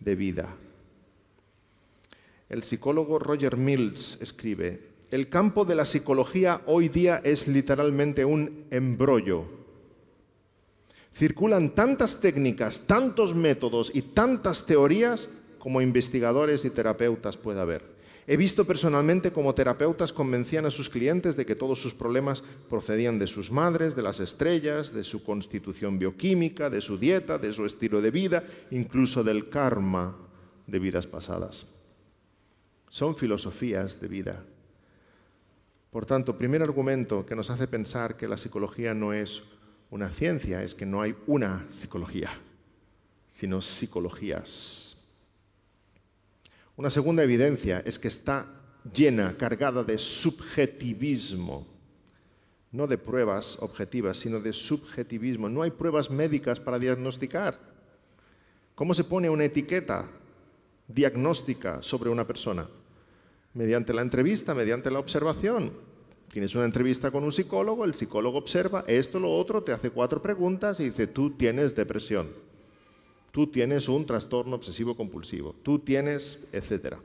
de 0.00 0.14
vida. 0.14 0.56
El 2.48 2.62
psicólogo 2.62 3.18
Roger 3.18 3.56
Mills 3.56 4.18
escribe, 4.20 4.90
el 5.10 5.28
campo 5.28 5.64
de 5.64 5.74
la 5.74 5.84
psicología 5.84 6.62
hoy 6.66 6.88
día 6.88 7.20
es 7.22 7.46
literalmente 7.46 8.24
un 8.24 8.64
embrollo. 8.70 9.44
Circulan 11.12 11.74
tantas 11.74 12.20
técnicas, 12.20 12.86
tantos 12.86 13.34
métodos 13.34 13.90
y 13.92 14.02
tantas 14.02 14.66
teorías 14.66 15.28
como 15.60 15.80
investigadores 15.80 16.64
y 16.64 16.70
terapeutas 16.70 17.36
puede 17.36 17.60
haber. 17.60 18.00
He 18.26 18.36
visto 18.36 18.64
personalmente 18.64 19.32
cómo 19.32 19.54
terapeutas 19.54 20.12
convencían 20.12 20.66
a 20.66 20.70
sus 20.70 20.90
clientes 20.90 21.36
de 21.36 21.46
que 21.46 21.54
todos 21.54 21.80
sus 21.80 21.94
problemas 21.94 22.42
procedían 22.68 23.18
de 23.18 23.26
sus 23.26 23.50
madres, 23.50 23.94
de 23.94 24.02
las 24.02 24.20
estrellas, 24.20 24.92
de 24.92 25.04
su 25.04 25.22
constitución 25.22 25.98
bioquímica, 25.98 26.70
de 26.70 26.80
su 26.80 26.98
dieta, 26.98 27.38
de 27.38 27.52
su 27.52 27.64
estilo 27.64 28.00
de 28.00 28.10
vida, 28.10 28.42
incluso 28.70 29.22
del 29.22 29.48
karma 29.48 30.16
de 30.66 30.78
vidas 30.78 31.06
pasadas. 31.06 31.66
Son 32.88 33.14
filosofías 33.16 34.00
de 34.00 34.08
vida. 34.08 34.44
Por 35.90 36.06
tanto, 36.06 36.36
primer 36.36 36.62
argumento 36.62 37.26
que 37.26 37.34
nos 37.34 37.50
hace 37.50 37.66
pensar 37.66 38.16
que 38.16 38.28
la 38.28 38.38
psicología 38.38 38.94
no 38.94 39.12
es 39.12 39.42
una 39.90 40.08
ciencia 40.08 40.62
es 40.62 40.74
que 40.76 40.86
no 40.86 41.02
hay 41.02 41.16
una 41.26 41.66
psicología, 41.70 42.30
sino 43.26 43.60
psicologías. 43.60 44.89
Una 46.80 46.88
segunda 46.88 47.22
evidencia 47.22 47.82
es 47.84 47.98
que 47.98 48.08
está 48.08 48.46
llena, 48.94 49.36
cargada 49.36 49.84
de 49.84 49.98
subjetivismo, 49.98 51.66
no 52.72 52.86
de 52.86 52.96
pruebas 52.96 53.58
objetivas, 53.60 54.16
sino 54.16 54.40
de 54.40 54.54
subjetivismo. 54.54 55.50
No 55.50 55.60
hay 55.60 55.72
pruebas 55.72 56.10
médicas 56.10 56.58
para 56.58 56.78
diagnosticar. 56.78 57.58
¿Cómo 58.74 58.94
se 58.94 59.04
pone 59.04 59.28
una 59.28 59.44
etiqueta 59.44 60.08
diagnóstica 60.88 61.82
sobre 61.82 62.08
una 62.08 62.26
persona? 62.26 62.66
Mediante 63.52 63.92
la 63.92 64.00
entrevista, 64.00 64.54
mediante 64.54 64.90
la 64.90 65.00
observación. 65.00 65.74
Tienes 66.32 66.54
una 66.54 66.64
entrevista 66.64 67.10
con 67.10 67.24
un 67.24 67.32
psicólogo, 67.34 67.84
el 67.84 67.92
psicólogo 67.92 68.38
observa 68.38 68.84
esto, 68.86 69.20
lo 69.20 69.30
otro, 69.36 69.62
te 69.62 69.72
hace 69.72 69.90
cuatro 69.90 70.22
preguntas 70.22 70.80
y 70.80 70.84
dice, 70.84 71.06
tú 71.06 71.32
tienes 71.32 71.74
depresión 71.74 72.49
tú 73.30 73.46
tienes 73.46 73.88
un 73.88 74.06
trastorno 74.06 74.56
obsesivo 74.56 74.96
compulsivo, 74.96 75.54
tú 75.62 75.78
tienes, 75.78 76.38
etcétera. 76.52 76.98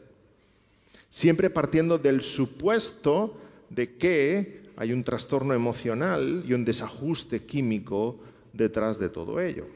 Siempre 1.09 1.49
partiendo 1.49 1.97
del 1.97 2.21
supuesto 2.21 3.37
de 3.69 3.95
que 3.95 4.65
hay 4.77 4.91
un 4.91 5.03
trastorno 5.03 5.53
emocional 5.53 6.43
y 6.47 6.53
un 6.53 6.65
desajuste 6.65 7.45
químico 7.45 8.17
detrás 8.53 8.99
de 8.99 9.09
todo 9.09 9.39
ello. 9.39 9.67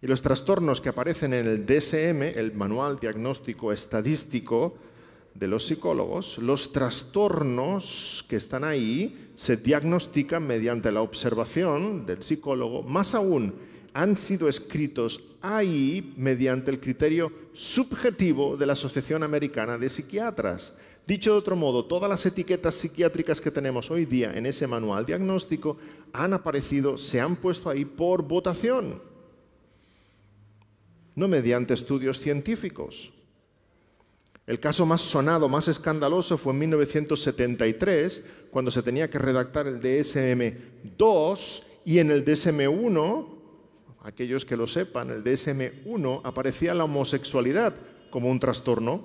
Y 0.00 0.08
los 0.08 0.20
trastornos 0.20 0.80
que 0.80 0.88
aparecen 0.88 1.32
en 1.32 1.46
el 1.46 1.64
DSM, 1.64 2.22
el 2.36 2.52
Manual 2.54 2.98
Diagnóstico 2.98 3.72
Estadístico 3.72 4.74
de 5.34 5.46
los 5.46 5.66
Psicólogos, 5.66 6.38
los 6.38 6.72
trastornos 6.72 8.24
que 8.28 8.36
están 8.36 8.64
ahí 8.64 9.30
se 9.36 9.56
diagnostican 9.56 10.44
mediante 10.44 10.90
la 10.90 11.02
observación 11.02 12.04
del 12.04 12.22
psicólogo, 12.22 12.82
más 12.82 13.14
aún 13.14 13.54
han 13.94 14.16
sido 14.16 14.48
escritos 14.48 15.22
ahí 15.40 16.14
mediante 16.16 16.70
el 16.70 16.80
criterio 16.80 17.32
subjetivo 17.52 18.56
de 18.56 18.66
la 18.66 18.72
Asociación 18.72 19.22
Americana 19.22 19.76
de 19.76 19.90
Psiquiatras. 19.90 20.74
Dicho 21.06 21.32
de 21.32 21.38
otro 21.38 21.56
modo, 21.56 21.84
todas 21.84 22.08
las 22.08 22.24
etiquetas 22.24 22.76
psiquiátricas 22.76 23.40
que 23.40 23.50
tenemos 23.50 23.90
hoy 23.90 24.06
día 24.06 24.32
en 24.34 24.46
ese 24.46 24.66
manual 24.66 25.04
diagnóstico 25.04 25.76
han 26.12 26.32
aparecido, 26.32 26.96
se 26.96 27.20
han 27.20 27.36
puesto 27.36 27.68
ahí 27.68 27.84
por 27.84 28.22
votación, 28.22 29.02
no 31.14 31.28
mediante 31.28 31.74
estudios 31.74 32.20
científicos. 32.20 33.12
El 34.46 34.60
caso 34.60 34.86
más 34.86 35.02
sonado, 35.02 35.48
más 35.48 35.68
escandaloso 35.68 36.38
fue 36.38 36.52
en 36.52 36.60
1973, 36.60 38.24
cuando 38.50 38.70
se 38.70 38.82
tenía 38.82 39.10
que 39.10 39.18
redactar 39.18 39.66
el 39.66 39.80
DSM-2 39.80 41.62
y 41.84 41.98
en 41.98 42.10
el 42.10 42.24
DSM-1 42.24 43.41
aquellos 44.04 44.44
que 44.44 44.56
lo 44.56 44.66
sepan, 44.66 45.10
el 45.10 45.24
DSM-1 45.24 46.20
aparecía 46.24 46.74
la 46.74 46.84
homosexualidad 46.84 47.74
como 48.10 48.30
un 48.30 48.40
trastorno, 48.40 49.04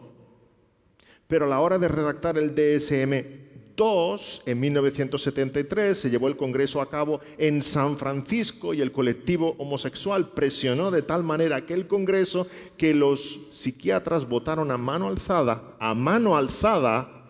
pero 1.28 1.46
a 1.46 1.50
la 1.50 1.60
hora 1.60 1.78
de 1.78 1.88
redactar 1.88 2.38
el 2.38 2.56
DSM-2 2.56 4.42
en 4.46 4.60
1973 4.60 5.98
se 5.98 6.10
llevó 6.10 6.28
el 6.28 6.38
Congreso 6.38 6.82
a 6.82 6.90
cabo 6.90 7.20
en 7.38 7.62
San 7.62 7.98
Francisco 7.98 8.74
y 8.74 8.82
el 8.82 8.92
colectivo 8.92 9.56
homosexual 9.60 10.30
presionó 10.30 10.90
de 10.90 11.02
tal 11.02 11.24
manera 11.24 11.66
que 11.66 11.74
el 11.74 11.88
Congreso 11.88 12.48
que 12.78 12.94
los 12.94 13.40
psiquiatras 13.52 14.28
votaron 14.28 14.72
a 14.72 14.78
mano 14.78 15.08
alzada, 15.08 15.76
a 15.80 15.94
mano 15.94 16.36
alzada, 16.36 17.30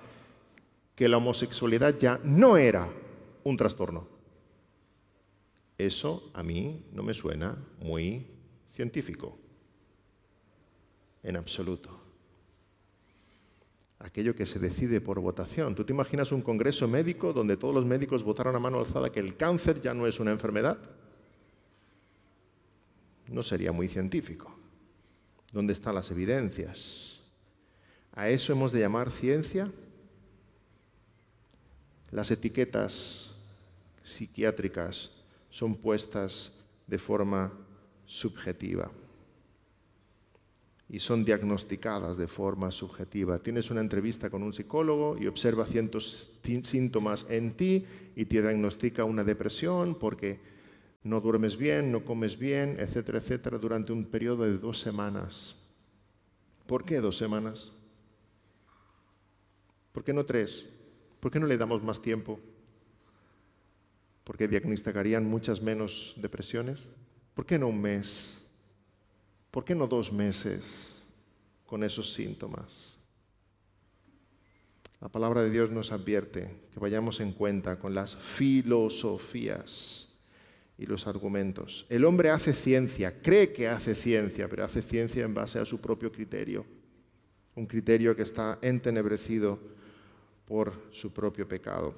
que 0.95 1.07
la 1.07 1.17
homosexualidad 1.17 1.97
ya 1.99 2.19
no 2.23 2.57
era 2.57 2.89
un 3.43 3.55
trastorno. 3.57 4.16
Eso 5.77 6.31
a 6.33 6.41
mí 6.41 6.85
no 6.91 7.03
me 7.03 7.13
suena 7.13 7.55
muy 7.79 8.25
científico, 8.73 9.37
en 11.21 11.37
absoluto. 11.37 12.01
Aquello 13.99 14.35
que 14.35 14.45
se 14.45 14.59
decide 14.59 15.01
por 15.01 15.19
votación. 15.19 15.75
¿Tú 15.75 15.83
te 15.83 15.93
imaginas 15.93 16.31
un 16.31 16.41
congreso 16.41 16.87
médico 16.87 17.33
donde 17.33 17.57
todos 17.57 17.73
los 17.73 17.85
médicos 17.85 18.23
votaron 18.23 18.55
a 18.55 18.59
mano 18.59 18.79
alzada 18.79 19.11
que 19.11 19.19
el 19.19 19.35
cáncer 19.35 19.81
ya 19.81 19.93
no 19.93 20.07
es 20.07 20.19
una 20.19 20.31
enfermedad? 20.31 20.77
No 23.27 23.43
sería 23.43 23.71
muy 23.71 23.87
científico. 23.87 24.55
¿Dónde 25.51 25.73
están 25.73 25.95
las 25.95 26.11
evidencias? 26.11 27.19
¿A 28.13 28.29
eso 28.29 28.51
hemos 28.51 28.71
de 28.71 28.79
llamar 28.79 29.09
ciencia? 29.09 29.71
Las 32.11 32.31
etiquetas 32.31 33.31
psiquiátricas 34.03 35.16
son 35.57 35.73
puestas 35.73 36.53
de 36.85 36.99
forma 36.99 37.51
subjetiva 38.05 38.91
y 40.87 40.99
son 40.99 41.25
diagnosticadas 41.25 42.15
de 42.15 42.27
forma 42.27 42.69
subjetiva. 42.69 43.39
Tienes 43.39 43.71
una 43.71 43.81
entrevista 43.81 44.29
con 44.29 44.43
un 44.43 44.53
psicólogo 44.53 45.17
y 45.19 45.25
observa 45.25 45.65
ciertos 45.65 46.29
síntomas 46.61 47.25
en 47.31 47.57
ti 47.57 47.83
y 48.15 48.25
te 48.25 48.39
diagnostica 48.39 49.03
una 49.03 49.23
depresión 49.23 49.97
porque 49.97 50.39
no 51.01 51.21
duermes 51.21 51.57
bien, 51.57 51.91
no 51.91 52.05
comes 52.05 52.37
bien, 52.37 52.77
etcétera, 52.79 53.17
etcétera, 53.17 53.57
durante 53.57 53.91
un 53.91 54.05
periodo 54.05 54.43
de 54.43 54.59
dos 54.59 54.79
semanas. 54.79 55.55
¿Por 56.67 56.85
qué 56.85 57.01
dos 57.01 57.17
semanas? 57.17 57.71
¿Por 59.91 60.03
qué 60.03 60.13
no 60.13 60.23
tres? 60.23 60.67
¿Por 61.19 61.31
qué 61.31 61.39
no 61.39 61.47
le 61.47 61.57
damos 61.57 61.81
más 61.81 61.99
tiempo? 61.99 62.39
Porque 64.27 64.49
diagnosticarían 64.49 65.23
muchas 65.23 65.61
menos 65.61 66.13
depresiones. 66.17 66.89
¿Por 67.33 67.45
qué 67.45 67.57
no 67.57 67.69
un 67.69 67.81
mes? 67.81 68.45
¿Por 69.49 69.63
qué 69.63 69.73
no 69.73 69.87
dos 69.87 70.11
meses 70.11 71.01
con 71.65 71.81
esos 71.81 72.13
síntomas? 72.13 72.97
La 74.99 75.07
palabra 75.07 75.43
de 75.43 75.49
Dios 75.49 75.71
nos 75.71 75.93
advierte 75.93 76.51
que 76.73 76.79
vayamos 76.81 77.21
en 77.21 77.31
cuenta 77.31 77.79
con 77.79 77.95
las 77.95 78.15
filosofías 78.15 80.09
y 80.77 80.85
los 80.85 81.07
argumentos. 81.07 81.85
El 81.87 82.03
hombre 82.03 82.29
hace 82.29 82.51
ciencia, 82.51 83.21
cree 83.21 83.53
que 83.53 83.69
hace 83.69 83.95
ciencia, 83.95 84.49
pero 84.49 84.65
hace 84.65 84.81
ciencia 84.81 85.23
en 85.23 85.33
base 85.33 85.57
a 85.57 85.63
su 85.63 85.79
propio 85.79 86.11
criterio, 86.11 86.65
un 87.55 87.65
criterio 87.65 88.13
que 88.13 88.23
está 88.23 88.59
entenebrecido 88.61 89.57
por 90.45 90.73
su 90.91 91.13
propio 91.13 91.47
pecado. 91.47 91.95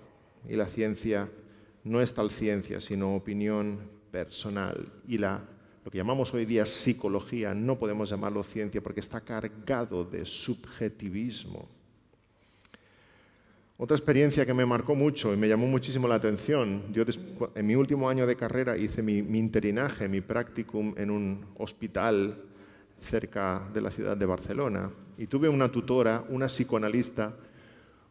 Y 0.48 0.56
la 0.56 0.68
ciencia 0.68 1.28
no 1.84 2.02
es 2.02 2.14
tal 2.14 2.32
ciencia, 2.32 2.82
sino 2.82 3.16
opinión 3.16 3.80
personal. 4.12 4.92
Y 5.08 5.18
la, 5.18 5.44
lo 5.84 5.92
que 5.92 5.98
llamamos 5.98 6.34
hoy 6.34 6.46
día 6.46 6.66
psicología 6.66 7.54
no 7.54 7.78
podemos 7.78 8.10
llamarlo 8.10 8.44
ciencia 8.44 8.82
porque 8.82 9.00
está 9.00 9.22
cargado 9.22 10.04
de 10.04 10.26
subjetivismo. 10.26 11.68
Otra 13.78 13.96
experiencia 13.96 14.46
que 14.46 14.54
me 14.54 14.66
marcó 14.66 14.94
mucho 14.94 15.34
y 15.34 15.38
me 15.38 15.48
llamó 15.48 15.66
muchísimo 15.66 16.06
la 16.06 16.16
atención, 16.16 16.84
yo 16.92 17.04
en 17.56 17.66
mi 17.66 17.76
último 17.76 18.10
año 18.10 18.28
de 18.28 18.36
carrera 18.36 18.76
hice 18.76 19.02
mi, 19.02 19.22
mi 19.22 19.40
interinaje, 19.40 20.10
mi 20.10 20.20
practicum 20.20 20.94
en 20.98 21.10
un 21.10 21.46
hospital 21.58 22.44
cerca 23.00 23.70
de 23.74 23.80
la 23.80 23.90
ciudad 23.90 24.18
de 24.18 24.26
Barcelona 24.26 24.92
y 25.18 25.28
tuve 25.28 25.48
una 25.48 25.70
tutora, 25.70 26.26
una 26.30 26.48
psicoanalista 26.48 27.36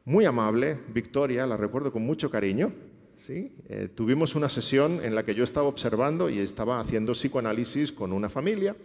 muy 0.05 0.25
amable, 0.25 0.79
Victoria, 0.89 1.47
la 1.47 1.59
recuerdo 1.59 1.93
con 1.93 2.03
mucho 2.05 2.31
cariño. 2.31 2.73
¿Sí? 3.19 3.53
Eh, 3.69 3.89
tuvimos 3.95 4.35
una 4.35 4.49
sesión 4.49 5.05
en 5.05 5.15
la 5.15 5.25
que 5.25 5.35
yo 5.35 5.45
estaba 5.45 5.69
observando 5.69 6.31
y 6.31 6.39
estaba 6.39 6.81
haciendo 6.81 7.13
psicoanálisis 7.13 7.93
con 7.93 8.13
una 8.13 8.31
familia 8.31 8.77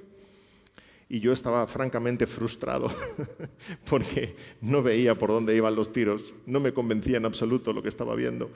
y 1.08 1.20
yo 1.20 1.32
estaba 1.32 1.68
francamente 1.68 2.26
frustrado 2.26 2.92
porque 3.90 4.36
no 4.62 4.82
veía 4.82 5.16
por 5.16 5.30
dónde 5.30 5.56
iban 5.56 5.76
los 5.76 5.94
tiros, 5.94 6.34
no 6.46 6.60
me 6.60 6.74
convencía 6.74 7.18
en 7.18 7.26
absoluto 7.26 7.72
lo 7.72 7.84
que 7.84 7.90
estaba 7.90 8.16
viendo. 8.16 8.50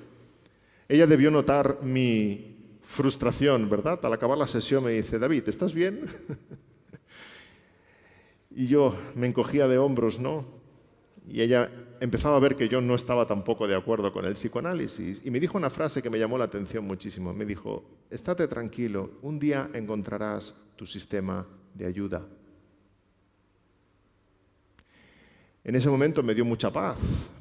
Ella 0.90 1.06
debió 1.06 1.30
notar 1.30 1.80
mi 1.84 2.56
frustración, 2.84 3.70
¿verdad? 3.70 4.04
Al 4.04 4.14
acabar 4.14 4.38
la 4.38 4.48
sesión 4.48 4.84
me 4.84 4.92
dice, 4.92 5.20
David, 5.20 5.44
¿estás 5.48 5.74
bien? 5.74 6.10
y 8.56 8.68
yo 8.68 8.98
me 9.14 9.28
encogía 9.28 9.68
de 9.68 9.78
hombros, 9.78 10.18
¿no? 10.18 10.46
Y 11.30 11.42
ella 11.42 11.70
empezaba 12.00 12.38
a 12.38 12.40
ver 12.40 12.56
que 12.56 12.68
yo 12.68 12.82
no 12.82 12.96
estaba 12.96 13.26
tampoco 13.26 13.68
de 13.68 13.76
acuerdo 13.76 14.12
con 14.12 14.26
el 14.26 14.34
psicoanálisis 14.34 15.22
y 15.26 15.32
me 15.32 15.40
dijo 15.40 15.58
una 15.58 15.70
frase 15.70 16.02
que 16.02 16.10
me 16.10 16.20
llamó 16.20 16.38
la 16.38 16.46
atención 16.46 16.86
muchísimo. 16.86 17.34
Me 17.34 17.46
dijo, 17.46 17.84
estate 18.10 18.48
tranquilo, 18.48 19.12
un 19.22 19.40
día 19.40 19.70
encontrarás 19.74 20.54
tu 20.76 20.86
sistema 20.86 21.46
de 21.74 21.86
ayuda. 21.86 22.26
En 25.64 25.76
ese 25.76 25.90
momento 25.90 26.24
me 26.24 26.34
dio 26.34 26.46
mucha 26.46 26.72
paz, 26.72 26.98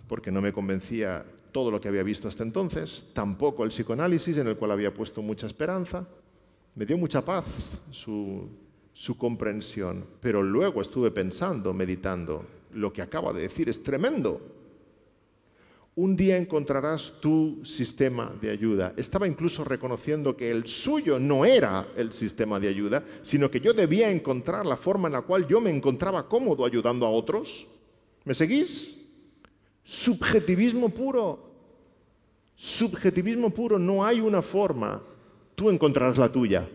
porque 0.09 0.33
no 0.33 0.41
me 0.41 0.53
convencía 0.53 1.25
todo 1.53 1.71
lo 1.71 1.81
que 1.81 1.89
había 1.89 2.03
visto 2.03 2.29
hasta 2.29 2.43
entonces, 2.43 3.07
tampoco 3.13 3.63
el 3.63 3.71
psicoanálisis 3.71 4.37
en 4.39 4.49
el 4.49 4.57
cual 4.57 4.73
había 4.73 4.93
puesto 4.93 5.23
mucha 5.23 5.47
esperanza. 5.47 6.07
Me 6.75 6.85
dio 6.85 6.99
mucha 6.99 7.25
paz 7.25 7.45
su, 7.91 8.49
su 8.93 9.17
comprensión, 9.17 10.05
pero 10.21 10.43
luego 10.43 10.83
estuve 10.83 11.11
pensando, 11.11 11.73
meditando, 11.73 12.45
lo 12.73 12.93
que 12.93 13.03
acaba 13.03 13.33
de 13.33 13.43
decir 13.43 13.69
es 13.69 13.83
tremendo. 13.83 14.41
Un 15.99 16.15
día 16.15 16.37
encontrarás 16.37 17.15
tu 17.23 17.65
sistema 17.65 18.31
de 18.39 18.51
ayuda. 18.51 18.93
Estaba 18.99 19.27
incluso 19.27 19.65
reconociendo 19.65 20.37
que 20.37 20.51
el 20.51 20.67
suyo 20.67 21.19
no 21.19 21.47
era 21.47 21.87
el 21.97 22.13
sistema 22.13 22.61
de 22.61 22.69
ayuda, 22.69 23.03
sino 23.23 23.51
que 23.51 23.61
yo 23.61 23.73
debía 23.73 24.11
encontrar 24.11 24.67
la 24.67 24.77
forma 24.77 25.09
en 25.09 25.15
la 25.15 25.23
cual 25.23 25.49
yo 25.49 25.59
me 25.59 25.71
encontraba 25.71 26.29
cómodo 26.29 26.67
ayudando 26.67 27.07
a 27.07 27.11
otros. 27.11 27.67
¿Me 28.25 28.35
seguís? 28.35 28.95
Subjetivismo 29.85 30.91
puro. 30.91 31.51
Subjetivismo 32.57 33.49
puro, 33.49 33.79
no 33.79 34.05
hay 34.05 34.21
una 34.21 34.43
forma. 34.43 35.03
Tú 35.55 35.71
encontrarás 35.71 36.19
la 36.19 36.31
tuya. 36.31 36.69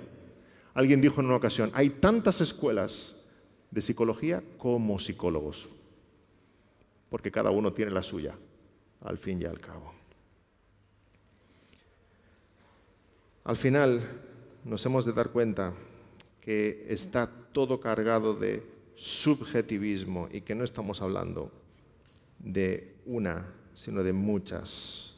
Alguien 0.73 0.99
dijo 0.99 1.21
en 1.21 1.27
una 1.27 1.36
ocasión, 1.36 1.69
hay 1.75 1.91
tantas 1.91 2.41
escuelas 2.41 3.15
de 3.69 3.82
psicología 3.82 4.41
como 4.58 4.97
psicólogos 4.97 5.69
porque 7.12 7.30
cada 7.30 7.52
uno 7.52 7.74
tiene 7.74 7.91
la 7.91 8.02
suya, 8.02 8.34
al 9.02 9.17
fin 9.17 9.41
y 9.41 9.43
al 9.43 9.60
cabo. 9.60 9.93
Al 13.43 13.58
final 13.58 14.02
nos 14.63 14.86
hemos 14.86 15.06
de 15.06 15.12
dar 15.12 15.30
cuenta 15.32 15.74
que 16.39 16.86
está 16.88 17.30
todo 17.52 17.82
cargado 17.82 18.34
de 18.34 18.65
subjetivismo 18.95 20.30
y 20.32 20.39
que 20.39 20.56
no 20.56 20.63
estamos 20.63 21.02
hablando 21.02 21.52
de 22.39 22.95
una, 23.06 23.45
sino 23.74 24.04
de 24.04 24.13
muchas 24.13 25.13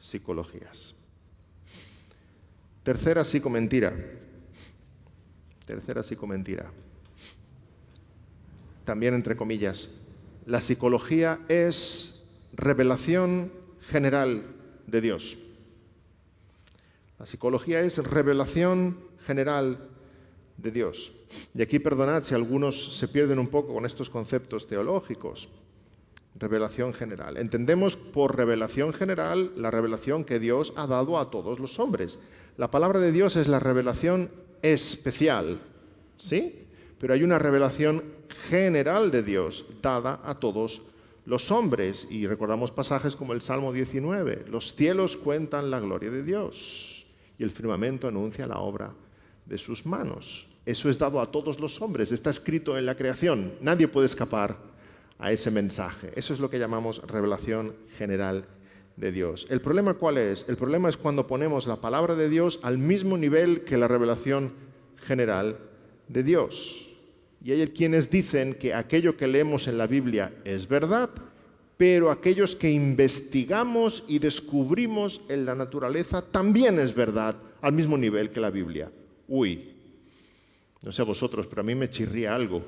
psicologías. 0.00 0.96
Tercera 2.82 3.24
psicomentira. 3.24 3.94
Tercera 5.64 6.02
psicomentira. 6.02 6.68
También 8.84 9.14
entre 9.14 9.36
comillas, 9.36 9.88
la 10.48 10.62
psicología 10.62 11.40
es 11.48 12.24
revelación 12.54 13.52
general 13.82 14.46
de 14.86 15.02
Dios. 15.02 15.36
La 17.18 17.26
psicología 17.26 17.82
es 17.82 17.98
revelación 17.98 18.98
general 19.26 19.78
de 20.56 20.70
Dios. 20.70 21.12
Y 21.52 21.60
aquí 21.60 21.78
perdonad 21.78 22.24
si 22.24 22.34
algunos 22.34 22.96
se 22.96 23.08
pierden 23.08 23.38
un 23.38 23.48
poco 23.48 23.74
con 23.74 23.84
estos 23.84 24.08
conceptos 24.08 24.66
teológicos. 24.66 25.50
Revelación 26.34 26.94
general. 26.94 27.36
Entendemos 27.36 27.98
por 27.98 28.34
revelación 28.34 28.94
general 28.94 29.52
la 29.54 29.70
revelación 29.70 30.24
que 30.24 30.38
Dios 30.38 30.72
ha 30.76 30.86
dado 30.86 31.18
a 31.18 31.30
todos 31.30 31.58
los 31.58 31.78
hombres. 31.78 32.18
La 32.56 32.70
palabra 32.70 33.00
de 33.00 33.12
Dios 33.12 33.36
es 33.36 33.48
la 33.48 33.60
revelación 33.60 34.30
especial, 34.62 35.60
¿sí? 36.16 36.64
Pero 36.98 37.12
hay 37.12 37.22
una 37.22 37.38
revelación 37.38 38.16
general 38.48 39.10
de 39.10 39.22
Dios 39.22 39.64
dada 39.82 40.20
a 40.24 40.34
todos 40.34 40.82
los 41.26 41.50
hombres. 41.50 42.06
Y 42.10 42.26
recordamos 42.26 42.70
pasajes 42.70 43.16
como 43.16 43.32
el 43.32 43.42
Salmo 43.42 43.72
19, 43.72 44.46
los 44.48 44.74
cielos 44.74 45.16
cuentan 45.16 45.70
la 45.70 45.80
gloria 45.80 46.10
de 46.10 46.22
Dios 46.22 47.06
y 47.38 47.44
el 47.44 47.50
firmamento 47.50 48.08
anuncia 48.08 48.46
la 48.46 48.58
obra 48.58 48.92
de 49.46 49.58
sus 49.58 49.86
manos. 49.86 50.46
Eso 50.66 50.90
es 50.90 50.98
dado 50.98 51.20
a 51.20 51.30
todos 51.30 51.60
los 51.60 51.80
hombres, 51.80 52.12
está 52.12 52.30
escrito 52.30 52.76
en 52.76 52.84
la 52.84 52.94
creación, 52.94 53.54
nadie 53.60 53.88
puede 53.88 54.06
escapar 54.06 54.56
a 55.18 55.32
ese 55.32 55.50
mensaje. 55.50 56.12
Eso 56.14 56.34
es 56.34 56.40
lo 56.40 56.50
que 56.50 56.58
llamamos 56.58 57.00
revelación 57.06 57.74
general 57.96 58.44
de 58.96 59.12
Dios. 59.12 59.46
¿El 59.48 59.60
problema 59.60 59.94
cuál 59.94 60.18
es? 60.18 60.44
El 60.48 60.56
problema 60.56 60.88
es 60.88 60.96
cuando 60.96 61.26
ponemos 61.26 61.66
la 61.66 61.76
palabra 61.76 62.14
de 62.16 62.28
Dios 62.28 62.60
al 62.62 62.78
mismo 62.78 63.16
nivel 63.16 63.62
que 63.64 63.78
la 63.78 63.88
revelación 63.88 64.52
general 64.96 65.58
de 66.08 66.22
Dios. 66.22 66.87
Y 67.42 67.52
hay 67.52 67.66
quienes 67.68 68.10
dicen 68.10 68.54
que 68.54 68.74
aquello 68.74 69.16
que 69.16 69.28
leemos 69.28 69.68
en 69.68 69.78
la 69.78 69.86
Biblia 69.86 70.32
es 70.44 70.66
verdad, 70.66 71.10
pero 71.76 72.10
aquellos 72.10 72.56
que 72.56 72.70
investigamos 72.70 74.02
y 74.08 74.18
descubrimos 74.18 75.20
en 75.28 75.44
la 75.44 75.54
naturaleza 75.54 76.22
también 76.22 76.78
es 76.80 76.94
verdad, 76.94 77.36
al 77.62 77.72
mismo 77.72 77.96
nivel 77.96 78.30
que 78.30 78.40
la 78.40 78.50
Biblia. 78.50 78.90
Uy, 79.28 79.74
no 80.82 80.90
sé 80.90 81.02
a 81.02 81.04
vosotros, 81.04 81.46
pero 81.46 81.60
a 81.60 81.64
mí 81.64 81.74
me 81.74 81.88
chirría 81.88 82.34
algo. 82.34 82.64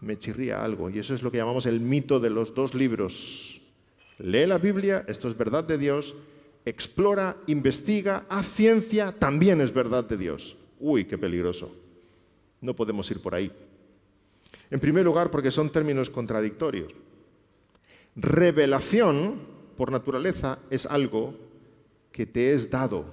Me 0.00 0.18
chirría 0.18 0.62
algo. 0.62 0.90
Y 0.90 0.98
eso 0.98 1.14
es 1.14 1.22
lo 1.22 1.30
que 1.30 1.38
llamamos 1.38 1.66
el 1.66 1.80
mito 1.80 2.18
de 2.18 2.30
los 2.30 2.54
dos 2.54 2.74
libros. 2.74 3.60
Lee 4.18 4.46
la 4.46 4.58
Biblia, 4.58 5.04
esto 5.06 5.28
es 5.28 5.36
verdad 5.36 5.64
de 5.64 5.78
Dios. 5.78 6.14
Explora, 6.64 7.36
investiga, 7.46 8.26
haz 8.28 8.46
ciencia, 8.48 9.12
también 9.12 9.60
es 9.60 9.72
verdad 9.72 10.04
de 10.04 10.16
Dios. 10.16 10.56
Uy, 10.80 11.04
qué 11.04 11.16
peligroso. 11.16 11.83
No 12.64 12.74
podemos 12.74 13.10
ir 13.10 13.20
por 13.20 13.34
ahí. 13.34 13.52
En 14.70 14.80
primer 14.80 15.04
lugar, 15.04 15.30
porque 15.30 15.50
son 15.50 15.70
términos 15.70 16.08
contradictorios. 16.08 16.92
Revelación, 18.16 19.34
por 19.76 19.92
naturaleza, 19.92 20.58
es 20.70 20.86
algo 20.86 21.34
que 22.10 22.24
te 22.24 22.54
es 22.54 22.70
dado, 22.70 23.04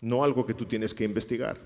no 0.00 0.24
algo 0.24 0.46
que 0.46 0.54
tú 0.54 0.64
tienes 0.64 0.94
que 0.94 1.04
investigar. 1.04 1.58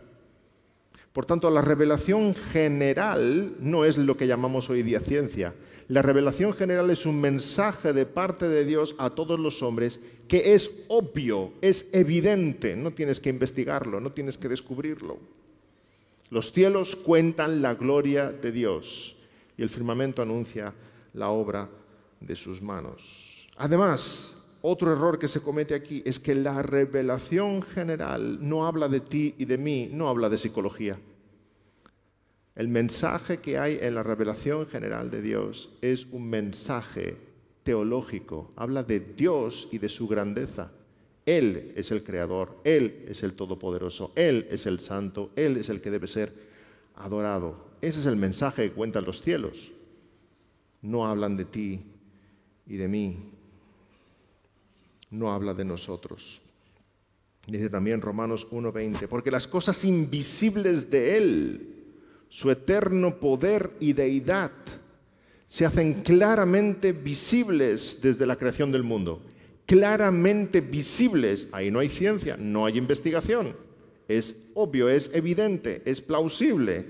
Por 1.13 1.25
tanto, 1.25 1.49
la 1.51 1.61
revelación 1.61 2.35
general 2.35 3.55
no 3.61 3.85
es 3.85 3.97
lo 3.97 4.17
que 4.17 4.27
llamamos 4.27 4.69
hoy 4.69 4.83
día 4.83 4.99
ciencia. 4.99 5.55
La 5.87 6.03
revelación 6.03 6.53
general 6.53 6.91
es 6.91 7.07
un 7.07 7.21
mensaje 7.21 7.93
de 7.93 8.07
parte 8.07 8.49
de 8.49 8.65
Dios 8.65 8.97
a 8.99 9.11
todos 9.11 9.39
los 9.39 9.63
hombres 9.63 10.01
que 10.27 10.55
es 10.55 10.85
obvio, 10.89 11.53
es 11.61 11.87
evidente, 11.93 12.75
no 12.75 12.91
tienes 12.91 13.21
que 13.21 13.31
investigarlo, 13.31 14.01
no 14.01 14.11
tienes 14.11 14.37
que 14.37 14.49
descubrirlo. 14.49 15.44
Los 16.31 16.53
cielos 16.53 16.97
cuentan 16.97 17.63
la 17.63 17.75
gloria 17.75 18.31
de 18.31 18.51
Dios 18.53 19.17
y 19.57 19.63
el 19.63 19.71
firmamento 19.71 20.23
anuncia 20.23 20.75
la 21.13 21.29
obra 21.29 21.69
de 22.21 22.37
sus 22.37 22.61
manos. 22.61 23.49
Además, 23.57 24.35
otro 24.63 24.93
error 24.93 25.19
que 25.19 25.29
se 25.29 25.43
comete 25.43 25.75
aquí 25.75 26.03
es 26.07 26.19
que 26.19 26.35
la 26.35 26.63
revelación 26.63 27.63
general 27.63 28.39
no 28.41 28.67
habla 28.67 28.89
de 28.89 29.01
ti 29.01 29.35
y 29.39 29.45
de 29.45 29.59
mí, 29.59 29.91
no 29.93 30.09
habla 30.09 30.29
de 30.29 30.39
psicología. 30.39 30.99
El 32.55 32.69
mensaje 32.69 33.39
que 33.39 33.59
hay 33.59 33.79
en 33.81 33.95
la 33.95 34.03
revelación 34.03 34.67
general 34.67 35.11
de 35.11 35.21
Dios 35.21 35.71
es 35.83 36.07
un 36.11 36.31
mensaje 36.31 37.17
teológico, 37.63 38.53
habla 38.57 38.83
de 38.85 39.01
Dios 39.01 39.69
y 39.71 39.79
de 39.79 39.89
su 39.89 40.07
grandeza. 40.07 40.73
Él 41.27 41.73
es 41.77 41.91
el 41.91 42.05
creador, 42.05 42.59
Él 42.65 43.07
es 43.09 43.23
el 43.23 43.35
todopoderoso, 43.35 44.13
Él 44.15 44.47
es 44.51 44.67
el 44.67 44.81
santo, 44.81 45.31
Él 45.37 45.57
es 45.57 45.69
el 45.69 45.81
que 45.81 45.91
debe 45.91 46.07
ser 46.07 46.33
adorado. 46.97 47.73
Ese 47.81 48.01
es 48.01 48.07
el 48.07 48.17
mensaje 48.17 48.69
que 48.69 48.75
cuentan 48.75 49.05
los 49.05 49.23
cielos. 49.23 49.71
No 50.83 51.07
hablan 51.07 51.37
de 51.37 51.45
ti 51.45 51.81
y 52.67 52.77
de 52.77 52.89
mí. 52.89 53.31
No 55.11 55.33
habla 55.33 55.55
de 55.55 55.65
nosotros. 55.65 56.41
Dice 57.47 57.69
también 57.69 58.01
Romanos 58.01 58.47
1:20, 58.51 59.07
porque 59.09 59.31
las 59.31 59.47
cosas 59.47 59.85
invisibles 59.85 60.91
de 60.91 61.17
Él, 61.17 61.69
su 62.29 62.51
eterno 62.51 63.19
poder 63.21 63.73
y 63.81 63.93
deidad, 63.93 64.51
se 65.47 65.65
hacen 65.65 66.03
claramente 66.03 66.93
visibles 66.93 68.01
desde 68.03 68.27
la 68.27 68.37
creación 68.37 68.73
del 68.73 68.83
mundo. 68.83 69.23
Claramente 69.67 70.61
visibles. 70.61 71.49
Ahí 71.53 71.71
no 71.71 71.79
hay 71.79 71.89
ciencia, 71.89 72.37
no 72.39 72.67
hay 72.67 72.79
investigación. 72.79 73.57
Es 74.07 74.37
obvio, 74.55 74.89
es 74.89 75.11
evidente, 75.15 75.83
es 75.85 76.01
plausible 76.01 76.87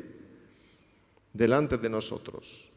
delante 1.33 1.79
de 1.79 1.89
nosotros. 1.89 2.71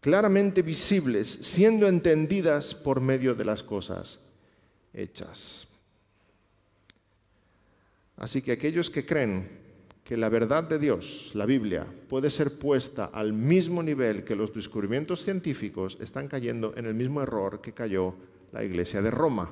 Claramente 0.00 0.62
visibles, 0.62 1.28
siendo 1.28 1.86
entendidas 1.86 2.74
por 2.74 3.00
medio 3.00 3.34
de 3.34 3.44
las 3.44 3.62
cosas 3.62 4.18
hechas. 4.92 5.68
Así 8.16 8.42
que 8.42 8.52
aquellos 8.52 8.90
que 8.90 9.06
creen 9.06 9.62
que 10.04 10.16
la 10.16 10.28
verdad 10.28 10.64
de 10.64 10.78
Dios, 10.78 11.30
la 11.34 11.46
Biblia, 11.46 11.86
puede 12.08 12.30
ser 12.30 12.58
puesta 12.58 13.06
al 13.06 13.32
mismo 13.32 13.82
nivel 13.82 14.24
que 14.24 14.36
los 14.36 14.52
descubrimientos 14.52 15.22
científicos, 15.22 15.96
están 16.00 16.28
cayendo 16.28 16.74
en 16.76 16.86
el 16.86 16.94
mismo 16.94 17.22
error 17.22 17.60
que 17.60 17.72
cayó 17.72 18.14
la 18.52 18.62
Iglesia 18.62 19.02
de 19.02 19.10
Roma. 19.10 19.50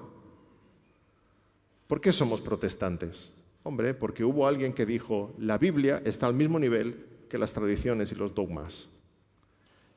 ¿Por 1.86 2.00
qué 2.00 2.12
somos 2.12 2.40
protestantes? 2.40 3.32
Hombre, 3.62 3.94
porque 3.94 4.24
hubo 4.24 4.46
alguien 4.46 4.72
que 4.72 4.86
dijo, 4.86 5.34
la 5.38 5.58
Biblia 5.58 6.00
está 6.04 6.26
al 6.26 6.34
mismo 6.34 6.58
nivel 6.58 7.06
que 7.28 7.38
las 7.38 7.52
tradiciones 7.52 8.12
y 8.12 8.14
los 8.14 8.34
dogmas. 8.34 8.88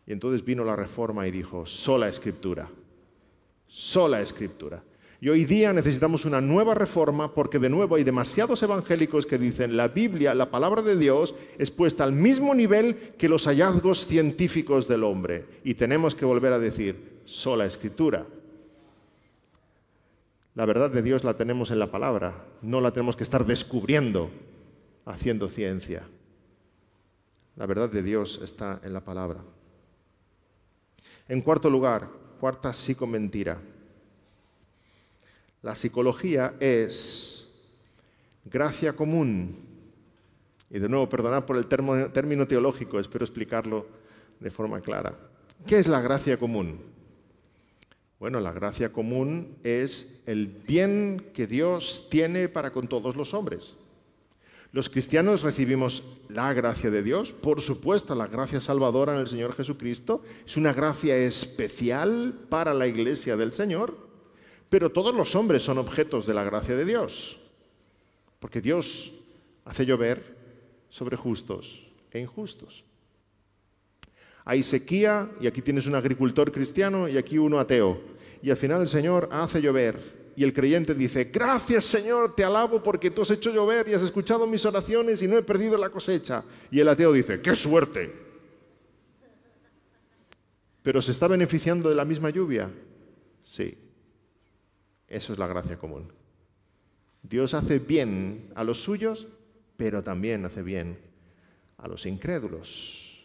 Y 0.06 0.12
entonces 0.12 0.44
vino 0.44 0.66
la 0.66 0.76
reforma 0.76 1.28
y 1.28 1.32
dijo, 1.32 1.66
sola 1.66 2.10
escritura, 2.10 2.70
sola 3.68 4.22
escritura. 4.22 4.84
Y 5.22 5.30
hoy 5.30 5.46
día 5.46 5.72
necesitamos 5.72 6.26
una 6.26 6.42
nueva 6.42 6.76
reforma 6.76 7.34
porque 7.34 7.58
de 7.58 7.70
nuevo 7.70 7.96
hay 7.96 8.04
demasiados 8.04 8.62
evangélicos 8.62 9.26
que 9.26 9.38
dicen 9.38 9.78
la 9.78 9.88
Biblia, 9.88 10.34
la 10.34 10.52
palabra 10.52 10.82
de 10.82 10.98
Dios, 10.98 11.34
es 11.58 11.72
puesta 11.72 12.04
al 12.04 12.12
mismo 12.12 12.54
nivel 12.54 13.14
que 13.18 13.30
los 13.30 13.46
hallazgos 13.46 14.06
científicos 14.06 14.90
del 14.90 15.06
hombre. 15.06 15.46
Y 15.64 15.76
tenemos 15.76 16.14
que 16.14 16.26
volver 16.26 16.52
a 16.52 16.60
decir, 16.60 17.22
sola 17.24 17.66
escritura. 17.66 18.26
La 20.56 20.66
verdad 20.66 20.92
de 20.92 21.02
Dios 21.02 21.24
la 21.24 21.36
tenemos 21.36 21.72
en 21.72 21.80
la 21.80 21.92
palabra, 21.92 22.46
no 22.62 22.80
la 22.80 22.92
tenemos 22.92 23.16
que 23.16 23.24
estar 23.24 23.46
descubriendo 23.46 24.30
haciendo 25.06 25.50
ciencia. 25.50 26.04
La 27.56 27.66
verdad 27.66 27.90
de 27.90 28.04
Dios 28.04 28.40
está 28.44 28.80
en 28.84 28.94
la 28.94 29.02
palabra. 29.02 29.42
En 31.28 31.42
cuarto 31.42 31.70
lugar, 31.70 32.10
cuarta 32.40 32.74
psicomentira. 32.74 33.60
La 35.62 35.76
psicología 35.76 36.56
es 36.60 37.48
gracia 38.46 38.94
común. 38.94 39.58
Y 40.70 40.80
de 40.80 40.90
nuevo, 40.90 41.08
perdonad 41.08 41.46
por 41.46 41.58
el 41.58 41.68
término 41.68 42.48
teológico, 42.48 43.00
espero 43.00 43.24
explicarlo 43.24 43.86
de 44.40 44.50
forma 44.50 44.82
clara. 44.82 45.16
¿Qué 45.66 45.80
es 45.80 45.88
la 45.88 46.02
gracia 46.02 46.38
común? 46.38 46.80
Bueno, 48.24 48.40
la 48.40 48.54
gracia 48.54 48.94
común 48.94 49.58
es 49.66 50.24
el 50.26 50.48
bien 50.48 51.32
que 51.34 51.46
Dios 51.46 52.08
tiene 52.10 52.48
para 52.48 52.72
con 52.72 52.88
todos 52.88 53.18
los 53.18 53.34
hombres. 53.34 53.74
Los 54.72 54.90
cristianos 54.90 55.42
recibimos 55.42 56.04
la 56.30 56.54
gracia 56.54 56.90
de 56.90 57.04
Dios, 57.04 57.34
por 57.34 57.60
supuesto, 57.60 58.16
la 58.16 58.28
gracia 58.28 58.62
salvadora 58.62 59.14
en 59.14 59.20
el 59.20 59.28
Señor 59.28 59.54
Jesucristo. 59.56 60.24
Es 60.48 60.56
una 60.56 60.72
gracia 60.72 61.18
especial 61.18 62.34
para 62.48 62.74
la 62.74 62.88
iglesia 62.88 63.36
del 63.36 63.52
Señor. 63.52 63.98
Pero 64.70 64.90
todos 64.90 65.14
los 65.14 65.36
hombres 65.36 65.62
son 65.62 65.78
objetos 65.78 66.26
de 66.26 66.34
la 66.34 66.46
gracia 66.46 66.78
de 66.78 66.86
Dios, 66.86 67.42
porque 68.40 68.62
Dios 68.62 69.12
hace 69.66 69.86
llover 69.86 70.38
sobre 70.90 71.18
justos 71.18 71.86
e 72.10 72.22
injustos. 72.22 72.86
Hay 74.46 74.64
sequía 74.64 75.30
y 75.40 75.48
aquí 75.48 75.62
tienes 75.62 75.88
un 75.88 75.96
agricultor 75.96 76.54
cristiano 76.54 77.10
y 77.10 77.18
aquí 77.18 77.38
uno 77.38 77.60
ateo. 77.60 78.13
Y 78.44 78.52
al 78.52 78.58
final 78.58 78.82
el 78.82 78.90
Señor 78.90 79.30
hace 79.32 79.62
llover 79.62 80.34
y 80.36 80.44
el 80.44 80.54
creyente 80.54 80.94
dice, 80.94 81.26
gracias 81.34 81.86
Señor, 81.86 82.36
te 82.36 82.44
alabo 82.44 82.84
porque 82.84 83.10
tú 83.10 83.22
has 83.22 83.32
hecho 83.32 83.52
llover 83.52 83.88
y 83.88 83.94
has 83.94 84.02
escuchado 84.02 84.46
mis 84.46 84.66
oraciones 84.66 85.22
y 85.22 85.30
no 85.30 85.38
he 85.38 85.44
perdido 85.44 85.78
la 85.78 85.90
cosecha. 85.90 86.44
Y 86.70 86.82
el 86.82 86.90
ateo 86.90 87.14
dice, 87.14 87.40
qué 87.40 87.56
suerte. 87.56 88.14
Pero 90.82 91.02
¿se 91.02 91.12
está 91.12 91.30
beneficiando 91.30 91.88
de 91.88 91.96
la 91.96 92.04
misma 92.04 92.32
lluvia? 92.32 92.70
Sí. 93.46 93.78
Eso 95.08 95.32
es 95.32 95.40
la 95.40 95.48
gracia 95.48 95.78
común. 95.78 96.12
Dios 97.22 97.54
hace 97.54 97.80
bien 97.80 98.52
a 98.56 98.66
los 98.66 98.84
suyos, 98.84 99.26
pero 99.78 100.04
también 100.04 100.44
hace 100.44 100.64
bien 100.64 100.98
a 101.78 101.88
los 101.88 102.06
incrédulos. 102.06 103.24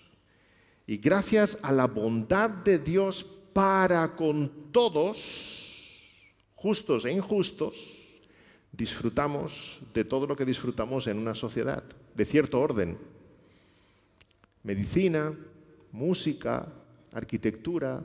Y 0.87 0.99
gracias 0.99 1.59
a 1.62 1.73
la 1.73 1.89
bondad 1.89 2.51
de 2.51 2.79
Dios 2.79 3.27
para 3.53 4.14
con 4.14 4.70
todos, 4.72 6.12
justos 6.55 7.05
e 7.05 7.12
injustos, 7.12 7.76
disfrutamos 8.72 9.80
de 9.92 10.05
todo 10.05 10.26
lo 10.26 10.36
que 10.36 10.44
disfrutamos 10.44 11.07
en 11.07 11.18
una 11.18 11.34
sociedad, 11.34 11.82
de 12.14 12.24
cierto 12.24 12.61
orden. 12.61 12.99
Medicina, 14.62 15.34
música, 15.92 16.68
arquitectura, 17.12 18.03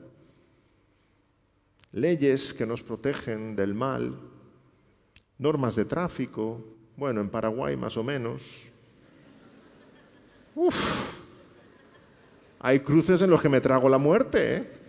leyes 1.92 2.54
que 2.54 2.66
nos 2.66 2.82
protegen 2.82 3.56
del 3.56 3.74
mal, 3.74 4.18
normas 5.38 5.76
de 5.76 5.86
tráfico, 5.86 6.64
bueno, 6.96 7.22
en 7.22 7.30
Paraguay 7.30 7.76
más 7.76 7.98
o 7.98 8.04
menos. 8.04 8.42
Uf, 10.56 10.76
hay 12.60 12.80
cruces 12.80 13.22
en 13.22 13.30
los 13.30 13.42
que 13.42 13.50
me 13.50 13.62
trago 13.62 13.90
la 13.90 13.98
muerte. 13.98 14.56
¿eh? 14.56 14.83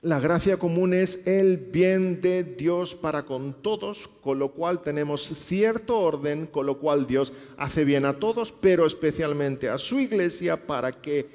La 0.00 0.20
gracia 0.20 0.58
común 0.58 0.94
es 0.94 1.26
el 1.26 1.56
bien 1.56 2.20
de 2.20 2.44
Dios 2.44 2.94
para 2.94 3.24
con 3.24 3.62
todos, 3.62 4.08
con 4.20 4.38
lo 4.38 4.52
cual 4.52 4.80
tenemos 4.80 5.26
cierto 5.44 5.98
orden, 5.98 6.46
con 6.46 6.66
lo 6.66 6.78
cual 6.78 7.04
Dios 7.04 7.32
hace 7.56 7.84
bien 7.84 8.04
a 8.04 8.14
todos, 8.14 8.52
pero 8.52 8.86
especialmente 8.86 9.68
a 9.68 9.76
su 9.76 9.98
iglesia 9.98 10.68
para 10.68 10.92
que 10.92 11.28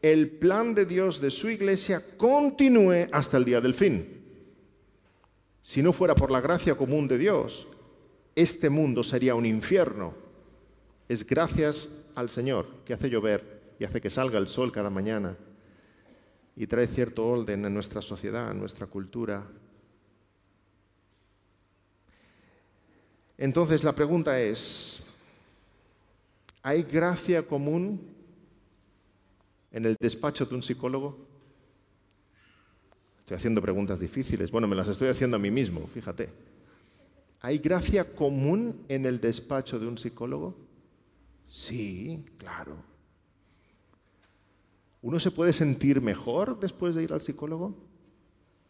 el 0.00 0.30
plan 0.30 0.76
de 0.76 0.86
Dios 0.86 1.20
de 1.20 1.32
su 1.32 1.50
iglesia 1.50 2.04
continúe 2.16 3.08
hasta 3.10 3.36
el 3.36 3.44
día 3.44 3.60
del 3.60 3.74
fin. 3.74 4.22
Si 5.60 5.82
no 5.82 5.92
fuera 5.92 6.14
por 6.14 6.30
la 6.30 6.40
gracia 6.40 6.76
común 6.76 7.08
de 7.08 7.18
Dios, 7.18 7.66
este 8.36 8.70
mundo 8.70 9.02
sería 9.02 9.34
un 9.34 9.44
infierno. 9.46 10.14
Es 11.08 11.26
gracias 11.26 12.04
al 12.14 12.30
Señor 12.30 12.66
que 12.84 12.94
hace 12.94 13.10
llover 13.10 13.74
y 13.80 13.84
hace 13.84 14.00
que 14.00 14.10
salga 14.10 14.38
el 14.38 14.46
sol 14.46 14.70
cada 14.70 14.90
mañana 14.90 15.36
y 16.56 16.66
trae 16.66 16.86
cierto 16.86 17.26
orden 17.26 17.64
en 17.64 17.74
nuestra 17.74 18.00
sociedad, 18.00 18.50
en 18.50 18.58
nuestra 18.58 18.86
cultura. 18.86 19.44
Entonces 23.36 23.82
la 23.82 23.94
pregunta 23.94 24.40
es, 24.40 25.02
¿hay 26.62 26.84
gracia 26.84 27.46
común 27.46 28.00
en 29.72 29.84
el 29.84 29.96
despacho 29.98 30.46
de 30.46 30.54
un 30.54 30.62
psicólogo? 30.62 31.18
Estoy 33.20 33.36
haciendo 33.36 33.62
preguntas 33.62 33.98
difíciles. 33.98 34.50
Bueno, 34.50 34.68
me 34.68 34.76
las 34.76 34.86
estoy 34.86 35.08
haciendo 35.08 35.36
a 35.36 35.40
mí 35.40 35.50
mismo, 35.50 35.86
fíjate. 35.86 36.28
¿Hay 37.40 37.58
gracia 37.58 38.14
común 38.14 38.84
en 38.88 39.06
el 39.06 39.20
despacho 39.20 39.78
de 39.78 39.86
un 39.86 39.98
psicólogo? 39.98 40.56
Sí, 41.48 42.24
claro. 42.38 42.93
¿Uno 45.04 45.20
se 45.20 45.30
puede 45.30 45.52
sentir 45.52 46.00
mejor 46.00 46.58
después 46.58 46.94
de 46.94 47.02
ir 47.02 47.12
al 47.12 47.20
psicólogo? 47.20 47.76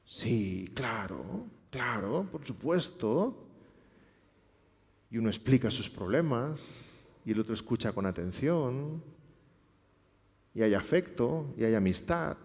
Sí, 0.04 0.68
claro, 0.74 1.46
claro, 1.70 2.26
por 2.28 2.44
supuesto. 2.44 3.46
Y 5.12 5.18
uno 5.18 5.28
explica 5.28 5.70
sus 5.70 5.88
problemas 5.88 7.06
y 7.24 7.30
el 7.30 7.38
otro 7.38 7.54
escucha 7.54 7.92
con 7.92 8.04
atención 8.04 9.00
y 10.56 10.62
hay 10.62 10.74
afecto, 10.74 11.54
y 11.56 11.62
hay 11.62 11.76
amistad, 11.76 12.36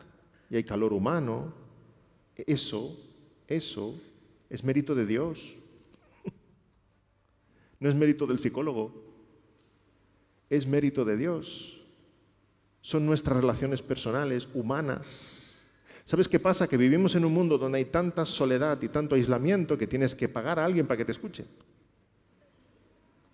y 0.52 0.58
hay 0.58 0.64
calor 0.64 0.94
humano, 0.94 1.52
eso, 2.36 2.96
eso 3.48 4.00
es 4.52 4.64
mérito 4.64 4.94
de 4.94 5.08
Dios. 5.08 5.56
No 7.80 7.90
es 7.90 7.96
mérito 7.96 8.28
del 8.28 8.38
psicólogo, 8.38 8.94
es 10.48 10.68
mérito 10.68 11.04
de 11.06 11.18
Dios. 11.18 11.79
Son 12.82 13.06
nuestras 13.06 13.38
relaciones 13.38 13.82
personales, 13.82 14.48
humanas. 14.54 15.60
¿Sabes 16.06 16.28
qué 16.28 16.40
pasa? 16.40 16.68
Que 16.68 16.78
vivimos 16.78 17.14
en 17.16 17.26
un 17.26 17.34
mundo 17.34 17.58
donde 17.58 17.78
hay 17.78 17.86
tanta 17.86 18.26
soledad 18.26 18.82
y 18.82 18.88
tanto 18.88 19.16
aislamiento 19.16 19.78
que 19.78 19.86
tienes 19.86 20.16
que 20.16 20.28
pagar 20.28 20.58
a 20.60 20.66
alguien 20.66 20.88
para 20.88 20.98
que 20.98 21.06
te 21.06 21.12
escuche. 21.12 21.46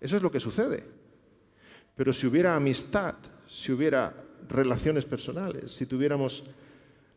Eso 0.00 0.16
es 0.16 0.22
lo 0.22 0.30
que 0.30 0.40
sucede. 0.40 0.84
Pero 1.94 2.12
si 2.12 2.26
hubiera 2.26 2.54
amistad, 2.54 3.14
si 3.48 3.72
hubiera 3.72 4.14
relaciones 4.48 5.04
personales, 5.04 5.72
si 5.72 5.86
tuviéramos 5.86 6.44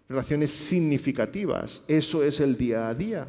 relaciones 0.08 0.52
significativas, 0.52 1.84
eso 1.88 2.24
es 2.24 2.40
el 2.40 2.56
día 2.56 2.88
a 2.88 2.96
día. 2.96 3.28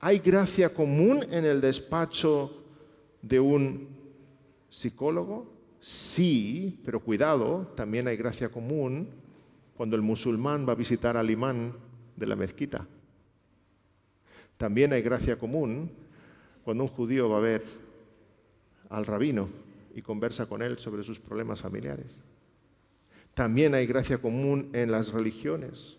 ¿Hay 0.00 0.18
gracia 0.18 0.72
común 0.72 1.24
en 1.30 1.44
el 1.44 1.60
despacho 1.60 2.64
de 3.22 3.40
un 3.40 3.88
psicólogo? 4.68 5.57
Sí, 5.88 6.78
pero 6.84 7.00
cuidado, 7.00 7.72
también 7.74 8.08
hay 8.08 8.18
gracia 8.18 8.50
común 8.50 9.08
cuando 9.74 9.96
el 9.96 10.02
musulmán 10.02 10.68
va 10.68 10.72
a 10.72 10.76
visitar 10.76 11.16
al 11.16 11.30
imán 11.30 11.72
de 12.14 12.26
la 12.26 12.36
mezquita. 12.36 12.86
También 14.58 14.92
hay 14.92 15.00
gracia 15.00 15.38
común 15.38 15.90
cuando 16.62 16.84
un 16.84 16.90
judío 16.90 17.30
va 17.30 17.38
a 17.38 17.40
ver 17.40 17.64
al 18.90 19.06
rabino 19.06 19.48
y 19.94 20.02
conversa 20.02 20.44
con 20.44 20.60
él 20.60 20.78
sobre 20.78 21.02
sus 21.02 21.18
problemas 21.18 21.62
familiares. 21.62 22.22
También 23.32 23.74
hay 23.74 23.86
gracia 23.86 24.18
común 24.18 24.68
en 24.74 24.92
las 24.92 25.14
religiones. 25.14 25.96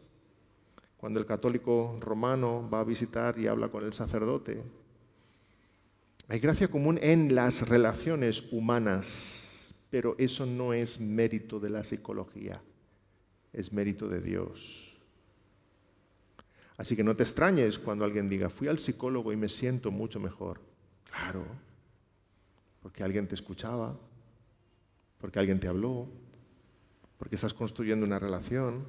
Cuando 0.97 1.19
el 1.19 1.25
católico 1.25 1.97
romano 1.99 2.69
va 2.71 2.81
a 2.81 2.83
visitar 2.83 3.39
y 3.39 3.47
habla 3.47 3.69
con 3.69 3.83
el 3.83 3.93
sacerdote. 3.93 4.61
Hay 6.27 6.39
gracia 6.39 6.67
común 6.67 6.99
en 7.01 7.33
las 7.33 7.67
relaciones 7.67 8.43
humanas, 8.51 9.38
pero 9.89 10.15
eso 10.17 10.45
no 10.45 10.73
es 10.73 10.99
mérito 10.99 11.59
de 11.59 11.69
la 11.69 11.83
psicología, 11.83 12.61
es 13.53 13.73
mérito 13.73 14.07
de 14.07 14.21
Dios. 14.21 14.97
Así 16.77 16.95
que 16.95 17.03
no 17.03 17.15
te 17.15 17.23
extrañes 17.23 17.77
cuando 17.77 18.05
alguien 18.05 18.29
diga, 18.29 18.49
fui 18.49 18.67
al 18.67 18.79
psicólogo 18.79 19.33
y 19.33 19.35
me 19.35 19.49
siento 19.49 19.91
mucho 19.91 20.19
mejor. 20.19 20.61
Claro, 21.03 21.45
porque 22.81 23.03
alguien 23.03 23.27
te 23.27 23.35
escuchaba, 23.35 23.97
porque 25.19 25.39
alguien 25.39 25.59
te 25.59 25.67
habló, 25.67 26.07
porque 27.17 27.35
estás 27.35 27.53
construyendo 27.53 28.05
una 28.05 28.17
relación. 28.17 28.87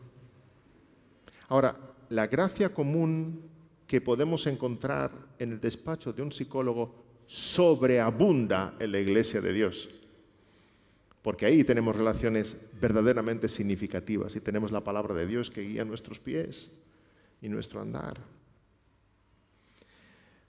Ahora, 1.49 1.75
la 2.11 2.29
gracia 2.29 2.73
común 2.73 3.51
que 3.89 4.01
podemos 4.01 4.47
encontrar 4.47 5.11
en 5.39 5.53
el 5.53 5.61
despacho 5.61 6.13
de 6.13 6.23
un 6.23 6.31
psicólogo 6.31 6.95
sobreabunda 7.27 8.77
en 8.79 8.93
la 8.93 9.01
iglesia 9.01 9.41
de 9.41 9.53
Dios. 9.53 9.89
Porque 11.23 11.45
ahí 11.45 11.65
tenemos 11.65 11.95
relaciones 11.95 12.57
verdaderamente 12.81 13.47
significativas 13.49 14.35
y 14.37 14.41
tenemos 14.41 14.73
la 14.73 14.83
palabra 14.83 15.15
de 15.15 15.27
Dios 15.27 15.51
que 15.51 15.61
guía 15.63 15.85
nuestros 15.85 16.19
pies 16.19 16.71
y 17.43 17.49
nuestro 17.49 17.81
andar. 17.81 18.19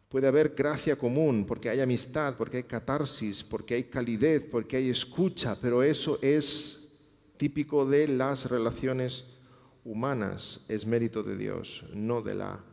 Puede 0.07 0.27
haber 0.27 0.49
gracia 0.49 0.97
común 0.97 1.45
porque 1.45 1.69
hay 1.69 1.81
amistad, 1.81 2.35
porque 2.37 2.57
hay 2.57 2.63
catarsis, 2.63 3.43
porque 3.43 3.75
hay 3.75 3.83
calidez, 3.85 4.43
porque 4.49 4.77
hay 4.77 4.89
escucha, 4.89 5.57
pero 5.61 5.83
eso 5.83 6.19
es 6.21 6.89
típico 7.37 7.85
de 7.85 8.07
las 8.07 8.49
relaciones 8.49 9.25
humanas, 9.83 10.61
es 10.67 10.85
mérito 10.85 11.23
de 11.23 11.37
Dios, 11.37 11.83
no 11.93 12.21
de 12.21 12.35
la 12.35 12.63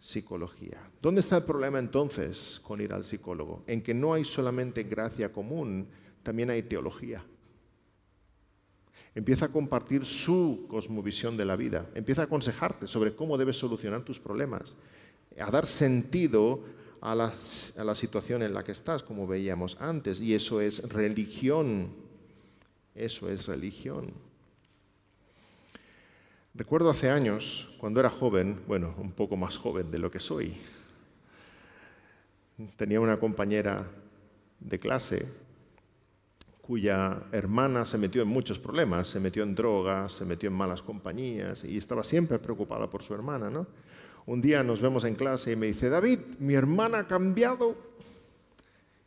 psicología. 0.00 0.90
¿Dónde 1.00 1.22
está 1.22 1.38
el 1.38 1.44
problema 1.44 1.78
entonces 1.78 2.60
con 2.62 2.80
ir 2.80 2.92
al 2.92 3.04
psicólogo? 3.04 3.64
En 3.66 3.82
que 3.82 3.94
no 3.94 4.14
hay 4.14 4.24
solamente 4.24 4.82
gracia 4.84 5.32
común, 5.32 5.88
también 6.22 6.50
hay 6.50 6.62
teología 6.62 7.24
empieza 9.18 9.46
a 9.46 9.48
compartir 9.48 10.06
su 10.06 10.66
cosmovisión 10.68 11.36
de 11.36 11.44
la 11.44 11.56
vida, 11.56 11.90
empieza 11.96 12.20
a 12.20 12.26
aconsejarte 12.26 12.86
sobre 12.86 13.16
cómo 13.16 13.36
debes 13.36 13.58
solucionar 13.58 14.02
tus 14.02 14.20
problemas, 14.20 14.76
a 15.36 15.50
dar 15.50 15.66
sentido 15.66 16.62
a 17.00 17.16
la, 17.16 17.94
situación 17.96 18.44
en 18.44 18.54
la 18.54 18.62
que 18.62 18.70
estás, 18.70 19.02
como 19.02 19.26
veíamos 19.26 19.76
antes, 19.80 20.20
y 20.20 20.34
eso 20.36 20.60
es 20.60 20.88
religión, 20.88 21.96
eso 22.94 23.28
es 23.28 23.48
religión. 23.48 24.12
Recuerdo 26.54 26.88
hace 26.88 27.10
años, 27.10 27.68
cuando 27.80 27.98
era 27.98 28.10
joven, 28.10 28.60
bueno, 28.68 28.94
un 28.98 29.10
poco 29.10 29.36
más 29.36 29.56
joven 29.56 29.90
de 29.90 29.98
lo 29.98 30.12
que 30.12 30.20
soy, 30.20 30.54
tenía 32.76 33.00
una 33.00 33.18
compañera 33.18 33.84
de 34.60 34.78
clase 34.78 35.47
cuya 36.68 37.22
hermana 37.32 37.86
se 37.86 37.96
metió 37.96 38.20
en 38.20 38.28
muchos 38.28 38.58
problemas, 38.58 39.08
se 39.08 39.18
metió 39.18 39.42
en 39.42 39.54
drogas, 39.54 40.12
se 40.12 40.26
metió 40.26 40.50
en 40.50 40.54
malas 40.54 40.82
compañías 40.82 41.64
y 41.64 41.78
estaba 41.78 42.04
siempre 42.04 42.38
preocupada 42.38 42.90
por 42.90 43.02
su 43.02 43.14
hermana. 43.14 43.48
¿no? 43.48 43.66
Un 44.26 44.42
día 44.42 44.62
nos 44.62 44.82
vemos 44.82 45.04
en 45.04 45.14
clase 45.14 45.52
y 45.52 45.56
me 45.56 45.68
dice, 45.68 45.88
David, 45.88 46.18
mi 46.38 46.52
hermana 46.52 46.98
ha 46.98 47.06
cambiado. 47.06 47.74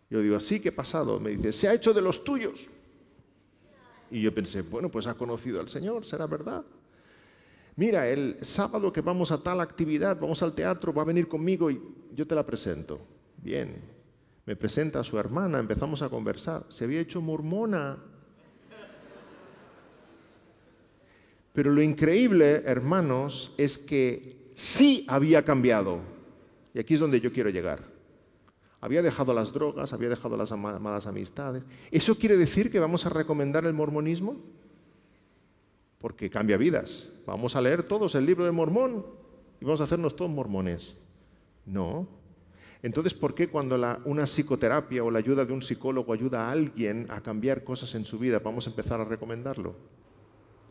Yo 0.09 0.21
digo, 0.21 0.39
¿sí? 0.39 0.59
¿Qué 0.59 0.69
ha 0.69 0.75
pasado? 0.75 1.19
Me 1.19 1.29
dice, 1.29 1.53
se 1.53 1.67
ha 1.67 1.75
hecho 1.75 1.93
de 1.93 2.01
los 2.01 2.23
tuyos. 2.23 2.67
Y 4.09 4.21
yo 4.23 4.33
pensé, 4.33 4.63
bueno, 4.63 4.89
pues 4.89 5.05
ha 5.05 5.13
conocido 5.13 5.59
al 5.59 5.69
Señor, 5.69 6.03
será 6.03 6.25
verdad. 6.25 6.65
Mira, 7.75 8.09
el 8.09 8.37
sábado 8.41 8.91
que 8.91 9.01
vamos 9.01 9.31
a 9.31 9.37
tal 9.37 9.61
actividad, 9.61 10.19
vamos 10.19 10.41
al 10.41 10.55
teatro, 10.55 10.91
va 10.95 11.03
a 11.03 11.05
venir 11.05 11.27
conmigo 11.27 11.69
y 11.69 11.79
yo 12.15 12.25
te 12.25 12.33
la 12.33 12.43
presento. 12.43 12.99
Bien, 13.37 14.00
me 14.45 14.55
presenta 14.55 14.99
a 14.99 15.03
su 15.03 15.17
hermana, 15.17 15.59
empezamos 15.59 16.01
a 16.01 16.09
conversar. 16.09 16.65
Se 16.69 16.85
había 16.85 16.99
hecho 16.99 17.21
mormona. 17.21 17.97
Pero 21.53 21.71
lo 21.71 21.81
increíble, 21.81 22.63
hermanos, 22.65 23.53
es 23.57 23.77
que 23.77 24.51
sí 24.55 25.05
había 25.07 25.43
cambiado. 25.43 25.99
Y 26.73 26.79
aquí 26.79 26.93
es 26.93 26.99
donde 26.99 27.19
yo 27.19 27.31
quiero 27.33 27.49
llegar. 27.49 27.83
Había 28.79 29.03
dejado 29.03 29.33
las 29.33 29.51
drogas, 29.51 29.93
había 29.93 30.09
dejado 30.09 30.37
las 30.37 30.51
malas 30.51 31.05
amistades. 31.05 31.63
¿Eso 31.91 32.15
quiere 32.15 32.35
decir 32.37 32.71
que 32.71 32.79
vamos 32.79 33.05
a 33.05 33.09
recomendar 33.09 33.65
el 33.65 33.73
mormonismo? 33.73 34.37
Porque 35.99 36.31
cambia 36.31 36.57
vidas. 36.57 37.09
Vamos 37.27 37.55
a 37.55 37.61
leer 37.61 37.83
todos 37.83 38.15
el 38.15 38.25
libro 38.25 38.43
de 38.43 38.51
Mormón 38.51 39.05
y 39.59 39.65
vamos 39.65 39.81
a 39.81 39.83
hacernos 39.83 40.15
todos 40.15 40.31
mormones. 40.31 40.95
No, 41.63 42.07
entonces, 42.83 43.13
¿por 43.13 43.35
qué 43.35 43.47
cuando 43.47 43.75
una 44.05 44.25
psicoterapia 44.25 45.03
o 45.03 45.11
la 45.11 45.19
ayuda 45.19 45.45
de 45.45 45.53
un 45.53 45.61
psicólogo 45.61 46.13
ayuda 46.13 46.47
a 46.47 46.51
alguien 46.51 47.05
a 47.09 47.21
cambiar 47.21 47.63
cosas 47.63 47.93
en 47.93 48.05
su 48.05 48.17
vida, 48.17 48.39
vamos 48.39 48.65
a 48.65 48.71
empezar 48.71 48.99
a 48.99 49.05
recomendarlo? 49.05 49.75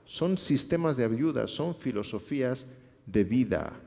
Son 0.07 0.37
sistemas 0.37 0.97
de 0.97 1.05
ayuda, 1.05 1.47
son 1.47 1.77
filosofías 1.77 2.67
de 3.07 3.23
vida. 3.23 3.81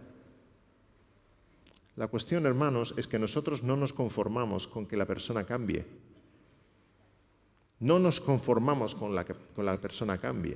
La 1.98 2.08
cuestión, 2.08 2.46
hermanos, 2.46 2.94
es 2.98 3.08
que 3.08 3.20
nosotros 3.20 3.62
no 3.62 3.76
nos 3.76 3.92
conformamos 3.92 4.68
con 4.68 4.86
que 4.86 4.98
la 4.98 5.06
persona 5.06 5.44
cambie. 5.44 5.86
No 7.80 8.00
nos 8.00 8.22
conformamos 8.22 8.96
con 8.96 9.14
la 9.14 9.26
que 9.26 9.36
con 9.54 9.66
la 9.66 9.80
persona 9.80 10.18
cambie. 10.18 10.56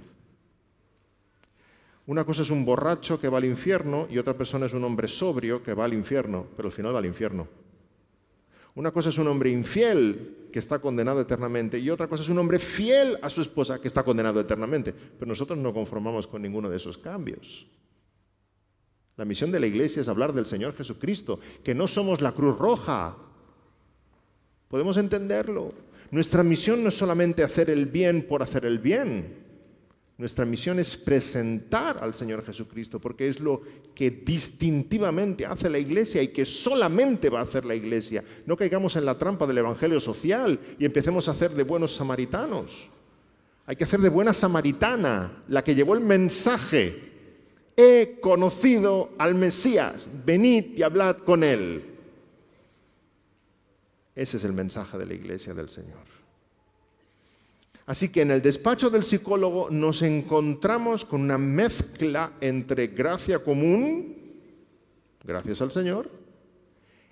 Una 2.07 2.23
cosa 2.23 2.41
es 2.41 2.49
un 2.49 2.63
borracho 2.63 3.19
que 3.19 3.27
va 3.27 3.37
al 3.37 3.45
infierno 3.45 4.07
y 4.09 4.17
otra 4.17 4.33
persona 4.33 4.65
es 4.65 4.73
un 4.73 4.83
hombre 4.85 5.09
sobrio 5.09 5.61
que 5.61 5.73
va 5.73 5.83
al 5.83 5.93
infierno, 5.93 6.47
pero 6.55 6.69
al 6.69 6.73
final 6.73 6.95
va 6.95 6.99
al 6.99 7.05
infierno. 7.05 7.47
Una 8.75 8.91
cosa 8.91 9.09
es 9.09 9.17
un 9.17 9.27
hombre 9.27 9.49
infiel 9.49 10.47
que 10.51 10.59
está 10.59 10.79
condenado 10.79 11.19
eternamente 11.19 11.77
y 11.77 11.89
otra 11.89 12.07
cosa 12.07 12.23
es 12.23 12.29
un 12.29 12.39
hombre 12.39 12.59
fiel 12.59 13.17
a 13.21 13.29
su 13.29 13.41
esposa 13.41 13.81
que 13.81 13.89
está 13.89 14.03
condenado 14.03 14.39
eternamente. 14.39 14.93
Pero 14.93 15.27
nosotros 15.27 15.59
no 15.59 15.73
conformamos 15.73 16.27
con 16.27 16.41
ninguno 16.41 16.69
de 16.69 16.77
esos 16.77 16.97
cambios. 16.97 17.67
La 19.17 19.25
misión 19.25 19.51
de 19.51 19.59
la 19.59 19.67
iglesia 19.67 20.01
es 20.01 20.07
hablar 20.07 20.31
del 20.31 20.45
Señor 20.45 20.75
Jesucristo, 20.77 21.41
que 21.61 21.75
no 21.75 21.89
somos 21.89 22.21
la 22.21 22.31
Cruz 22.31 22.57
Roja. 22.57 23.17
Podemos 24.69 24.95
entenderlo. 24.95 25.73
Nuestra 26.11 26.41
misión 26.41 26.83
no 26.83 26.89
es 26.89 26.97
solamente 26.97 27.43
hacer 27.43 27.69
el 27.69 27.87
bien 27.87 28.27
por 28.29 28.43
hacer 28.43 28.63
el 28.63 28.79
bien. 28.79 29.46
Nuestra 30.17 30.45
misión 30.45 30.79
es 30.79 30.97
presentar 30.97 32.03
al 32.03 32.15
Señor 32.15 32.43
Jesucristo, 32.43 32.99
porque 32.99 33.27
es 33.27 33.39
lo 33.39 33.61
que 33.93 34.09
distintivamente 34.09 35.45
hace 35.45 35.69
la 35.69 35.77
iglesia 35.77 36.23
y 36.23 36.29
que 36.29 36.43
solamente 36.43 37.29
va 37.29 37.39
a 37.39 37.43
hacer 37.43 37.65
la 37.65 37.75
iglesia. 37.75 38.23
No 38.47 38.57
caigamos 38.57 38.95
en 38.95 39.05
la 39.05 39.17
trampa 39.17 39.45
del 39.45 39.59
Evangelio 39.59 39.99
social 39.99 40.59
y 40.79 40.85
empecemos 40.85 41.27
a 41.27 41.31
hacer 41.31 41.51
de 41.51 41.63
buenos 41.63 41.95
samaritanos. 41.95 42.89
Hay 43.67 43.75
que 43.75 43.83
hacer 43.83 43.99
de 43.99 44.09
buena 44.09 44.33
samaritana, 44.33 45.43
la 45.49 45.63
que 45.63 45.75
llevó 45.75 45.93
el 45.93 45.99
mensaje. 45.99 47.11
He 47.75 48.17
conocido 48.19 49.11
al 49.19 49.35
Mesías, 49.35 50.07
venid 50.25 50.77
y 50.77 50.81
hablad 50.81 51.17
con 51.17 51.43
él. 51.43 51.83
Ese 54.15 54.37
es 54.37 54.43
el 54.45 54.53
mensaje 54.53 54.97
de 54.97 55.05
la 55.05 55.13
iglesia 55.13 55.53
del 55.53 55.69
Señor. 55.69 56.16
Así 57.87 58.09
que 58.09 58.21
en 58.21 58.31
el 58.31 58.41
despacho 58.41 58.89
del 58.89 59.03
psicólogo 59.03 59.69
nos 59.71 60.01
encontramos 60.01 61.05
con 61.05 61.21
una 61.21 61.37
mezcla 61.37 62.33
entre 62.41 62.87
gracia 62.87 63.39
común, 63.39 64.13
gracias 65.23 65.61
al 65.61 65.71
Señor, 65.71 66.11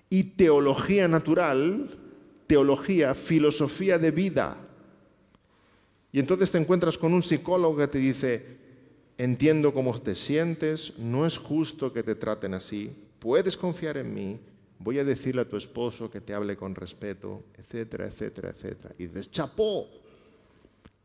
y 0.10 0.24
teología 0.24 1.08
natural, 1.08 1.98
teología, 2.46 3.14
filosofía 3.16 3.98
de 3.98 4.12
vida. 4.12 4.58
Y 6.12 6.20
entonces 6.20 6.52
te 6.52 6.58
encuentras 6.58 6.98
con 6.98 7.14
un 7.14 7.24
psicólogo 7.24 7.78
que 7.78 7.88
te 7.88 8.00
dice, 8.00 8.46
entiendo 9.18 9.74
cómo 9.74 9.98
te 10.02 10.14
sientes, 10.14 10.92
no 10.98 11.26
es 11.26 11.38
justo 11.38 11.94
que 11.94 12.04
te 12.04 12.16
traten 12.16 12.54
así, 12.54 12.92
puedes 13.20 13.56
confiar 13.56 13.96
en 13.96 14.14
mí, 14.14 14.40
voy 14.80 15.00
a 15.00 15.06
decirle 15.06 15.44
a 15.44 15.50
tu 15.50 15.56
esposo 15.56 16.12
que 16.12 16.20
te 16.20 16.34
hable 16.34 16.58
con 16.58 16.76
respeto, 16.76 17.44
etcétera, 17.58 18.08
etcétera, 18.08 18.50
etcétera. 18.50 18.94
Y 19.00 19.08
dices, 19.08 19.32
chapó, 19.32 19.88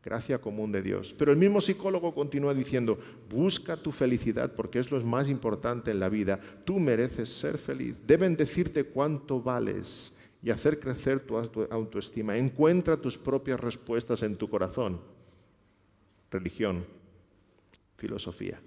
Gracia 0.03 0.41
común 0.41 0.71
de 0.71 0.81
Dios. 0.81 1.13
Pero 1.15 1.31
el 1.31 1.37
mismo 1.37 1.61
psicólogo 1.61 2.15
continúa 2.15 2.53
diciendo, 2.53 2.97
busca 3.29 3.77
tu 3.77 3.91
felicidad 3.91 4.53
porque 4.55 4.79
es 4.79 4.89
lo 4.89 4.99
más 5.01 5.29
importante 5.29 5.91
en 5.91 5.99
la 5.99 6.09
vida. 6.09 6.39
Tú 6.65 6.79
mereces 6.79 7.29
ser 7.29 7.57
feliz. 7.59 7.99
Deben 8.07 8.35
decirte 8.35 8.85
cuánto 8.85 9.41
vales 9.41 10.13
y 10.41 10.49
hacer 10.49 10.79
crecer 10.79 11.19
tu 11.19 11.37
autoestima. 11.37 12.35
Encuentra 12.35 12.97
tus 12.97 13.17
propias 13.17 13.59
respuestas 13.59 14.23
en 14.23 14.35
tu 14.37 14.49
corazón. 14.49 14.99
Religión, 16.31 16.83
filosofía. 17.97 18.59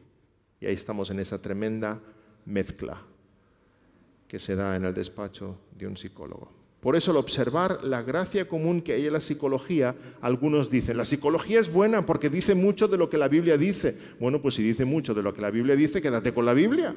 Y 0.61 0.67
ahí 0.67 0.75
estamos 0.75 1.11
en 1.11 1.19
esa 1.19 1.43
tremenda 1.43 2.01
mezcla 2.47 3.01
que 4.29 4.39
se 4.39 4.55
da 4.55 4.77
en 4.77 4.85
el 4.85 4.95
despacho 4.95 5.59
de 5.77 5.87
un 5.89 5.97
psicólogo. 5.97 6.64
Por 6.85 6.97
eso 6.97 7.13
al 7.13 7.17
observar 7.17 7.83
la 7.83 8.03
gracia 8.03 8.47
común 8.47 8.83
que 8.83 8.93
hay 8.93 9.07
en 9.07 9.15
la 9.15 9.23
psicología, 9.23 9.95
algunos 10.21 10.69
dicen, 10.69 10.99
la 10.99 11.07
psicología 11.07 11.59
es 11.59 11.73
buena 11.73 12.05
porque 12.05 12.29
dice 12.29 12.55
mucho 12.55 12.89
de 12.89 12.99
lo 12.99 13.09
que 13.09 13.17
la 13.17 13.27
Biblia 13.27 13.57
dice. 13.57 13.97
Bueno, 14.21 14.43
pues 14.43 14.57
si 14.57 14.63
dice 14.63 14.85
mucho 14.85 15.15
de 15.15 15.23
lo 15.23 15.33
que 15.33 15.41
la 15.41 15.51
Biblia 15.51 15.77
dice, 15.77 16.03
quédate 16.03 16.35
con 16.35 16.45
la 16.45 16.53
Biblia. 16.53 16.95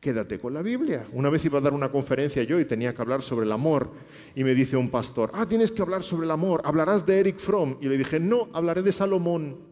Quédate 0.00 0.38
con 0.38 0.54
la 0.54 0.62
Biblia. 0.62 1.06
Una 1.12 1.28
vez 1.28 1.44
iba 1.44 1.58
a 1.58 1.60
dar 1.60 1.74
una 1.74 1.92
conferencia 1.92 2.42
yo 2.42 2.58
y 2.58 2.64
tenía 2.64 2.94
que 2.94 3.02
hablar 3.02 3.20
sobre 3.20 3.44
el 3.44 3.52
amor 3.52 3.90
y 4.34 4.42
me 4.42 4.54
dice 4.54 4.78
un 4.78 4.88
pastor, 4.88 5.30
ah, 5.34 5.44
tienes 5.44 5.70
que 5.72 5.82
hablar 5.82 6.02
sobre 6.02 6.24
el 6.24 6.30
amor, 6.30 6.62
hablarás 6.64 7.04
de 7.04 7.20
Eric 7.20 7.38
Fromm. 7.38 7.76
Y 7.82 7.88
le 7.88 7.98
dije, 7.98 8.18
no, 8.18 8.48
hablaré 8.54 8.80
de 8.80 8.94
Salomón. 8.94 9.71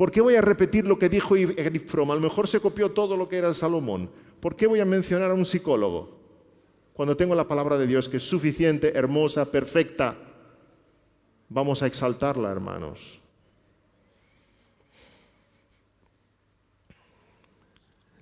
¿Por 0.00 0.10
qué 0.10 0.22
voy 0.22 0.34
a 0.34 0.40
repetir 0.40 0.86
lo 0.86 0.98
que 0.98 1.10
dijo 1.10 1.36
Eric 1.36 1.86
Fromm? 1.86 2.10
A 2.10 2.14
lo 2.14 2.22
mejor 2.22 2.48
se 2.48 2.58
copió 2.58 2.92
todo 2.92 3.18
lo 3.18 3.28
que 3.28 3.36
era 3.36 3.52
Salomón. 3.52 4.10
¿Por 4.40 4.56
qué 4.56 4.66
voy 4.66 4.80
a 4.80 4.86
mencionar 4.86 5.30
a 5.30 5.34
un 5.34 5.44
psicólogo? 5.44 6.16
Cuando 6.94 7.18
tengo 7.18 7.34
la 7.34 7.46
palabra 7.46 7.76
de 7.76 7.86
Dios 7.86 8.08
que 8.08 8.16
es 8.16 8.22
suficiente, 8.22 8.96
hermosa, 8.96 9.52
perfecta. 9.52 10.16
Vamos 11.50 11.82
a 11.82 11.86
exaltarla, 11.86 12.50
hermanos. 12.50 13.20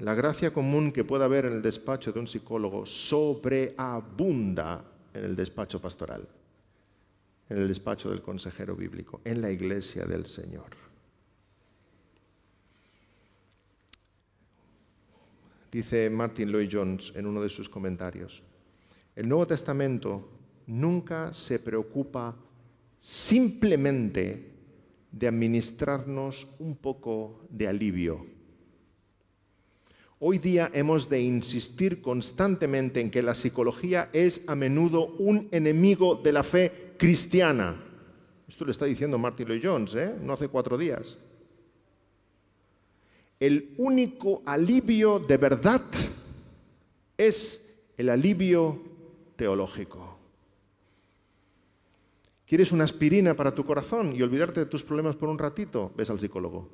La 0.00 0.14
gracia 0.14 0.52
común 0.52 0.90
que 0.90 1.04
pueda 1.04 1.26
haber 1.26 1.44
en 1.44 1.52
el 1.52 1.62
despacho 1.62 2.10
de 2.10 2.18
un 2.18 2.26
psicólogo 2.26 2.86
sobreabunda 2.86 4.84
en 5.14 5.24
el 5.24 5.36
despacho 5.36 5.80
pastoral, 5.80 6.26
en 7.48 7.56
el 7.56 7.68
despacho 7.68 8.10
del 8.10 8.20
consejero 8.20 8.74
bíblico, 8.74 9.20
en 9.24 9.40
la 9.40 9.52
iglesia 9.52 10.06
del 10.06 10.26
Señor. 10.26 10.87
Dice 15.78 16.10
Martin 16.10 16.50
Lloyd 16.50 16.68
Jones 16.72 17.12
en 17.14 17.24
uno 17.24 17.40
de 17.40 17.48
sus 17.48 17.68
comentarios, 17.68 18.42
el 19.14 19.28
Nuevo 19.28 19.46
Testamento 19.46 20.28
nunca 20.66 21.32
se 21.32 21.60
preocupa 21.60 22.34
simplemente 22.98 24.54
de 25.12 25.28
administrarnos 25.28 26.48
un 26.58 26.74
poco 26.74 27.46
de 27.48 27.68
alivio. 27.68 28.26
Hoy 30.18 30.38
día 30.38 30.68
hemos 30.74 31.08
de 31.08 31.20
insistir 31.20 32.02
constantemente 32.02 33.00
en 33.00 33.12
que 33.12 33.22
la 33.22 33.36
psicología 33.36 34.10
es 34.12 34.42
a 34.48 34.56
menudo 34.56 35.14
un 35.20 35.46
enemigo 35.52 36.16
de 36.16 36.32
la 36.32 36.42
fe 36.42 36.94
cristiana. 36.98 37.80
Esto 38.48 38.64
lo 38.64 38.72
está 38.72 38.84
diciendo 38.84 39.16
Martin 39.16 39.46
Lloyd 39.46 39.62
Jones, 39.62 39.94
¿eh? 39.94 40.12
no 40.20 40.32
hace 40.32 40.48
cuatro 40.48 40.76
días 40.76 41.18
el 43.40 43.74
único 43.78 44.42
alivio 44.46 45.18
de 45.20 45.36
verdad 45.36 45.82
es 47.16 47.76
el 47.96 48.08
alivio 48.08 48.82
teológico. 49.36 50.16
¿Quieres 52.46 52.72
una 52.72 52.84
aspirina 52.84 53.34
para 53.34 53.54
tu 53.54 53.64
corazón 53.64 54.16
y 54.16 54.22
olvidarte 54.22 54.60
de 54.60 54.66
tus 54.66 54.82
problemas 54.82 55.16
por 55.16 55.28
un 55.28 55.38
ratito? 55.38 55.92
Ves 55.96 56.08
al 56.08 56.18
psicólogo. 56.18 56.68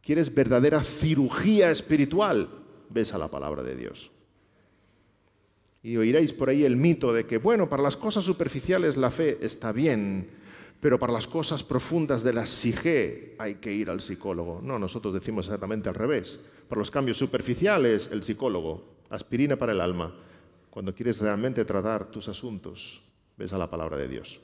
¿Quieres 0.00 0.32
verdadera 0.32 0.84
cirugía 0.84 1.70
espiritual? 1.70 2.48
Ves 2.90 3.12
a 3.12 3.18
la 3.18 3.28
palabra 3.28 3.64
de 3.64 3.74
Dios. 3.74 4.10
Y 5.82 5.96
oiréis 5.96 6.32
por 6.32 6.48
ahí 6.48 6.64
el 6.64 6.76
mito 6.76 7.12
de 7.12 7.26
que, 7.26 7.38
bueno, 7.38 7.68
para 7.68 7.82
las 7.82 7.96
cosas 7.96 8.24
superficiales 8.24 8.96
la 8.96 9.10
fe 9.10 9.38
está 9.40 9.72
bien, 9.72 10.30
pero 10.80 10.98
para 10.98 11.12
las 11.12 11.26
cosas 11.26 11.62
profundas 11.62 12.22
de 12.22 12.32
la 12.32 12.46
psique 12.46 13.34
hay 13.38 13.56
que 13.56 13.72
ir 13.72 13.90
al 13.90 14.00
psicólogo. 14.00 14.60
No, 14.62 14.78
nosotros 14.78 15.14
decimos 15.14 15.46
exactamente 15.46 15.88
al 15.88 15.94
revés. 15.94 16.38
Para 16.68 16.78
los 16.78 16.90
cambios 16.90 17.16
superficiales, 17.16 18.08
el 18.12 18.22
psicólogo, 18.22 18.96
aspirina 19.10 19.56
para 19.56 19.72
el 19.72 19.80
alma. 19.80 20.14
Cuando 20.70 20.94
quieres 20.94 21.20
realmente 21.20 21.64
tratar 21.64 22.10
tus 22.10 22.28
asuntos, 22.28 23.02
ves 23.36 23.52
a 23.52 23.58
la 23.58 23.70
palabra 23.70 23.96
de 23.96 24.08
Dios. 24.08 24.40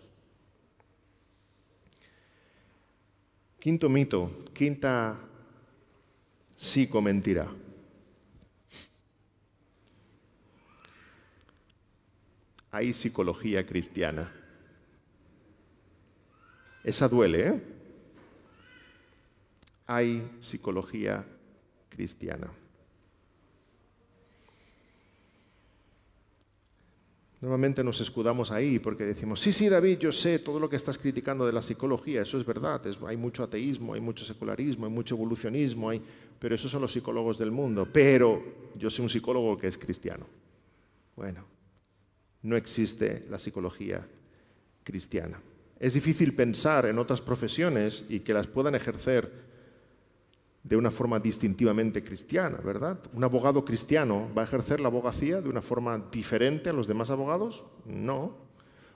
Quinto 3.59 3.89
mito, 3.89 4.45
quinta 4.53 5.19
psicomentira. 6.57 7.49
Hay 12.73 12.93
psicología 12.95 13.67
cristiana. 13.67 14.42
Esa 16.85 17.09
duele, 17.09 17.49
¿eh? 17.49 17.63
Hay 19.87 20.23
psicología 20.41 21.25
cristiana. 21.89 22.51
Normalmente 27.43 27.83
nos 27.83 28.01
escudamos 28.01 28.53
ahí 28.53 28.79
porque 28.79 29.05
decimos, 29.05 29.41
sí, 29.41 29.53
sí, 29.53 29.69
David, 29.69 29.99
yo 29.99 30.13
sé 30.13 30.39
todo 30.39 30.61
lo 30.61 30.71
que 30.71 30.77
estás 30.77 30.97
criticando 30.97 31.45
de 31.45 31.53
la 31.53 31.61
psicología, 31.61 32.23
eso 32.23 32.39
es 32.39 32.47
verdad, 32.47 32.81
hay 33.05 33.17
mucho 33.17 33.43
ateísmo, 33.43 33.95
hay 33.95 34.01
mucho 34.01 34.25
secularismo, 34.25 34.87
hay 34.87 34.93
mucho 34.93 35.17
evolucionismo, 35.17 35.91
hay... 35.91 36.01
pero 36.39 36.55
esos 36.55 36.71
son 36.71 36.83
los 36.83 36.93
psicólogos 36.93 37.39
del 37.39 37.51
mundo, 37.51 37.89
pero 37.93 38.41
yo 38.77 38.89
soy 38.91 39.03
un 39.03 39.11
psicólogo 39.11 39.57
que 39.57 39.67
es 39.67 39.77
cristiano. 39.77 40.25
Bueno, 41.17 41.45
no 42.43 42.57
existe 42.57 43.27
la 43.29 43.41
psicología 43.41 44.07
cristiana. 44.85 45.41
Es 45.83 45.95
difícil 45.95 46.33
pensar 46.33 46.87
en 46.87 46.97
otras 47.01 47.21
profesiones 47.21 48.05
y 48.09 48.21
que 48.21 48.33
las 48.33 48.47
puedan 48.47 48.77
ejercer 48.77 49.33
de 50.63 50.77
una 50.77 50.93
forma 50.93 51.19
distintivamente 51.19 52.05
cristiana, 52.05 52.59
¿verdad? 52.65 53.01
¿Un 53.13 53.25
abogado 53.25 53.65
cristiano 53.65 54.31
va 54.33 54.43
a 54.43 54.45
ejercer 54.45 54.81
la 54.81 54.87
abogacía 54.87 55.41
de 55.41 55.49
una 55.49 55.61
forma 55.61 55.99
diferente 56.13 56.71
a 56.71 56.73
los 56.73 56.87
demás 56.87 57.11
abogados? 57.11 57.65
No. 57.85 58.37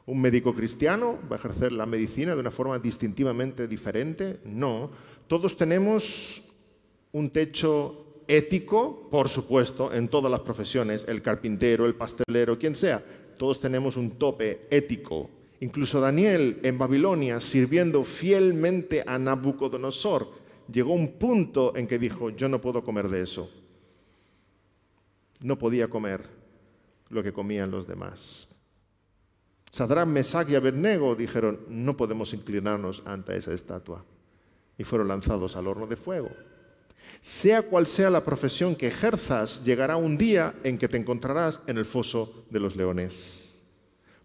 ¿Un 0.07 0.21
médico 0.21 0.55
cristiano 0.55 1.19
va 1.29 1.35
a 1.35 1.39
ejercer 1.41 1.73
la 1.73 1.87
medicina 1.87 2.35
de 2.35 2.41
una 2.41 2.53
forma 2.53 2.79
distintivamente 2.79 3.67
diferente? 3.67 4.39
No. 4.45 4.93
Todos 5.27 5.57
tenemos 5.57 6.41
un 7.11 7.31
techo 7.31 8.23
ético, 8.29 9.09
por 9.11 9.29
supuesto, 9.29 9.93
en 9.93 10.07
todas 10.07 10.31
las 10.31 10.43
profesiones, 10.43 11.05
el 11.09 11.21
carpintero, 11.21 11.85
el 11.85 11.97
pastelero, 11.97 12.57
quien 12.57 12.77
sea. 12.77 13.05
Todos 13.37 13.59
tenemos 13.59 13.97
un 13.97 14.13
tope 14.13 14.69
ético 14.71 15.31
Incluso 15.61 16.01
Daniel 16.01 16.61
en 16.63 16.77
Babilonia, 16.77 17.41
sirviendo 17.41 18.05
fielmente 18.05 19.03
a 19.07 19.19
Nabucodonosor, 19.19 20.29
llegó 20.71 20.93
un 20.93 21.13
punto 21.13 21.75
en 21.77 21.87
que 21.87 21.99
dijo, 21.99 22.31
yo 22.31 22.49
no 22.49 22.61
puedo 22.61 22.83
comer 22.85 23.09
de 23.09 23.23
eso. 23.23 23.51
No 25.41 25.57
podía 25.57 25.89
comer 25.89 26.29
lo 27.09 27.23
que 27.23 27.33
comían 27.33 27.71
los 27.71 27.87
demás. 27.87 28.49
Sadrán, 29.71 30.13
Mesach 30.13 30.49
y 30.49 30.55
Abednego 30.55 31.15
dijeron, 31.15 31.61
no 31.69 31.97
podemos 31.97 32.35
inclinarnos 32.35 33.03
ante 33.07 33.37
esa 33.37 33.53
estatua. 33.53 34.05
Y 34.79 34.85
fueron 34.85 35.09
lanzados 35.09 35.57
al 35.57 35.67
horno 35.67 35.87
de 35.87 35.97
fuego. 35.97 36.31
Sea 37.23 37.63
cual 37.63 37.87
sea 37.87 38.11
la 38.11 38.25
profesión 38.25 38.77
que 38.77 38.89
ejerzas, 38.89 39.65
llegará 39.65 39.97
un 39.97 40.19
día 40.19 40.55
en 40.65 40.77
que 40.77 40.89
te 40.89 40.99
encontrarás 40.99 41.63
en 41.67 41.79
el 41.79 41.87
foso 41.87 42.45
de 42.51 42.61
los 42.61 42.77
leones 42.77 43.56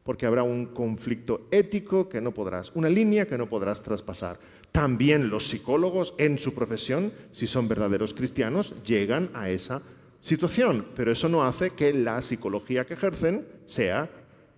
porque 0.03 0.25
habrá 0.25 0.43
un 0.43 0.67
conflicto 0.67 1.47
ético 1.51 2.09
que 2.09 2.21
no 2.21 2.33
podrás, 2.33 2.71
una 2.73 2.89
línea 2.89 3.27
que 3.27 3.37
no 3.37 3.47
podrás 3.47 3.81
traspasar. 3.81 4.39
También 4.71 5.29
los 5.29 5.47
psicólogos 5.47 6.13
en 6.17 6.39
su 6.39 6.53
profesión, 6.53 7.13
si 7.31 7.45
son 7.45 7.67
verdaderos 7.67 8.13
cristianos, 8.13 8.73
llegan 8.83 9.29
a 9.33 9.49
esa 9.49 9.81
situación, 10.21 10.87
pero 10.95 11.11
eso 11.11 11.29
no 11.29 11.43
hace 11.43 11.71
que 11.71 11.93
la 11.93 12.21
psicología 12.21 12.85
que 12.85 12.93
ejercen 12.93 13.47
sea 13.65 14.09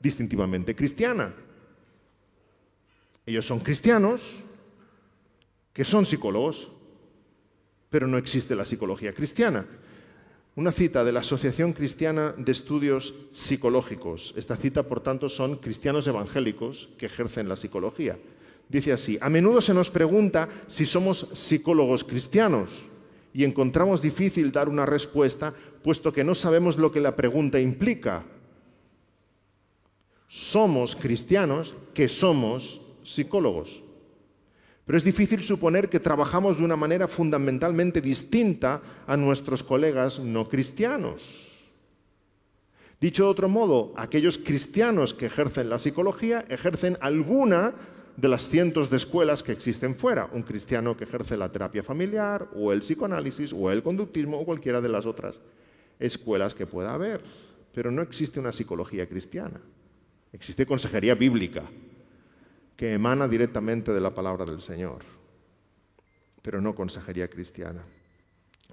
distintivamente 0.02 0.76
cristiana. 0.76 1.34
Ellos 3.26 3.46
son 3.46 3.60
cristianos 3.60 4.36
que 5.72 5.86
son 5.86 6.06
psicólogos, 6.06 6.70
pero 7.90 8.08
no 8.08 8.18
existe 8.18 8.56
la 8.56 8.66
psicología 8.66 9.14
cristiana. 9.14 9.66
Una 10.56 10.72
cita 10.72 11.04
de 11.04 11.12
la 11.12 11.22
Asociación 11.22 11.74
Cristiana 11.74 12.36
de 12.38 12.52
Estudios 12.52 13.16
Psicológicos. 13.34 14.36
Esta 14.38 14.56
cita, 14.56 14.84
por 14.84 15.02
tanto, 15.02 15.28
son 15.28 15.56
cristianos 15.56 16.06
evangélicos 16.06 16.90
que 16.96 17.08
ejercen 17.08 17.50
la 17.50 17.56
psicología. 17.56 18.20
Dice 18.70 18.92
así, 18.92 19.18
a 19.20 19.30
menudo 19.30 19.64
se 19.64 19.74
nos 19.74 19.90
pregunta 19.90 20.48
si 20.68 20.86
somos 20.86 21.28
psicólogos 21.34 22.04
cristianos 22.04 22.70
y 23.34 23.46
encontramos 23.46 24.00
difícil 24.04 24.52
dar 24.52 24.70
una 24.70 24.86
respuesta 24.86 25.56
puesto 25.84 26.14
que 26.14 26.24
no 26.24 26.36
sabemos 26.36 26.78
lo 26.78 26.92
que 26.92 27.02
la 27.02 27.16
pregunta 27.16 27.60
implica. 27.60 28.24
Somos 30.28 30.96
cristianos 30.96 31.74
que 31.96 32.08
somos 32.08 32.80
psicólogos. 33.04 33.83
Pero 34.86 34.98
es 34.98 35.04
difícil 35.04 35.44
suponer 35.44 35.90
que 35.90 36.00
trabajamos 36.00 36.58
de 36.58 36.66
una 36.66 36.76
manera 36.76 37.08
fundamentalmente 37.08 38.02
distinta 38.02 38.82
a 39.08 39.16
nuestros 39.16 39.64
colegas 39.64 40.20
no 40.20 40.50
cristianos. 40.50 41.50
Dicho 43.00 43.24
de 43.24 43.30
otro 43.30 43.50
modo, 43.50 43.94
aquellos 43.96 44.38
cristianos 44.38 45.14
que 45.14 45.28
ejercen 45.28 45.70
la 45.70 45.80
psicología 45.80 46.46
ejercen 46.50 46.98
alguna 47.02 47.74
de 48.18 48.28
las 48.28 48.48
cientos 48.48 48.90
de 48.90 48.98
escuelas 48.98 49.42
que 49.42 49.54
existen 49.54 49.96
fuera. 49.96 50.30
Un 50.32 50.44
cristiano 50.44 50.96
que 50.96 51.06
ejerce 51.06 51.38
la 51.38 51.52
terapia 51.52 51.84
familiar 51.84 52.50
o 52.56 52.72
el 52.72 52.82
psicoanálisis 52.82 53.54
o 53.54 53.72
el 53.72 53.84
conductismo 53.84 54.38
o 54.38 54.46
cualquiera 54.46 54.82
de 54.82 54.90
las 54.90 55.06
otras 55.06 55.42
escuelas 56.00 56.54
que 56.54 56.68
pueda 56.68 56.94
haber. 56.94 57.24
Pero 57.74 57.90
no 57.90 58.02
existe 58.02 58.40
una 58.40 58.52
psicología 58.52 59.08
cristiana. 59.08 59.60
Existe 60.32 60.66
consejería 60.66 61.16
bíblica 61.16 61.64
que 62.76 62.94
emana 62.94 63.28
directamente 63.28 63.94
de 63.94 64.02
la 64.02 64.14
palabra 64.14 64.46
del 64.46 64.62
Señor, 64.62 65.04
pero 66.42 66.62
no 66.62 66.76
consejería 66.76 67.30
cristiana. 67.30 67.84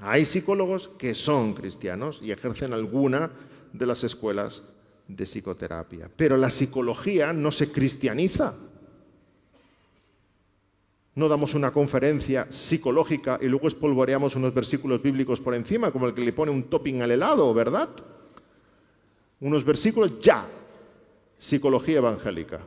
Hay 0.01 0.24
psicólogos 0.24 0.88
que 0.98 1.14
son 1.14 1.53
cristianos 1.53 2.20
y 2.22 2.32
ejercen 2.32 2.72
alguna 2.72 3.30
de 3.72 3.86
las 3.86 4.03
escuelas 4.03 4.62
de 5.07 5.24
psicoterapia, 5.26 6.11
pero 6.14 6.36
la 6.36 6.51
psicología 6.51 7.32
no 7.32 7.53
se 7.53 7.70
cristianiza. 7.70 8.55
No 11.14 11.28
damos 11.28 11.55
una 11.55 11.72
conferencia 11.72 12.46
psicológica 12.51 13.38
y 13.42 13.46
luego 13.46 13.68
espolvoreamos 13.68 14.36
unos 14.36 14.55
versículos 14.55 15.03
bíblicos 15.03 15.40
por 15.40 15.55
encima, 15.55 15.90
como 15.90 16.07
el 16.07 16.14
que 16.14 16.22
le 16.22 16.32
pone 16.32 16.53
un 16.53 16.70
topping 16.70 17.03
al 17.03 17.11
helado, 17.11 17.53
¿verdad? 17.53 17.90
Unos 19.40 19.64
versículos 19.64 20.20
ya. 20.22 20.46
Psicología 21.36 21.98
evangélica. 21.98 22.61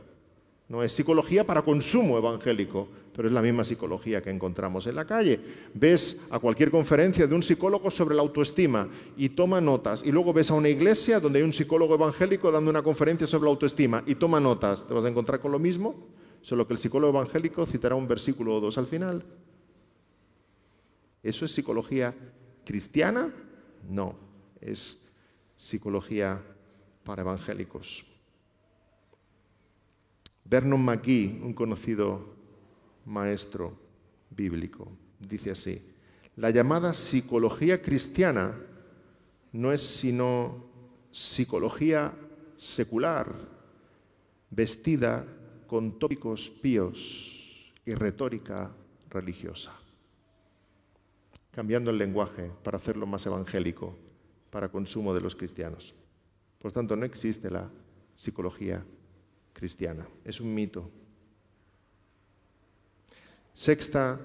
No 0.68 0.82
es 0.82 0.92
psicología 0.92 1.46
para 1.46 1.62
consumo 1.62 2.16
evangélico, 2.16 2.88
pero 3.14 3.28
es 3.28 3.34
la 3.34 3.42
misma 3.42 3.64
psicología 3.64 4.22
que 4.22 4.30
encontramos 4.30 4.86
en 4.86 4.96
la 4.96 5.04
calle. 5.04 5.38
Ves 5.74 6.22
a 6.30 6.38
cualquier 6.38 6.70
conferencia 6.70 7.26
de 7.26 7.34
un 7.34 7.42
psicólogo 7.42 7.90
sobre 7.90 8.14
la 8.14 8.22
autoestima 8.22 8.88
y 9.16 9.28
toma 9.30 9.60
notas, 9.60 10.02
y 10.04 10.10
luego 10.10 10.32
ves 10.32 10.50
a 10.50 10.54
una 10.54 10.70
iglesia 10.70 11.20
donde 11.20 11.38
hay 11.38 11.44
un 11.44 11.52
psicólogo 11.52 11.94
evangélico 11.94 12.50
dando 12.50 12.70
una 12.70 12.82
conferencia 12.82 13.26
sobre 13.26 13.44
la 13.44 13.50
autoestima 13.50 14.02
y 14.06 14.14
toma 14.14 14.40
notas. 14.40 14.86
¿Te 14.86 14.94
vas 14.94 15.04
a 15.04 15.08
encontrar 15.08 15.38
con 15.38 15.52
lo 15.52 15.58
mismo? 15.58 16.08
Solo 16.40 16.66
que 16.66 16.72
el 16.72 16.78
psicólogo 16.78 17.18
evangélico 17.18 17.66
citará 17.66 17.94
un 17.94 18.08
versículo 18.08 18.56
o 18.56 18.60
dos 18.60 18.78
al 18.78 18.86
final. 18.86 19.22
¿Eso 21.22 21.44
es 21.44 21.52
psicología 21.52 22.14
cristiana? 22.64 23.32
No, 23.88 24.16
es 24.60 25.00
psicología 25.56 26.42
para 27.04 27.22
evangélicos. 27.22 28.04
Vernon 30.44 30.84
McGee, 30.84 31.40
un 31.42 31.54
conocido 31.54 32.34
maestro 33.06 33.76
bíblico, 34.30 34.88
dice 35.18 35.50
así, 35.50 35.80
la 36.36 36.50
llamada 36.50 36.92
psicología 36.92 37.80
cristiana 37.80 38.54
no 39.52 39.72
es 39.72 39.82
sino 39.82 40.64
psicología 41.10 42.12
secular, 42.56 43.32
vestida 44.50 45.24
con 45.66 45.98
tópicos 45.98 46.50
píos 46.50 47.72
y 47.86 47.94
retórica 47.94 48.70
religiosa, 49.10 49.72
cambiando 51.52 51.90
el 51.90 51.98
lenguaje 51.98 52.50
para 52.62 52.76
hacerlo 52.76 53.06
más 53.06 53.24
evangélico, 53.26 53.96
para 54.50 54.68
consumo 54.68 55.14
de 55.14 55.20
los 55.20 55.34
cristianos. 55.34 55.94
Por 56.58 56.72
tanto, 56.72 56.96
no 56.96 57.04
existe 57.04 57.50
la 57.50 57.68
psicología 58.16 58.84
cristiana, 59.54 60.06
es 60.24 60.40
un 60.40 60.54
mito. 60.54 60.90
Sexta 63.54 64.20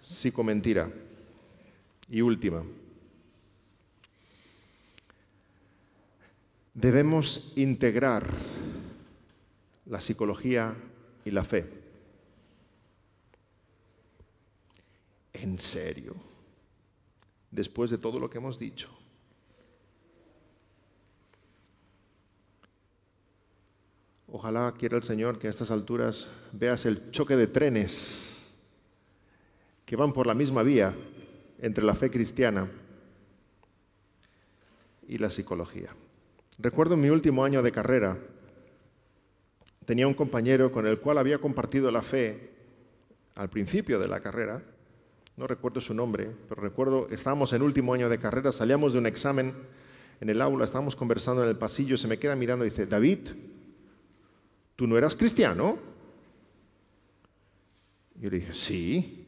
psicomentira 0.00 0.88
y 2.08 2.20
última. 2.20 2.62
Debemos 6.72 7.52
integrar 7.56 8.28
la 9.86 10.00
psicología 10.00 10.76
y 11.24 11.30
la 11.30 11.42
fe. 11.42 11.66
En 15.32 15.58
serio, 15.58 16.14
después 17.50 17.90
de 17.90 17.98
todo 17.98 18.20
lo 18.20 18.28
que 18.30 18.38
hemos 18.38 18.58
dicho. 18.58 18.95
Ojalá 24.28 24.74
quiera 24.76 24.96
el 24.96 25.04
Señor 25.04 25.38
que 25.38 25.46
a 25.46 25.50
estas 25.50 25.70
alturas 25.70 26.26
veas 26.52 26.84
el 26.84 27.10
choque 27.12 27.36
de 27.36 27.46
trenes 27.46 28.54
que 29.84 29.94
van 29.94 30.12
por 30.12 30.26
la 30.26 30.34
misma 30.34 30.64
vía 30.64 30.94
entre 31.60 31.84
la 31.84 31.94
fe 31.94 32.10
cristiana 32.10 32.68
y 35.06 35.18
la 35.18 35.30
psicología. 35.30 35.94
Recuerdo 36.58 36.96
mi 36.96 37.08
último 37.08 37.44
año 37.44 37.62
de 37.62 37.70
carrera, 37.70 38.18
tenía 39.84 40.08
un 40.08 40.14
compañero 40.14 40.72
con 40.72 40.86
el 40.86 40.98
cual 40.98 41.18
había 41.18 41.38
compartido 41.38 41.90
la 41.92 42.02
fe 42.02 42.50
al 43.36 43.48
principio 43.48 44.00
de 44.00 44.08
la 44.08 44.20
carrera, 44.20 44.62
no 45.36 45.46
recuerdo 45.46 45.80
su 45.80 45.94
nombre, 45.94 46.30
pero 46.48 46.62
recuerdo, 46.62 47.08
estábamos 47.10 47.52
en 47.52 47.62
último 47.62 47.94
año 47.94 48.08
de 48.08 48.18
carrera, 48.18 48.50
salíamos 48.50 48.92
de 48.92 48.98
un 48.98 49.06
examen 49.06 49.54
en 50.20 50.30
el 50.30 50.40
aula, 50.40 50.64
estábamos 50.64 50.96
conversando 50.96 51.44
en 51.44 51.50
el 51.50 51.56
pasillo, 51.56 51.96
se 51.96 52.08
me 52.08 52.18
queda 52.18 52.34
mirando 52.34 52.64
y 52.64 52.70
dice, 52.70 52.86
David, 52.86 53.28
¿tú 54.76 54.86
no 54.86 54.96
eras 54.96 55.16
cristiano? 55.16 55.78
Yo 58.20 58.30
le 58.30 58.40
dije, 58.40 58.54
sí. 58.54 59.24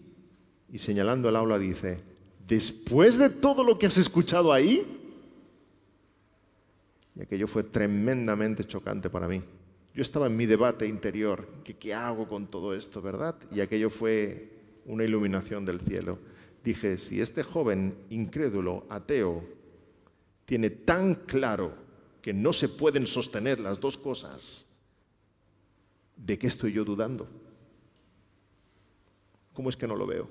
Y 0.70 0.78
señalando 0.78 1.28
el 1.28 1.36
aula 1.36 1.58
dice, 1.58 2.00
después 2.46 3.18
de 3.18 3.30
todo 3.30 3.64
lo 3.64 3.78
que 3.78 3.86
has 3.86 3.96
escuchado 3.96 4.52
ahí, 4.52 4.86
y 7.16 7.22
aquello 7.22 7.48
fue 7.48 7.64
tremendamente 7.64 8.64
chocante 8.64 9.10
para 9.10 9.26
mí. 9.26 9.42
Yo 9.92 10.02
estaba 10.02 10.28
en 10.28 10.36
mi 10.36 10.46
debate 10.46 10.86
interior, 10.86 11.48
¿qué, 11.64 11.92
hago 11.92 12.28
con 12.28 12.46
todo 12.46 12.74
esto, 12.74 13.02
verdad? 13.02 13.34
Y 13.50 13.60
aquello 13.60 13.90
fue 13.90 14.52
una 14.86 15.04
iluminación 15.04 15.64
del 15.64 15.80
cielo. 15.80 16.18
Dije, 16.62 16.98
si 16.98 17.20
este 17.20 17.42
joven 17.42 17.96
incrédulo, 18.10 18.86
ateo, 18.88 19.42
tiene 20.44 20.70
tan 20.70 21.14
claro 21.14 21.72
que 22.22 22.32
no 22.32 22.52
se 22.52 22.68
pueden 22.68 23.06
sostener 23.06 23.58
las 23.58 23.80
dos 23.80 23.98
cosas, 23.98 24.67
¿de 26.18 26.38
qué 26.38 26.46
estoy 26.46 26.72
yo 26.72 26.84
dudando? 26.84 27.26
¿Cómo 29.54 29.70
es 29.70 29.76
que 29.76 29.86
no 29.86 29.96
lo 29.96 30.06
veo? 30.06 30.28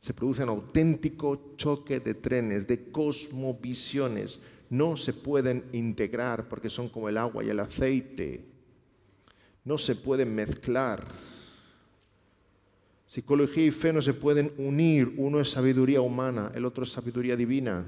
Se 0.00 0.14
produce 0.14 0.42
un 0.42 0.48
auténtico 0.48 1.54
choque 1.56 2.00
de 2.00 2.14
trenes, 2.14 2.66
de 2.66 2.90
cosmovisiones 2.90 4.40
no 4.70 4.96
se 4.96 5.12
pueden 5.12 5.64
integrar 5.72 6.48
porque 6.48 6.70
son 6.70 6.88
como 6.88 7.08
el 7.08 7.18
agua 7.18 7.44
y 7.44 7.50
el 7.50 7.58
aceite. 7.58 8.44
No 9.64 9.76
se 9.76 9.96
pueden 9.96 10.32
mezclar. 10.34 11.06
Psicología 13.04 13.66
y 13.66 13.72
fe 13.72 13.92
no 13.92 14.00
se 14.00 14.14
pueden 14.14 14.52
unir. 14.56 15.12
Uno 15.16 15.40
es 15.40 15.50
sabiduría 15.50 16.00
humana, 16.00 16.52
el 16.54 16.64
otro 16.64 16.84
es 16.84 16.92
sabiduría 16.92 17.34
divina. 17.34 17.84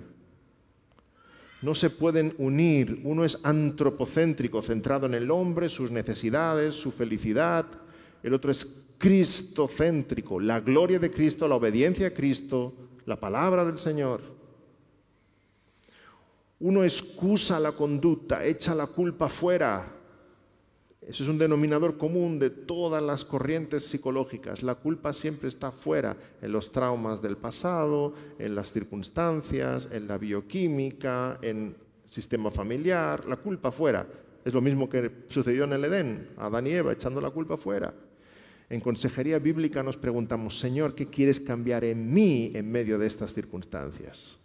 No 1.63 1.75
se 1.75 1.91
pueden 1.91 2.35
unir. 2.39 3.01
Uno 3.05 3.25
es 3.25 3.39
antropocéntrico, 3.43 4.63
centrado 4.63 5.07
en 5.07 5.15
el 5.15 5.31
hombre, 5.31 5.69
sus 5.69 5.91
necesidades, 5.91 6.75
su 6.75 6.91
felicidad. 6.91 7.67
El 8.23 8.35
otro 8.35 8.51
es 8.51 8.69
cristocéntrico, 8.99 10.39
la 10.39 10.61
gloria 10.61 10.99
de 10.99 11.11
Cristo, 11.11 11.49
la 11.49 11.57
obediencia 11.57 12.09
a 12.09 12.15
Cristo, 12.15 12.73
la 13.05 13.19
palabra 13.19 13.65
del 13.65 13.79
Señor. 13.79 14.21
Uno 16.61 16.85
excusa 16.85 17.59
la 17.59 17.73
conducta, 17.73 18.45
echa 18.45 18.75
la 18.75 18.87
culpa 18.87 19.29
fuera. 19.29 20.02
Eso 21.07 21.25
es 21.25 21.29
un 21.29 21.39
denominador 21.39 21.99
común 21.99 22.39
de 22.39 22.51
todas 22.51 23.03
las 23.03 23.25
corrientes 23.25 23.85
psicológicas. 23.85 24.63
La 24.63 24.77
culpa 24.77 25.13
siempre 25.13 25.49
está 25.49 25.73
fuera, 25.73 26.17
en 26.41 26.53
los 26.53 26.71
traumas 26.71 27.21
del 27.21 27.37
pasado, 27.37 28.15
en 28.39 28.55
las 28.55 28.73
circunstancias, 28.73 29.89
en 29.91 30.07
la 30.07 30.17
bioquímica, 30.17 31.39
en 31.43 31.75
sistema 32.05 32.51
familiar. 32.53 33.27
La 33.27 33.37
culpa 33.37 33.73
fuera. 33.73 34.07
Es 34.45 34.55
lo 34.55 34.61
mismo 34.61 34.89
que 34.89 35.25
sucedió 35.29 35.65
en 35.65 35.73
el 35.73 35.85
Edén, 35.85 36.29
Adán 36.37 36.67
y 36.67 36.71
Eva 36.71 36.93
echando 36.93 37.21
la 37.21 37.31
culpa 37.31 37.57
fuera. 37.57 37.93
En 38.71 38.81
consejería 38.81 39.39
bíblica 39.39 39.83
nos 39.83 39.97
preguntamos, 39.97 40.59
Señor, 40.59 40.95
¿qué 40.95 41.07
quieres 41.07 41.41
cambiar 41.41 41.85
en 41.85 42.13
mí 42.13 42.53
en 42.55 42.71
medio 42.71 42.99
de 42.99 43.07
estas 43.07 43.35
circunstancias? 43.35 44.39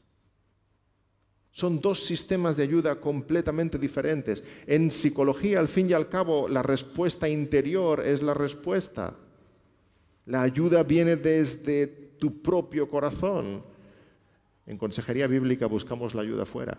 Son 1.58 1.82
dos 1.82 2.06
sistemas 2.06 2.56
de 2.56 2.62
ayuda 2.62 3.02
completamente 3.02 3.80
diferentes. 3.80 4.44
En 4.68 4.92
psicología, 4.92 5.58
al 5.58 5.68
fin 5.68 5.90
y 5.90 5.94
al 5.94 6.08
cabo, 6.08 6.48
la 6.48 6.62
respuesta 6.62 7.28
interior 7.28 8.06
es 8.06 8.22
la 8.22 8.36
respuesta. 8.36 9.16
La 10.28 10.44
ayuda 10.44 10.84
viene 10.84 11.16
desde 11.16 11.88
tu 12.20 12.44
propio 12.44 12.88
corazón. 12.88 13.64
En 14.68 14.78
consejería 14.78 15.26
bíblica 15.26 15.66
buscamos 15.66 16.14
la 16.14 16.22
ayuda 16.22 16.46
fuera. 16.46 16.78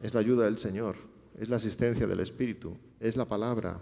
Es 0.00 0.14
la 0.14 0.20
ayuda 0.20 0.44
del 0.44 0.58
Señor, 0.58 0.94
es 1.36 1.48
la 1.48 1.56
asistencia 1.56 2.06
del 2.06 2.20
Espíritu, 2.20 2.76
es 3.00 3.16
la 3.16 3.24
palabra. 3.24 3.76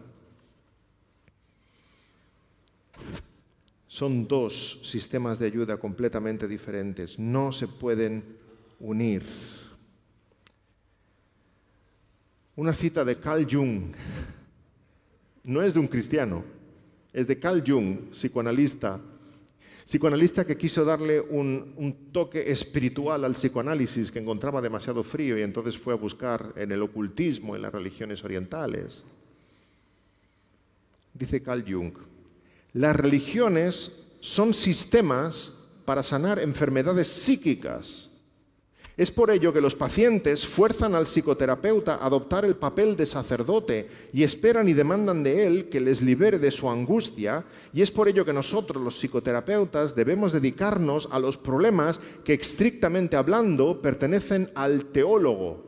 Son 3.89 4.27
dos 4.27 4.81
sistemas 4.85 5.39
de 5.39 5.45
ayuda 5.45 5.77
completamente 5.77 6.49
diferentes. 6.49 7.19
No 7.19 7.53
se 7.53 7.69
pueden 7.69 8.40
unir. 8.81 9.23
Una 12.57 12.73
cita 12.73 13.05
de 13.05 13.17
Carl 13.17 13.47
Jung. 13.49 13.93
No 15.45 15.63
es 15.63 15.75
de 15.75 15.81
un 15.81 15.89
cristiano, 15.89 16.45
es 17.13 17.27
de 17.27 17.39
Carl 17.39 17.63
Jung, 17.67 18.11
psicoanalista. 18.11 19.01
Psicoanalista 19.85 20.47
que 20.47 20.57
quiso 20.57 20.85
darle 20.85 21.21
un, 21.21 22.11
toque 22.13 22.51
espiritual 22.51 23.25
al 23.25 23.33
psicoanálisis 23.33 24.13
que 24.13 24.21
encontraba 24.21 24.61
demasiado 24.61 25.03
frío 25.03 25.39
y 25.39 25.43
entonces 25.43 25.77
fue 25.77 25.95
a 25.95 25.97
buscar 25.97 26.53
en 26.57 26.71
el 26.71 26.83
ocultismo, 26.83 27.57
en 27.57 27.63
las 27.63 27.73
religiones 27.73 28.23
orientales. 28.23 29.03
Dice 31.13 31.43
Carl 31.43 31.65
Jung, 31.67 31.95
las 32.73 32.95
religiones 32.95 34.07
son 34.21 34.55
sistemas 34.55 35.53
para 35.85 36.03
sanar 36.03 36.39
enfermedades 36.39 37.09
psíquicas 37.09 38.10
es 39.01 39.11
por 39.11 39.31
ello 39.31 39.51
que 39.51 39.63
los 39.63 39.75
pacientes 39.75 40.47
fuerzan 40.47 40.95
al 40.95 41.07
psicoterapeuta 41.07 41.95
a 41.95 42.05
adoptar 42.05 42.45
el 42.45 42.57
papel 42.57 42.97
de 42.99 43.07
sacerdote 43.07 43.89
y 44.13 44.25
esperan 44.25 44.69
y 44.69 44.75
demandan 44.75 45.25
de 45.25 45.47
él 45.47 45.71
que 45.71 45.81
les 45.81 46.03
libere 46.03 46.39
de 46.39 46.51
su 46.51 46.69
angustia, 46.69 47.47
y 47.73 47.81
es 47.81 47.91
por 47.91 48.09
ello 48.09 48.27
que 48.27 48.35
nosotros 48.35 48.83
los 48.83 48.99
psicoterapeutas 48.99 49.97
debemos 49.97 50.33
dedicarnos 50.33 51.09
a 51.13 51.19
los 51.19 51.39
problemas 51.39 51.99
que 52.25 52.35
estrictamente 52.35 53.17
hablando 53.17 53.81
pertenecen 53.81 54.51
al 54.55 54.85
teólogo. 54.93 55.65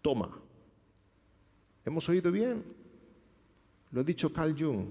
Toma. 0.00 0.30
¿Hemos 1.84 2.08
oído 2.08 2.30
bien? 2.30 2.62
Lo 3.90 4.02
ha 4.02 4.04
dicho 4.04 4.32
Carl 4.32 4.54
Jung. 4.56 4.86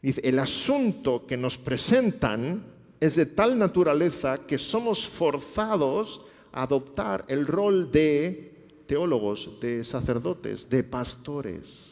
Dice, 0.00 0.22
el 0.24 0.38
asunto 0.38 1.26
que 1.26 1.36
nos 1.36 1.58
presentan 1.58 2.73
es 3.04 3.16
de 3.16 3.26
tal 3.26 3.58
naturaleza 3.58 4.46
que 4.46 4.56
somos 4.56 5.06
forzados 5.06 6.24
a 6.52 6.62
adoptar 6.62 7.22
el 7.28 7.46
rol 7.46 7.92
de 7.92 8.50
teólogos, 8.86 9.50
de 9.60 9.84
sacerdotes, 9.84 10.70
de 10.70 10.82
pastores. 10.82 11.90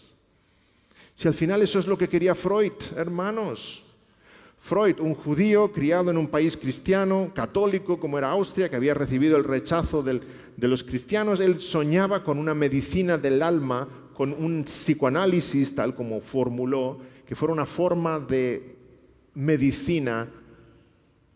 Si 1.14 1.28
al 1.28 1.34
final 1.34 1.60
eso 1.60 1.78
es 1.78 1.86
lo 1.86 1.98
que 1.98 2.08
quería 2.08 2.34
Freud, 2.34 2.72
hermanos. 2.96 3.82
Freud, 4.62 5.00
un 5.00 5.14
judío 5.14 5.70
criado 5.70 6.10
en 6.10 6.16
un 6.16 6.28
país 6.28 6.56
cristiano, 6.56 7.30
católico 7.34 8.00
como 8.00 8.16
era 8.16 8.30
Austria, 8.30 8.70
que 8.70 8.76
había 8.76 8.94
recibido 8.94 9.36
el 9.36 9.44
rechazo 9.44 10.02
de 10.02 10.22
los 10.68 10.82
cristianos, 10.82 11.40
él 11.40 11.60
soñaba 11.60 12.24
con 12.24 12.38
una 12.38 12.54
medicina 12.54 13.18
del 13.18 13.42
alma, 13.42 13.86
con 14.14 14.32
un 14.32 14.64
psicoanálisis, 14.64 15.74
tal 15.74 15.94
como 15.94 16.22
formuló, 16.22 16.96
que 17.28 17.34
fuera 17.34 17.52
una 17.52 17.66
forma 17.66 18.18
de 18.18 18.76
medicina 19.34 20.26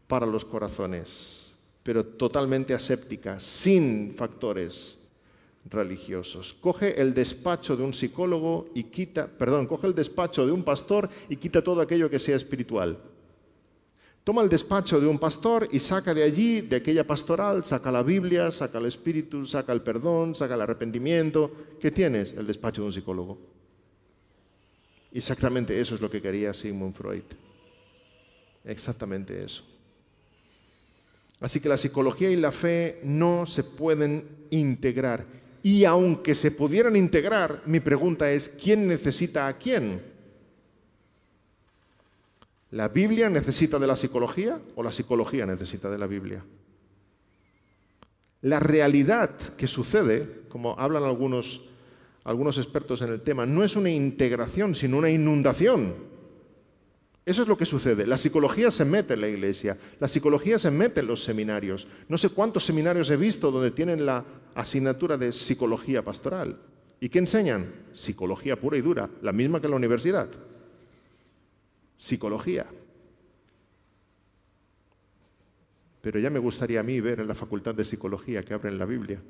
para 0.06 0.26
los 0.26 0.44
corazones, 0.44 1.52
pero 1.82 2.04
totalmente 2.04 2.74
aséptica, 2.74 3.40
sin 3.40 4.14
factores 4.16 4.98
religiosos. 5.68 6.54
Coge 6.60 7.00
el 7.00 7.12
despacho 7.12 7.76
de 7.76 7.82
un 7.82 7.92
psicólogo 7.92 8.68
y 8.74 8.84
quita, 8.84 9.26
perdón, 9.26 9.66
coge 9.66 9.86
el 9.86 9.94
despacho 9.94 10.46
de 10.46 10.52
un 10.52 10.62
pastor 10.62 11.08
y 11.28 11.36
quita 11.36 11.62
todo 11.62 11.80
aquello 11.80 12.08
que 12.10 12.18
sea 12.18 12.36
espiritual. 12.36 12.98
Toma 14.22 14.42
el 14.42 14.48
despacho 14.48 15.00
de 15.00 15.06
un 15.06 15.20
pastor 15.20 15.68
y 15.70 15.78
saca 15.78 16.12
de 16.12 16.24
allí, 16.24 16.60
de 16.60 16.76
aquella 16.76 17.06
pastoral, 17.06 17.64
saca 17.64 17.92
la 17.92 18.02
Biblia, 18.02 18.50
saca 18.50 18.78
el 18.78 18.86
Espíritu, 18.86 19.46
saca 19.46 19.72
el 19.72 19.82
perdón, 19.82 20.34
saca 20.34 20.56
el 20.56 20.62
arrepentimiento. 20.62 21.52
¿Qué 21.80 21.92
tienes? 21.92 22.32
El 22.32 22.44
despacho 22.44 22.82
de 22.82 22.86
un 22.88 22.92
psicólogo. 22.92 23.38
Exactamente 25.12 25.80
eso 25.80 25.94
es 25.94 26.00
lo 26.00 26.10
que 26.10 26.20
quería 26.20 26.52
Sigmund 26.52 26.94
Freud. 26.94 27.22
Exactamente 28.64 29.44
eso. 29.44 29.62
Así 31.40 31.60
que 31.60 31.68
la 31.68 31.76
psicología 31.76 32.30
y 32.30 32.36
la 32.36 32.52
fe 32.52 33.00
no 33.04 33.46
se 33.46 33.62
pueden 33.62 34.24
integrar. 34.50 35.26
Y 35.62 35.84
aunque 35.84 36.34
se 36.34 36.52
pudieran 36.52 36.96
integrar, 36.96 37.62
mi 37.66 37.80
pregunta 37.80 38.30
es, 38.30 38.48
¿quién 38.48 38.86
necesita 38.86 39.48
a 39.48 39.58
quién? 39.58 40.00
¿La 42.70 42.88
Biblia 42.88 43.28
necesita 43.28 43.78
de 43.78 43.86
la 43.86 43.96
psicología 43.96 44.60
o 44.74 44.82
la 44.82 44.92
psicología 44.92 45.46
necesita 45.46 45.90
de 45.90 45.98
la 45.98 46.06
Biblia? 46.06 46.44
La 48.42 48.60
realidad 48.60 49.30
que 49.56 49.66
sucede, 49.66 50.42
como 50.48 50.78
hablan 50.78 51.04
algunos, 51.04 51.64
algunos 52.24 52.58
expertos 52.58 53.02
en 53.02 53.10
el 53.10 53.22
tema, 53.22 53.44
no 53.46 53.64
es 53.64 53.76
una 53.76 53.90
integración, 53.90 54.74
sino 54.74 54.98
una 54.98 55.10
inundación. 55.10 55.94
Eso 57.26 57.42
es 57.42 57.48
lo 57.48 57.56
que 57.56 57.66
sucede. 57.66 58.06
La 58.06 58.18
psicología 58.18 58.70
se 58.70 58.84
mete 58.84 59.14
en 59.14 59.20
la 59.20 59.28
iglesia, 59.28 59.76
la 59.98 60.06
psicología 60.06 60.60
se 60.60 60.70
mete 60.70 61.00
en 61.00 61.08
los 61.08 61.24
seminarios. 61.24 61.88
No 62.08 62.16
sé 62.18 62.28
cuántos 62.28 62.64
seminarios 62.64 63.10
he 63.10 63.16
visto 63.16 63.50
donde 63.50 63.72
tienen 63.72 64.06
la 64.06 64.24
asignatura 64.54 65.18
de 65.18 65.32
psicología 65.32 66.04
pastoral. 66.04 66.56
¿Y 67.00 67.08
qué 67.08 67.18
enseñan? 67.18 67.74
Psicología 67.92 68.60
pura 68.60 68.76
y 68.76 68.80
dura, 68.80 69.10
la 69.22 69.32
misma 69.32 69.60
que 69.60 69.66
en 69.66 69.72
la 69.72 69.76
universidad. 69.76 70.28
Psicología. 71.98 72.64
Pero 76.02 76.20
ya 76.20 76.30
me 76.30 76.38
gustaría 76.38 76.78
a 76.78 76.84
mí 76.84 77.00
ver 77.00 77.18
en 77.18 77.26
la 77.26 77.34
facultad 77.34 77.74
de 77.74 77.84
psicología 77.84 78.44
que 78.44 78.54
abren 78.54 78.78
la 78.78 78.86
Biblia. 78.86 79.20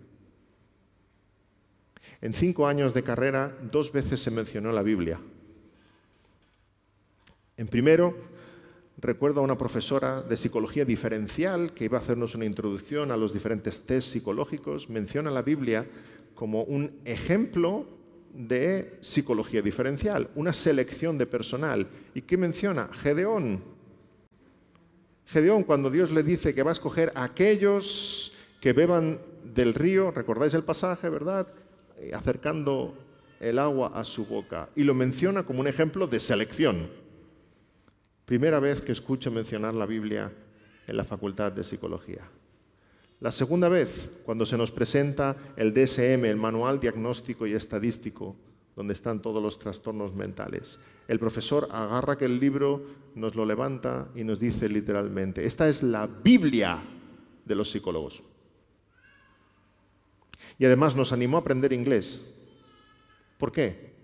En 2.21 2.35
cinco 2.35 2.67
años 2.67 2.93
de 2.93 3.03
carrera, 3.03 3.57
dos 3.73 3.91
veces 3.91 4.21
se 4.21 4.31
mencionó 4.31 4.71
la 4.71 4.83
Biblia. 4.83 5.19
En 7.59 7.69
primero, 7.69 8.15
recuerdo 8.99 9.41
a 9.41 9.45
una 9.45 9.57
profesora 9.57 10.21
de 10.21 10.37
psicología 10.37 10.85
diferencial 10.85 11.73
que 11.73 11.87
iba 11.87 11.97
a 11.97 12.03
hacernos 12.03 12.35
una 12.35 12.45
introducción 12.45 13.11
a 13.11 13.17
los 13.17 13.33
diferentes 13.33 13.87
test 13.87 14.13
psicológicos, 14.13 14.91
menciona 14.91 15.31
la 15.31 15.41
Biblia 15.41 15.87
como 16.35 16.65
un 16.65 17.01
ejemplo 17.07 17.87
de 18.35 18.99
psicología 19.01 19.63
diferencial, 19.63 20.29
una 20.35 20.53
selección 20.53 21.17
de 21.17 21.25
personal. 21.25 21.87
¿Y 22.13 22.21
qué 22.23 22.37
menciona? 22.37 22.89
Gedeón. 22.93 23.63
Gedeón, 25.25 25.65
cuando 25.65 25.91
Dios 25.91 26.11
le 26.11 26.23
dice 26.23 26.55
que 26.55 26.63
va 26.63 26.73
a 26.73 26.75
escoger 26.75 27.11
a 27.15 27.25
aquellos 27.25 28.35
que 28.61 28.75
beban 28.75 29.19
del 29.43 29.73
río, 29.73 30.11
recordáis 30.11 30.53
el 30.53 30.63
pasaje, 30.63 31.09
¿verdad? 31.09 31.49
Eh, 31.99 32.13
acercando 32.15 32.95
el 33.41 33.59
agua 33.59 33.93
a 33.95 34.05
su 34.05 34.27
boca. 34.27 34.69
Y 34.77 34.85
lo 34.85 34.93
menciona 34.93 35.45
como 35.45 35.61
un 35.61 35.69
ejemplo 35.69 36.07
de 36.07 36.21
selección. 36.21 37.06
Primera 38.27 38.59
vez 38.59 38.83
que 38.83 38.91
escucho 38.91 39.31
mencionar 39.31 39.73
la 39.75 39.87
Biblia 39.87 40.33
en 40.89 40.97
la 40.97 41.05
Facultad 41.05 41.53
de 41.53 41.63
Psicología. 41.63 42.23
La 43.21 43.31
segunda 43.31 43.69
vez, 43.69 44.11
cuando 44.25 44.45
se 44.45 44.59
nos 44.59 44.73
presenta 44.73 45.37
el 45.57 45.73
DSM, 45.73 46.25
el 46.25 46.37
Manual 46.37 46.81
Diagnóstico 46.81 47.47
y 47.47 47.55
Estadístico, 47.55 48.35
donde 48.75 48.95
están 48.95 49.23
todos 49.23 49.41
los 49.41 49.61
trastornos 49.61 50.13
mentales. 50.13 50.81
El 51.07 51.21
profesor 51.21 51.69
agarra 51.71 52.15
aquel 52.15 52.41
libro, 52.41 52.85
nos 53.15 53.37
lo 53.37 53.47
levanta 53.47 54.09
y 54.17 54.25
nos 54.25 54.41
dice 54.41 54.69
literalmente, 54.69 55.47
esta 55.47 55.69
es 55.69 55.85
la 55.85 56.09
Biblia 56.09 56.83
de 57.45 57.55
los 57.55 57.71
psicólogos. 57.71 58.25
Y 60.59 60.65
además 60.65 60.97
nos 60.97 61.13
animó 61.13 61.37
a 61.37 61.41
aprender 61.41 61.73
inglés. 61.73 62.21
¿Por 63.39 63.53
qué? 63.53 63.96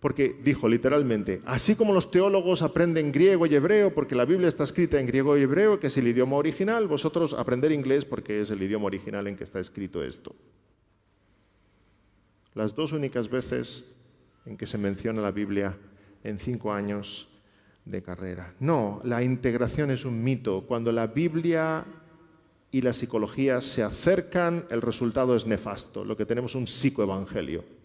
Porque 0.00 0.36
dijo 0.44 0.68
literalmente, 0.68 1.42
así 1.44 1.74
como 1.74 1.92
los 1.92 2.10
teólogos 2.10 2.62
aprenden 2.62 3.10
griego 3.10 3.46
y 3.46 3.54
hebreo 3.54 3.92
porque 3.92 4.14
la 4.14 4.24
Biblia 4.24 4.48
está 4.48 4.64
escrita 4.64 5.00
en 5.00 5.06
griego 5.06 5.36
y 5.36 5.42
hebreo, 5.42 5.80
que 5.80 5.88
es 5.88 5.96
el 5.96 6.06
idioma 6.06 6.36
original, 6.36 6.86
vosotros 6.86 7.32
aprender 7.32 7.72
inglés 7.72 8.04
porque 8.04 8.40
es 8.40 8.50
el 8.50 8.62
idioma 8.62 8.86
original 8.86 9.26
en 9.26 9.36
que 9.36 9.44
está 9.44 9.58
escrito 9.58 10.02
esto. 10.02 10.34
Las 12.54 12.74
dos 12.74 12.92
únicas 12.92 13.28
veces 13.28 13.84
en 14.46 14.56
que 14.56 14.66
se 14.66 14.78
menciona 14.78 15.20
la 15.20 15.32
Biblia 15.32 15.76
en 16.22 16.38
cinco 16.38 16.72
años 16.72 17.28
de 17.84 18.02
carrera. 18.02 18.54
No, 18.60 19.00
la 19.04 19.22
integración 19.22 19.90
es 19.90 20.04
un 20.04 20.22
mito. 20.22 20.64
Cuando 20.66 20.92
la 20.92 21.06
Biblia 21.08 21.84
y 22.70 22.82
la 22.82 22.92
psicología 22.92 23.60
se 23.60 23.82
acercan, 23.82 24.66
el 24.70 24.82
resultado 24.82 25.34
es 25.34 25.46
nefasto. 25.46 26.04
Lo 26.04 26.16
que 26.16 26.26
tenemos 26.26 26.52
es 26.52 26.56
un 26.56 26.66
psicoevangelio 26.66 27.77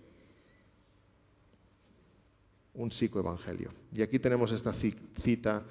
un 2.74 2.90
psicoevangelio. 2.90 3.72
Y 3.94 4.02
aquí 4.02 4.20
tenemos 4.20 4.52
esta 4.52 4.74
cita 4.74 5.64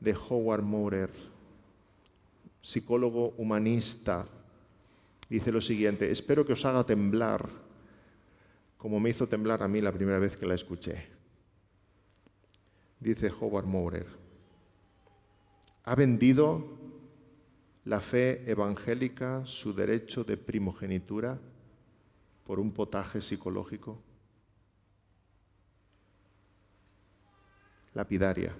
de 0.00 0.14
Howard 0.14 0.62
Maurer, 0.62 1.10
psicólogo 2.62 3.34
humanista. 3.36 4.26
Dice 5.28 5.52
lo 5.52 5.60
siguiente, 5.60 6.10
espero 6.10 6.46
que 6.46 6.52
os 6.52 6.64
haga 6.64 6.84
temblar 6.84 7.66
como 8.86 9.00
me 9.00 9.10
hizo 9.10 9.26
temblar 9.26 9.62
a 9.62 9.68
mí 9.68 9.80
la 9.80 9.90
primera 9.90 10.18
vez 10.18 10.36
que 10.36 10.46
la 10.46 10.54
escuché. 10.54 11.06
Dice 13.00 13.32
Howard 13.40 13.66
Maurer, 13.66 14.06
¿ha 15.84 15.94
vendido 15.94 16.64
la 17.84 18.00
fe 18.00 18.48
evangélica 18.50 19.44
su 19.44 19.72
derecho 19.72 20.24
de 20.24 20.36
primogenitura 20.36 21.38
por 22.44 22.60
un 22.60 22.70
potaje 22.70 23.20
psicológico? 23.20 23.98
Lapidaria. 27.96 28.54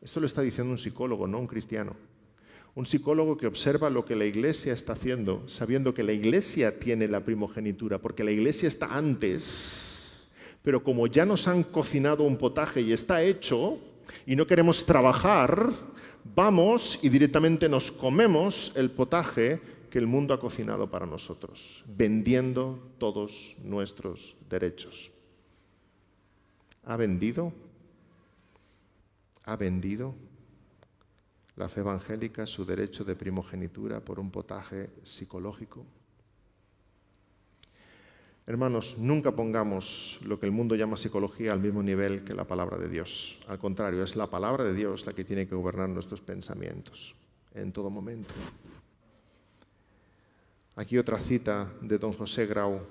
Esto 0.00 0.20
lo 0.20 0.26
está 0.26 0.40
diciendo 0.40 0.72
un 0.72 0.78
psicólogo, 0.78 1.26
no 1.26 1.38
un 1.38 1.46
cristiano. 1.46 1.94
Un 2.74 2.86
psicólogo 2.86 3.36
que 3.36 3.46
observa 3.46 3.90
lo 3.90 4.04
que 4.04 4.16
la 4.16 4.24
iglesia 4.24 4.72
está 4.72 4.94
haciendo, 4.94 5.46
sabiendo 5.46 5.92
que 5.94 6.02
la 6.02 6.12
iglesia 6.12 6.78
tiene 6.78 7.08
la 7.08 7.24
primogenitura, 7.24 7.98
porque 7.98 8.24
la 8.24 8.30
iglesia 8.30 8.68
está 8.68 8.96
antes, 8.96 10.28
pero 10.62 10.82
como 10.82 11.06
ya 11.06 11.24
nos 11.24 11.46
han 11.46 11.62
cocinado 11.62 12.24
un 12.24 12.36
potaje 12.36 12.80
y 12.80 12.92
está 12.92 13.22
hecho, 13.22 13.78
y 14.26 14.34
no 14.34 14.46
queremos 14.46 14.84
trabajar, 14.84 15.70
vamos 16.34 16.98
y 17.02 17.08
directamente 17.08 17.68
nos 17.68 17.92
comemos 17.92 18.72
el 18.76 18.90
potaje 18.90 19.60
que 19.90 19.98
el 19.98 20.06
mundo 20.06 20.34
ha 20.34 20.40
cocinado 20.40 20.90
para 20.90 21.06
nosotros, 21.06 21.84
vendiendo 21.86 22.78
todos 22.98 23.56
nuestros 23.62 24.36
derechos. 24.48 25.10
¿Ha 26.84 26.96
vendido? 26.96 27.52
¿Ha 29.46 29.56
vendido? 29.56 30.14
la 31.56 31.68
fe 31.68 31.80
evangélica 31.80 32.46
su 32.46 32.64
derecho 32.64 33.02
de 33.04 33.16
primogenitura 33.16 34.00
por 34.00 34.20
un 34.20 34.30
potaje 34.30 34.90
psicológico. 35.04 35.84
Hermanos, 38.46 38.94
nunca 38.98 39.32
pongamos 39.32 40.20
lo 40.22 40.38
que 40.38 40.46
el 40.46 40.52
mundo 40.52 40.76
llama 40.76 40.96
psicología 40.96 41.52
al 41.52 41.60
mismo 41.60 41.82
nivel 41.82 42.22
que 42.22 42.34
la 42.34 42.44
palabra 42.44 42.78
de 42.78 42.88
Dios. 42.88 43.40
Al 43.48 43.58
contrario, 43.58 44.04
es 44.04 44.14
la 44.14 44.28
palabra 44.28 44.62
de 44.62 44.74
Dios 44.74 45.04
la 45.06 45.14
que 45.14 45.24
tiene 45.24 45.48
que 45.48 45.56
gobernar 45.56 45.88
nuestros 45.88 46.20
pensamientos 46.20 47.16
en 47.54 47.72
todo 47.72 47.90
momento. 47.90 48.32
Aquí 50.76 50.98
otra 50.98 51.18
cita 51.18 51.72
de 51.80 51.98
don 51.98 52.12
José 52.12 52.46
Grau, 52.46 52.86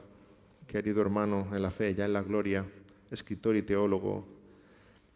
querido 0.67 1.01
hermano 1.01 1.47
en 1.55 1.61
la 1.61 1.71
fe, 1.71 1.93
ya 1.93 2.05
en 2.05 2.13
la 2.13 2.23
gloria, 2.23 2.65
escritor 3.11 3.55
y 3.55 3.61
teólogo 3.61 4.25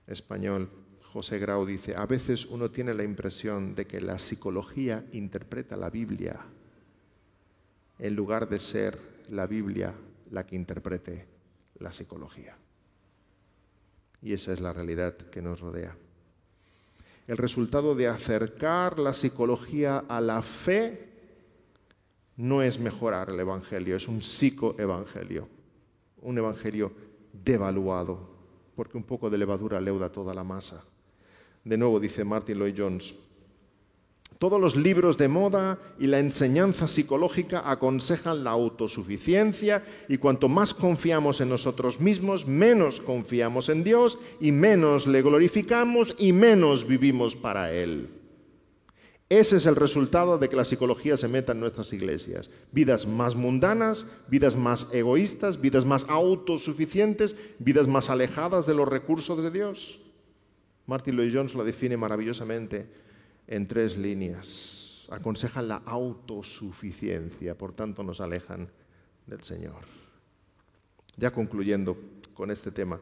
español. 0.07 0.69
José 1.13 1.39
Grau 1.39 1.65
dice, 1.65 1.95
a 1.95 2.05
veces 2.05 2.45
uno 2.45 2.69
tiene 2.69 2.93
la 2.93 3.03
impresión 3.03 3.73
de 3.73 3.87
que 3.87 3.99
la 3.99 4.19
psicología 4.19 5.05
interpreta 5.11 5.75
la 5.75 5.89
Biblia 5.89 6.39
en 7.97 8.15
lugar 8.15 8.47
de 8.47 8.59
ser 8.59 8.97
la 9.29 9.47
Biblia 9.47 9.93
la 10.31 10.45
que 10.45 10.55
interprete 10.55 11.25
la 11.79 11.91
psicología. 11.91 12.55
Y 14.21 14.33
esa 14.33 14.53
es 14.53 14.61
la 14.61 14.71
realidad 14.73 15.15
que 15.15 15.41
nos 15.41 15.59
rodea. 15.59 15.95
El 17.27 17.37
resultado 17.37 17.95
de 17.95 18.07
acercar 18.07 18.99
la 18.99 19.13
psicología 19.13 19.99
a 20.07 20.21
la 20.21 20.41
fe 20.41 21.09
no 22.37 22.61
es 22.61 22.79
mejorar 22.79 23.29
el 23.29 23.39
Evangelio, 23.39 23.95
es 23.95 24.07
un 24.07 24.21
psicoevangelio, 24.21 25.47
un 26.21 26.37
Evangelio 26.37 26.91
devaluado, 27.33 28.29
porque 28.75 28.97
un 28.97 29.03
poco 29.03 29.29
de 29.29 29.37
levadura 29.37 29.81
leuda 29.81 30.11
toda 30.11 30.33
la 30.33 30.43
masa. 30.43 30.83
De 31.63 31.77
nuevo 31.77 31.99
dice 31.99 32.23
Martin 32.23 32.57
Lloyd 32.57 32.75
Jones, 32.77 33.13
todos 34.39 34.61
los 34.61 34.77
libros 34.77 35.17
de 35.17 35.27
moda 35.27 35.77
y 35.99 36.07
la 36.07 36.19
enseñanza 36.19 36.87
psicológica 36.87 37.69
aconsejan 37.69 38.45
la 38.45 38.51
autosuficiencia 38.51 39.83
y 40.07 40.17
cuanto 40.17 40.47
más 40.47 40.73
confiamos 40.73 41.41
en 41.41 41.49
nosotros 41.49 41.99
mismos, 41.99 42.47
menos 42.47 43.01
confiamos 43.01 43.67
en 43.67 43.83
Dios 43.83 44.17
y 44.39 44.53
menos 44.53 45.07
le 45.07 45.21
glorificamos 45.21 46.15
y 46.17 46.31
menos 46.31 46.87
vivimos 46.87 47.35
para 47.35 47.73
Él. 47.73 48.07
Ese 49.27 49.57
es 49.57 49.65
el 49.65 49.75
resultado 49.75 50.37
de 50.37 50.47
que 50.47 50.55
la 50.55 50.63
psicología 50.63 51.17
se 51.17 51.27
meta 51.27 51.51
en 51.51 51.59
nuestras 51.59 51.91
iglesias. 51.91 52.49
Vidas 52.71 53.05
más 53.05 53.35
mundanas, 53.35 54.07
vidas 54.29 54.55
más 54.55 54.87
egoístas, 54.93 55.59
vidas 55.59 55.83
más 55.83 56.05
autosuficientes, 56.09 57.35
vidas 57.59 57.89
más 57.89 58.09
alejadas 58.09 58.65
de 58.65 58.73
los 58.73 58.87
recursos 58.87 59.43
de 59.43 59.51
Dios. 59.51 59.99
Martin 60.89 61.15
Lloyd 61.15 61.31
Jones 61.31 61.53
lo 61.53 61.63
define 61.63 61.97
maravillosamente 61.97 62.87
en 63.45 63.67
tres 63.67 63.95
líneas. 63.95 65.05
Aconsejan 65.11 65.67
la 65.67 65.83
autosuficiencia, 65.85 67.55
por 67.55 67.73
tanto 67.73 68.01
nos 68.01 68.19
alejan 68.21 68.67
del 69.27 69.43
Señor. 69.43 69.85
Ya 71.15 71.31
concluyendo 71.31 71.95
con 72.33 72.49
este 72.49 72.71
tema, 72.71 72.99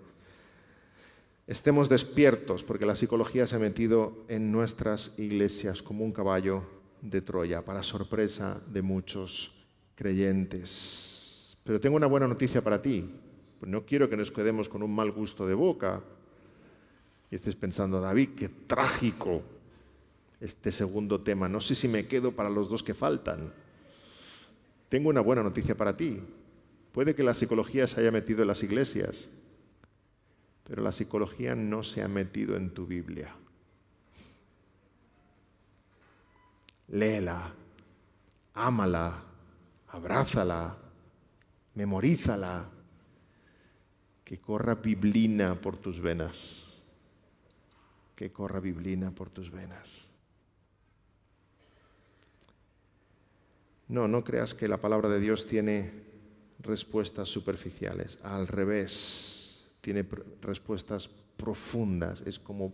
estemos 1.48 1.88
despiertos 1.88 2.62
porque 2.62 2.86
la 2.86 2.98
psicología 2.98 3.48
se 3.48 3.56
ha 3.56 3.60
metido 3.60 4.26
en 4.28 4.52
nuestras 4.52 5.18
iglesias 5.18 5.82
como 5.82 6.04
un 6.04 6.12
caballo 6.12 6.64
de 7.02 7.22
Troya, 7.22 7.64
para 7.64 7.84
sorpresa 7.84 8.62
de 8.68 8.82
muchos 8.82 9.54
creyentes. 9.96 11.56
Pero 11.64 11.80
tengo 11.80 11.96
una 11.96 12.08
buena 12.08 12.28
noticia 12.28 12.62
para 12.62 12.82
ti. 12.82 13.10
No 13.62 13.86
quiero 13.86 14.10
que 14.10 14.18
nos 14.18 14.30
quedemos 14.30 14.68
con 14.68 14.84
un 14.84 14.94
mal 14.94 15.12
gusto 15.14 15.48
de 15.48 15.54
boca, 15.54 16.04
y 17.30 17.36
estés 17.36 17.56
pensando, 17.56 18.00
David, 18.00 18.30
qué 18.36 18.50
trágico 18.50 19.44
este 20.40 20.72
segundo 20.72 21.22
tema. 21.22 21.50
No 21.50 21.60
sé 21.62 21.76
si 21.76 21.88
me 21.88 22.08
quedo 22.08 22.32
para 22.32 22.50
los 22.50 22.70
dos 22.70 22.84
que 22.84 22.94
faltan. 22.94 23.52
Tengo 24.90 25.10
una 25.10 25.22
buena 25.22 25.44
noticia 25.44 25.76
para 25.76 25.98
ti. 25.98 26.22
Puede 26.94 27.16
que 27.16 27.24
la 27.24 27.34
psicología 27.34 27.88
se 27.88 28.00
haya 28.00 28.12
metido 28.12 28.42
en 28.42 28.48
las 28.48 28.64
iglesias, 28.64 29.28
pero 30.64 30.82
la 30.82 30.92
psicología 30.92 31.54
no 31.56 31.84
se 31.84 32.02
ha 32.02 32.08
metido 32.08 32.56
en 32.56 32.74
tu 32.74 32.88
Biblia. 32.88 33.36
Léela, 36.88 37.54
ámala, 38.54 39.22
abrázala, 39.90 40.78
memorízala, 41.76 42.70
que 44.24 44.40
corra 44.40 44.76
biblina 44.76 45.56
por 45.56 45.78
tus 45.78 46.00
venas 46.00 46.67
que 48.18 48.32
corra 48.32 48.60
biblina 48.60 49.12
por 49.12 49.30
tus 49.30 49.52
venas. 49.52 50.08
No, 53.88 54.08
no 54.08 54.24
creas 54.24 54.56
que 54.56 54.68
la 54.68 54.82
palabra 54.82 55.08
de 55.08 55.20
Dios 55.20 55.46
tiene 55.46 55.92
respuestas 56.60 57.30
superficiales. 57.30 58.18
Al 58.24 58.48
revés, 58.48 59.60
tiene 59.82 60.04
respuestas 60.42 61.08
profundas. 61.38 62.22
Es 62.26 62.40
como, 62.40 62.74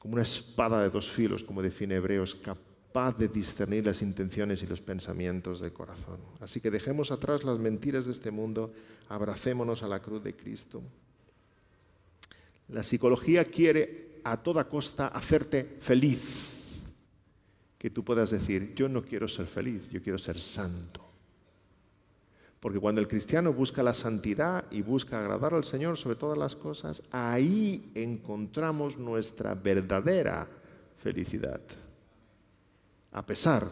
como 0.00 0.14
una 0.14 0.24
espada 0.24 0.82
de 0.82 0.90
dos 0.90 1.08
filos, 1.08 1.44
como 1.44 1.62
define 1.62 1.94
Hebreos, 1.94 2.34
capaz 2.34 3.16
de 3.16 3.28
discernir 3.28 3.86
las 3.86 4.02
intenciones 4.02 4.64
y 4.64 4.66
los 4.66 4.80
pensamientos 4.80 5.60
del 5.60 5.72
corazón. 5.72 6.18
Así 6.40 6.60
que 6.60 6.72
dejemos 6.72 7.12
atrás 7.12 7.44
las 7.44 7.60
mentiras 7.60 8.04
de 8.04 8.12
este 8.12 8.32
mundo, 8.32 8.74
abracémonos 9.08 9.84
a 9.84 9.88
la 9.88 10.02
cruz 10.02 10.24
de 10.24 10.34
Cristo. 10.34 10.82
La 12.68 12.82
psicología 12.82 13.44
quiere 13.44 14.09
a 14.24 14.36
toda 14.36 14.68
costa 14.68 15.08
hacerte 15.08 15.78
feliz. 15.80 16.82
Que 17.78 17.90
tú 17.90 18.04
puedas 18.04 18.30
decir, 18.30 18.74
yo 18.74 18.88
no 18.88 19.02
quiero 19.02 19.28
ser 19.28 19.46
feliz, 19.46 19.88
yo 19.90 20.02
quiero 20.02 20.18
ser 20.18 20.40
santo. 20.40 21.10
Porque 22.60 22.78
cuando 22.78 23.00
el 23.00 23.08
cristiano 23.08 23.54
busca 23.54 23.82
la 23.82 23.94
santidad 23.94 24.66
y 24.70 24.82
busca 24.82 25.18
agradar 25.18 25.54
al 25.54 25.64
Señor 25.64 25.96
sobre 25.96 26.16
todas 26.16 26.36
las 26.36 26.54
cosas, 26.54 27.02
ahí 27.10 27.90
encontramos 27.94 28.98
nuestra 28.98 29.54
verdadera 29.54 30.46
felicidad, 31.02 31.60
a 33.12 33.24
pesar 33.24 33.66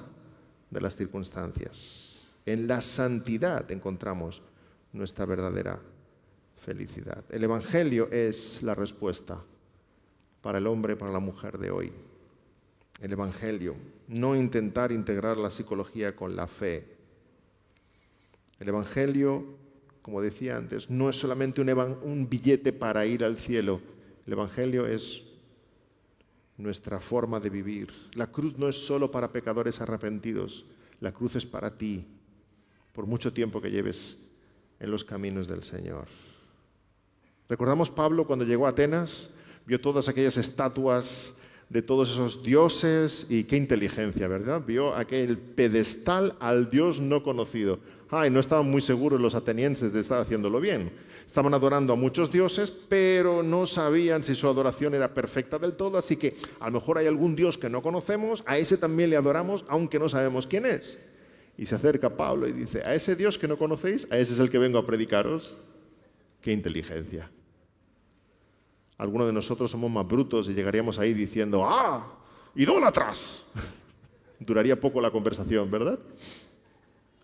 de 0.70 0.80
las 0.80 0.96
circunstancias. 0.96 2.16
En 2.46 2.66
la 2.66 2.80
santidad 2.80 3.70
encontramos 3.70 4.40
nuestra 4.94 5.26
verdadera 5.26 5.80
felicidad. 6.56 7.24
El 7.28 7.44
Evangelio 7.44 8.10
es 8.10 8.62
la 8.62 8.74
respuesta 8.74 9.44
para 10.48 10.60
el 10.60 10.66
hombre, 10.66 10.96
para 10.96 11.12
la 11.12 11.18
mujer 11.18 11.58
de 11.58 11.70
hoy. 11.70 11.92
El 13.02 13.12
Evangelio, 13.12 13.76
no 14.06 14.34
intentar 14.34 14.92
integrar 14.92 15.36
la 15.36 15.50
psicología 15.50 16.16
con 16.16 16.36
la 16.36 16.46
fe. 16.46 16.88
El 18.58 18.68
Evangelio, 18.68 19.44
como 20.00 20.22
decía 20.22 20.56
antes, 20.56 20.88
no 20.88 21.10
es 21.10 21.16
solamente 21.16 21.60
un, 21.60 22.28
billete 22.30 22.72
para 22.72 23.04
ir 23.04 23.24
al 23.24 23.36
cielo. 23.36 23.82
El 24.26 24.32
Evangelio 24.32 24.86
es 24.86 25.22
nuestra 26.56 26.98
forma 26.98 27.40
de 27.40 27.50
vivir. 27.50 27.92
La 28.14 28.28
cruz 28.28 28.56
no 28.56 28.70
es 28.70 28.76
solo 28.76 29.10
para 29.10 29.30
pecadores 29.30 29.82
arrepentidos, 29.82 30.64
la 31.00 31.12
cruz 31.12 31.36
es 31.36 31.44
para 31.44 31.76
ti, 31.76 32.06
por 32.94 33.04
mucho 33.04 33.34
tiempo 33.34 33.60
que 33.60 33.70
lleves 33.70 34.16
en 34.80 34.90
los 34.90 35.04
caminos 35.04 35.46
del 35.46 35.62
Señor. 35.62 36.06
Recordamos 37.50 37.90
Pablo 37.90 38.26
cuando 38.26 38.46
llegó 38.46 38.66
a 38.66 38.70
Atenas, 38.70 39.34
vio 39.68 39.78
todas 39.78 40.08
aquellas 40.08 40.38
estatuas 40.38 41.36
de 41.68 41.82
todos 41.82 42.10
esos 42.10 42.42
dioses 42.42 43.26
y 43.28 43.44
qué 43.44 43.56
inteligencia, 43.56 44.26
¿verdad? 44.26 44.62
Vio 44.66 44.94
aquel 44.94 45.36
pedestal 45.36 46.34
al 46.40 46.70
dios 46.70 47.00
no 47.00 47.22
conocido. 47.22 47.78
Ay, 48.08 48.30
no 48.30 48.40
estaban 48.40 48.70
muy 48.70 48.80
seguros 48.80 49.20
los 49.20 49.34
atenienses 49.34 49.92
de 49.92 50.00
estar 50.00 50.22
haciéndolo 50.22 50.58
bien. 50.58 50.90
Estaban 51.26 51.52
adorando 51.52 51.92
a 51.92 51.96
muchos 51.96 52.32
dioses, 52.32 52.70
pero 52.70 53.42
no 53.42 53.66
sabían 53.66 54.24
si 54.24 54.34
su 54.34 54.48
adoración 54.48 54.94
era 54.94 55.12
perfecta 55.12 55.58
del 55.58 55.74
todo, 55.74 55.98
así 55.98 56.16
que 56.16 56.34
a 56.60 56.70
lo 56.70 56.80
mejor 56.80 56.96
hay 56.96 57.06
algún 57.06 57.36
dios 57.36 57.58
que 57.58 57.68
no 57.68 57.82
conocemos, 57.82 58.42
a 58.46 58.56
ese 58.56 58.78
también 58.78 59.10
le 59.10 59.16
adoramos, 59.16 59.66
aunque 59.68 59.98
no 59.98 60.08
sabemos 60.08 60.46
quién 60.46 60.64
es. 60.64 60.98
Y 61.58 61.66
se 61.66 61.74
acerca 61.74 62.16
Pablo 62.16 62.48
y 62.48 62.52
dice, 62.52 62.80
a 62.86 62.94
ese 62.94 63.14
dios 63.14 63.36
que 63.36 63.48
no 63.48 63.58
conocéis, 63.58 64.10
a 64.10 64.16
ese 64.16 64.32
es 64.32 64.38
el 64.38 64.48
que 64.48 64.56
vengo 64.56 64.78
a 64.78 64.86
predicaros. 64.86 65.58
Qué 66.40 66.52
inteligencia. 66.52 67.30
Algunos 68.98 69.28
de 69.28 69.32
nosotros 69.32 69.70
somos 69.70 69.90
más 69.90 70.06
brutos 70.06 70.48
y 70.48 70.54
llegaríamos 70.54 70.98
ahí 70.98 71.14
diciendo, 71.14 71.64
¡ah! 71.64 72.18
¡Idólatras! 72.54 73.44
duraría 74.40 74.80
poco 74.80 75.00
la 75.00 75.10
conversación, 75.10 75.70
¿verdad? 75.70 75.98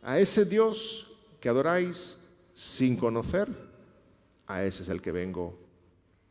A 0.02 0.18
ese 0.18 0.44
Dios 0.44 1.10
que 1.40 1.48
adoráis 1.48 2.18
sin 2.54 2.96
conocer, 2.96 3.48
a 4.46 4.64
ese 4.64 4.82
es 4.82 4.88
el 4.88 5.00
que 5.02 5.12
vengo 5.12 5.58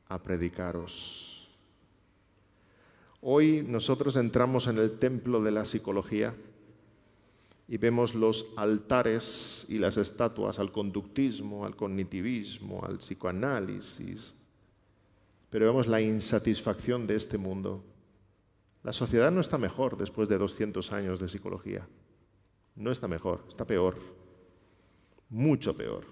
a 0.08 0.22
predicaros. 0.22 1.50
Hoy 3.22 3.66
nosotros 3.68 4.16
entramos 4.16 4.68
en 4.68 4.78
el 4.78 5.00
templo 5.00 5.42
de 5.42 5.52
la 5.52 5.66
psicología 5.66 6.36
y 7.68 7.78
vemos 7.78 8.14
los 8.14 8.46
altares 8.58 9.66
y 9.70 9.80
las 9.80 9.98
estatuas 9.98 10.60
al 10.60 10.72
conductismo, 10.72 11.66
al 11.66 11.76
cognitivismo, 11.76 12.84
al 12.84 12.98
psicoanálisis, 12.98 14.36
pero 15.54 15.68
vemos 15.68 15.86
la 15.86 16.02
insatisfacción 16.02 17.06
de 17.06 17.14
este 17.14 17.38
mundo. 17.38 17.84
La 18.82 18.92
sociedad 18.92 19.30
no 19.30 19.40
está 19.40 19.60
mejor 19.60 19.96
después 19.98 20.28
de 20.28 20.40
200 20.40 20.92
años 20.92 21.20
de 21.20 21.30
psicología. 21.30 21.88
No 22.76 22.90
está 22.90 23.08
mejor, 23.08 23.46
está 23.48 23.64
peor, 23.64 23.98
mucho 25.30 25.78
peor. 25.78 26.06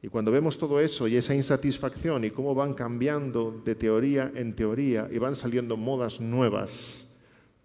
Y 0.00 0.08
cuando 0.08 0.32
vemos 0.32 0.56
todo 0.56 0.80
eso 0.80 1.06
y 1.06 1.16
esa 1.16 1.34
insatisfacción 1.34 2.24
y 2.24 2.30
cómo 2.30 2.54
van 2.54 2.72
cambiando 2.72 3.60
de 3.62 3.74
teoría 3.74 4.32
en 4.34 4.56
teoría 4.56 5.10
y 5.12 5.18
van 5.18 5.36
saliendo 5.36 5.76
modas 5.76 6.18
nuevas 6.18 7.14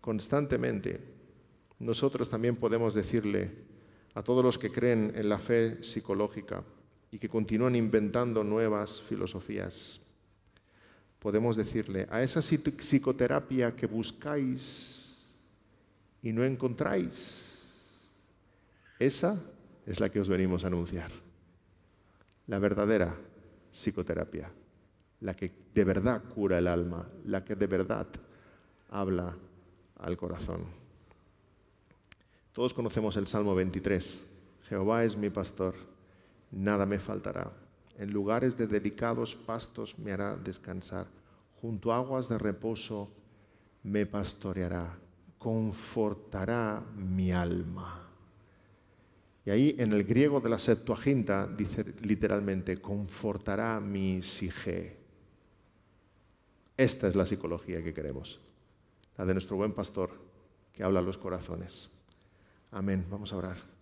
constantemente, 0.02 1.00
nosotros 1.80 2.28
también 2.28 2.58
podemos 2.58 2.94
decirle 2.94 3.50
a 4.14 4.22
todos 4.22 4.44
los 4.44 4.58
que 4.58 4.74
creen 4.74 5.14
en 5.16 5.30
la 5.30 5.38
fe 5.38 5.82
psicológica 5.82 6.66
y 7.16 7.18
que 7.18 7.30
continúan 7.30 7.78
inventando 7.78 8.44
nuevas 8.44 9.02
filosofías, 9.08 10.02
podemos 11.18 11.56
decirle 11.56 12.08
a 12.12 12.22
esa 12.22 12.42
psicoterapia 12.42 13.74
que 13.74 13.86
buscáis 13.86 15.16
y 16.22 16.34
no 16.34 16.44
encontráis, 16.44 17.72
esa 19.00 19.42
es 19.86 20.02
la 20.02 20.10
que 20.10 20.20
os 20.20 20.28
venimos 20.28 20.66
a 20.66 20.68
anunciar 20.68 21.10
la 22.48 22.60
verdadera 22.60 23.16
psicoterapia, 23.72 24.52
la 25.22 25.38
que 25.38 25.54
de 25.74 25.84
verdad 25.86 26.22
cura 26.22 26.58
el 26.58 26.68
alma, 26.68 27.08
la 27.24 27.46
que 27.46 27.56
de 27.56 27.68
verdad 27.68 28.08
habla 28.90 29.38
al 30.00 30.18
corazón. 30.18 30.66
Todos 32.52 32.74
conocemos 32.74 33.16
el 33.16 33.28
Salmo 33.28 33.56
23. 33.56 34.20
Jehová 34.68 35.06
es 35.06 35.16
mi 35.16 35.30
pastor, 35.30 35.95
nada 36.56 36.86
me 36.86 36.98
faltará. 36.98 37.52
En 37.98 38.12
lugares 38.12 38.58
de 38.58 38.68
delicados 38.68 39.36
pastos 39.36 39.98
me 40.00 40.12
hará 40.12 40.36
descansar. 40.36 41.08
Junto 41.62 41.92
a 41.94 41.98
aguas 41.98 42.28
de 42.28 42.38
reposo 42.38 43.10
me 43.84 44.06
pastoreará. 44.06 44.98
Confortará 45.38 46.84
mi 46.96 47.32
alma. 47.32 48.02
Y 49.46 49.52
ahí 49.52 49.76
en 49.78 49.94
el 49.94 50.04
griego 50.04 50.42
de 50.42 50.50
la 50.50 50.58
Septuaginta 50.58 51.46
dice 51.46 51.94
literalmente, 52.02 52.82
confortará 52.82 53.80
mi 53.80 54.24
sige. 54.24 54.98
Esta 56.76 57.08
es 57.08 57.16
la 57.16 57.26
psicología 57.26 57.84
que 57.84 57.94
queremos, 57.94 58.40
la 59.18 59.26
de 59.26 59.34
nuestro 59.34 59.56
buen 59.56 59.74
pastor 59.74 60.10
que 60.74 60.84
habla 60.84 61.00
a 61.00 61.04
los 61.04 61.18
corazones. 61.18 61.90
Amén. 62.72 63.06
Vamos 63.10 63.32
a 63.32 63.38
orar. 63.38 63.75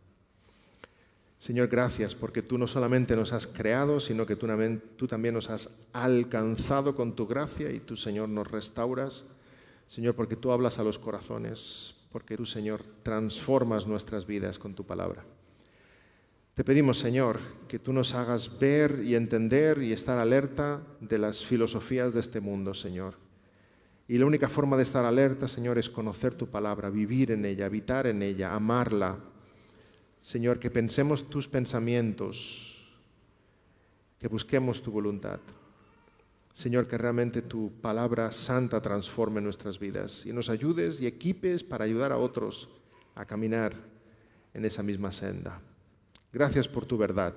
Señor, 1.44 1.68
gracias 1.68 2.16
porque 2.16 2.42
tú 2.42 2.58
no 2.58 2.68
solamente 2.68 3.18
nos 3.18 3.34
has 3.34 3.48
creado, 3.48 4.00
sino 4.00 4.26
que 4.26 4.38
tú, 4.38 4.48
también 4.48 5.34
nos 5.34 5.50
has 5.50 5.76
alcanzado 5.92 6.96
con 6.96 7.18
tu 7.18 7.28
gracia 7.28 7.70
y 7.70 7.82
tú, 7.82 7.98
Señor, 7.98 8.30
nos 8.30 8.50
restauras. 8.50 9.26
Señor, 9.86 10.16
porque 10.16 10.38
tú 10.38 10.54
hablas 10.54 10.80
a 10.80 10.86
los 10.86 10.98
corazones, 10.98 11.96
porque 12.14 12.38
tú, 12.38 12.46
Señor, 12.46 12.82
transformas 13.04 13.86
nuestras 13.86 14.26
vidas 14.26 14.58
con 14.58 14.74
tu 14.74 14.86
palabra. 14.86 15.26
Te 16.54 16.64
pedimos, 16.64 16.98
Señor, 17.00 17.42
que 17.68 17.78
tú 17.78 17.92
nos 17.92 18.16
hagas 18.16 18.58
ver 18.58 19.02
y 19.04 19.16
entender 19.16 19.84
y 19.84 19.92
estar 19.92 20.18
alerta 20.20 20.82
de 21.02 21.18
las 21.18 21.44
filosofías 21.44 22.14
de 22.14 22.22
este 22.22 22.40
mundo, 22.40 22.74
Señor. 22.74 23.16
Y 24.08 24.18
la 24.18 24.28
única 24.28 24.48
forma 24.48 24.78
de 24.78 24.84
estar 24.84 25.04
alerta, 25.04 25.50
Señor, 25.50 25.78
es 25.78 25.90
conocer 25.90 26.36
tu 26.36 26.48
palabra, 26.48 26.90
vivir 26.90 27.32
en 27.32 27.44
ella, 27.44 27.66
habitar 27.66 28.08
en 28.08 28.22
ella, 28.22 28.56
amarla. 28.56 29.33
Señor, 30.24 30.58
que 30.58 30.72
pensemos 30.72 31.30
tus 31.30 31.50
pensamientos, 31.50 32.82
que 34.18 34.30
busquemos 34.30 34.82
tu 34.82 34.90
voluntad. 34.90 35.40
Señor, 36.54 36.88
que 36.88 36.98
realmente 36.98 37.42
tu 37.42 37.74
palabra 37.82 38.32
santa 38.32 38.82
transforme 38.82 39.42
nuestras 39.42 39.78
vidas 39.80 40.26
y 40.26 40.32
nos 40.32 40.50
ayudes 40.50 41.02
y 41.02 41.08
equipes 41.08 41.64
para 41.64 41.84
ayudar 41.84 42.14
a 42.14 42.18
otros 42.18 42.70
a 43.16 43.26
caminar 43.26 43.76
en 44.54 44.64
esa 44.64 44.82
misma 44.82 45.12
senda. 45.12 45.62
Gracias 46.32 46.68
por 46.70 46.86
tu 46.86 46.98
verdad. 46.98 47.34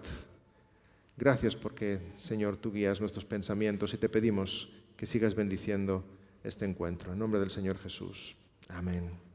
Gracias 1.17 1.57
porque, 1.57 1.99
Señor, 2.17 2.57
tú 2.57 2.73
guías 2.73 3.01
nuestros 3.01 3.25
pensamientos 3.25 3.93
y 3.95 3.97
te 3.97 4.09
pedimos 4.09 4.71
que 4.97 5.07
sigas 5.07 5.35
bendiciendo 5.35 6.05
este 6.45 6.67
encuentro. 6.67 7.13
En 7.13 7.19
nombre 7.19 7.41
del 7.41 7.51
Señor 7.51 7.79
Jesús. 7.79 8.37
Amén. 8.69 9.26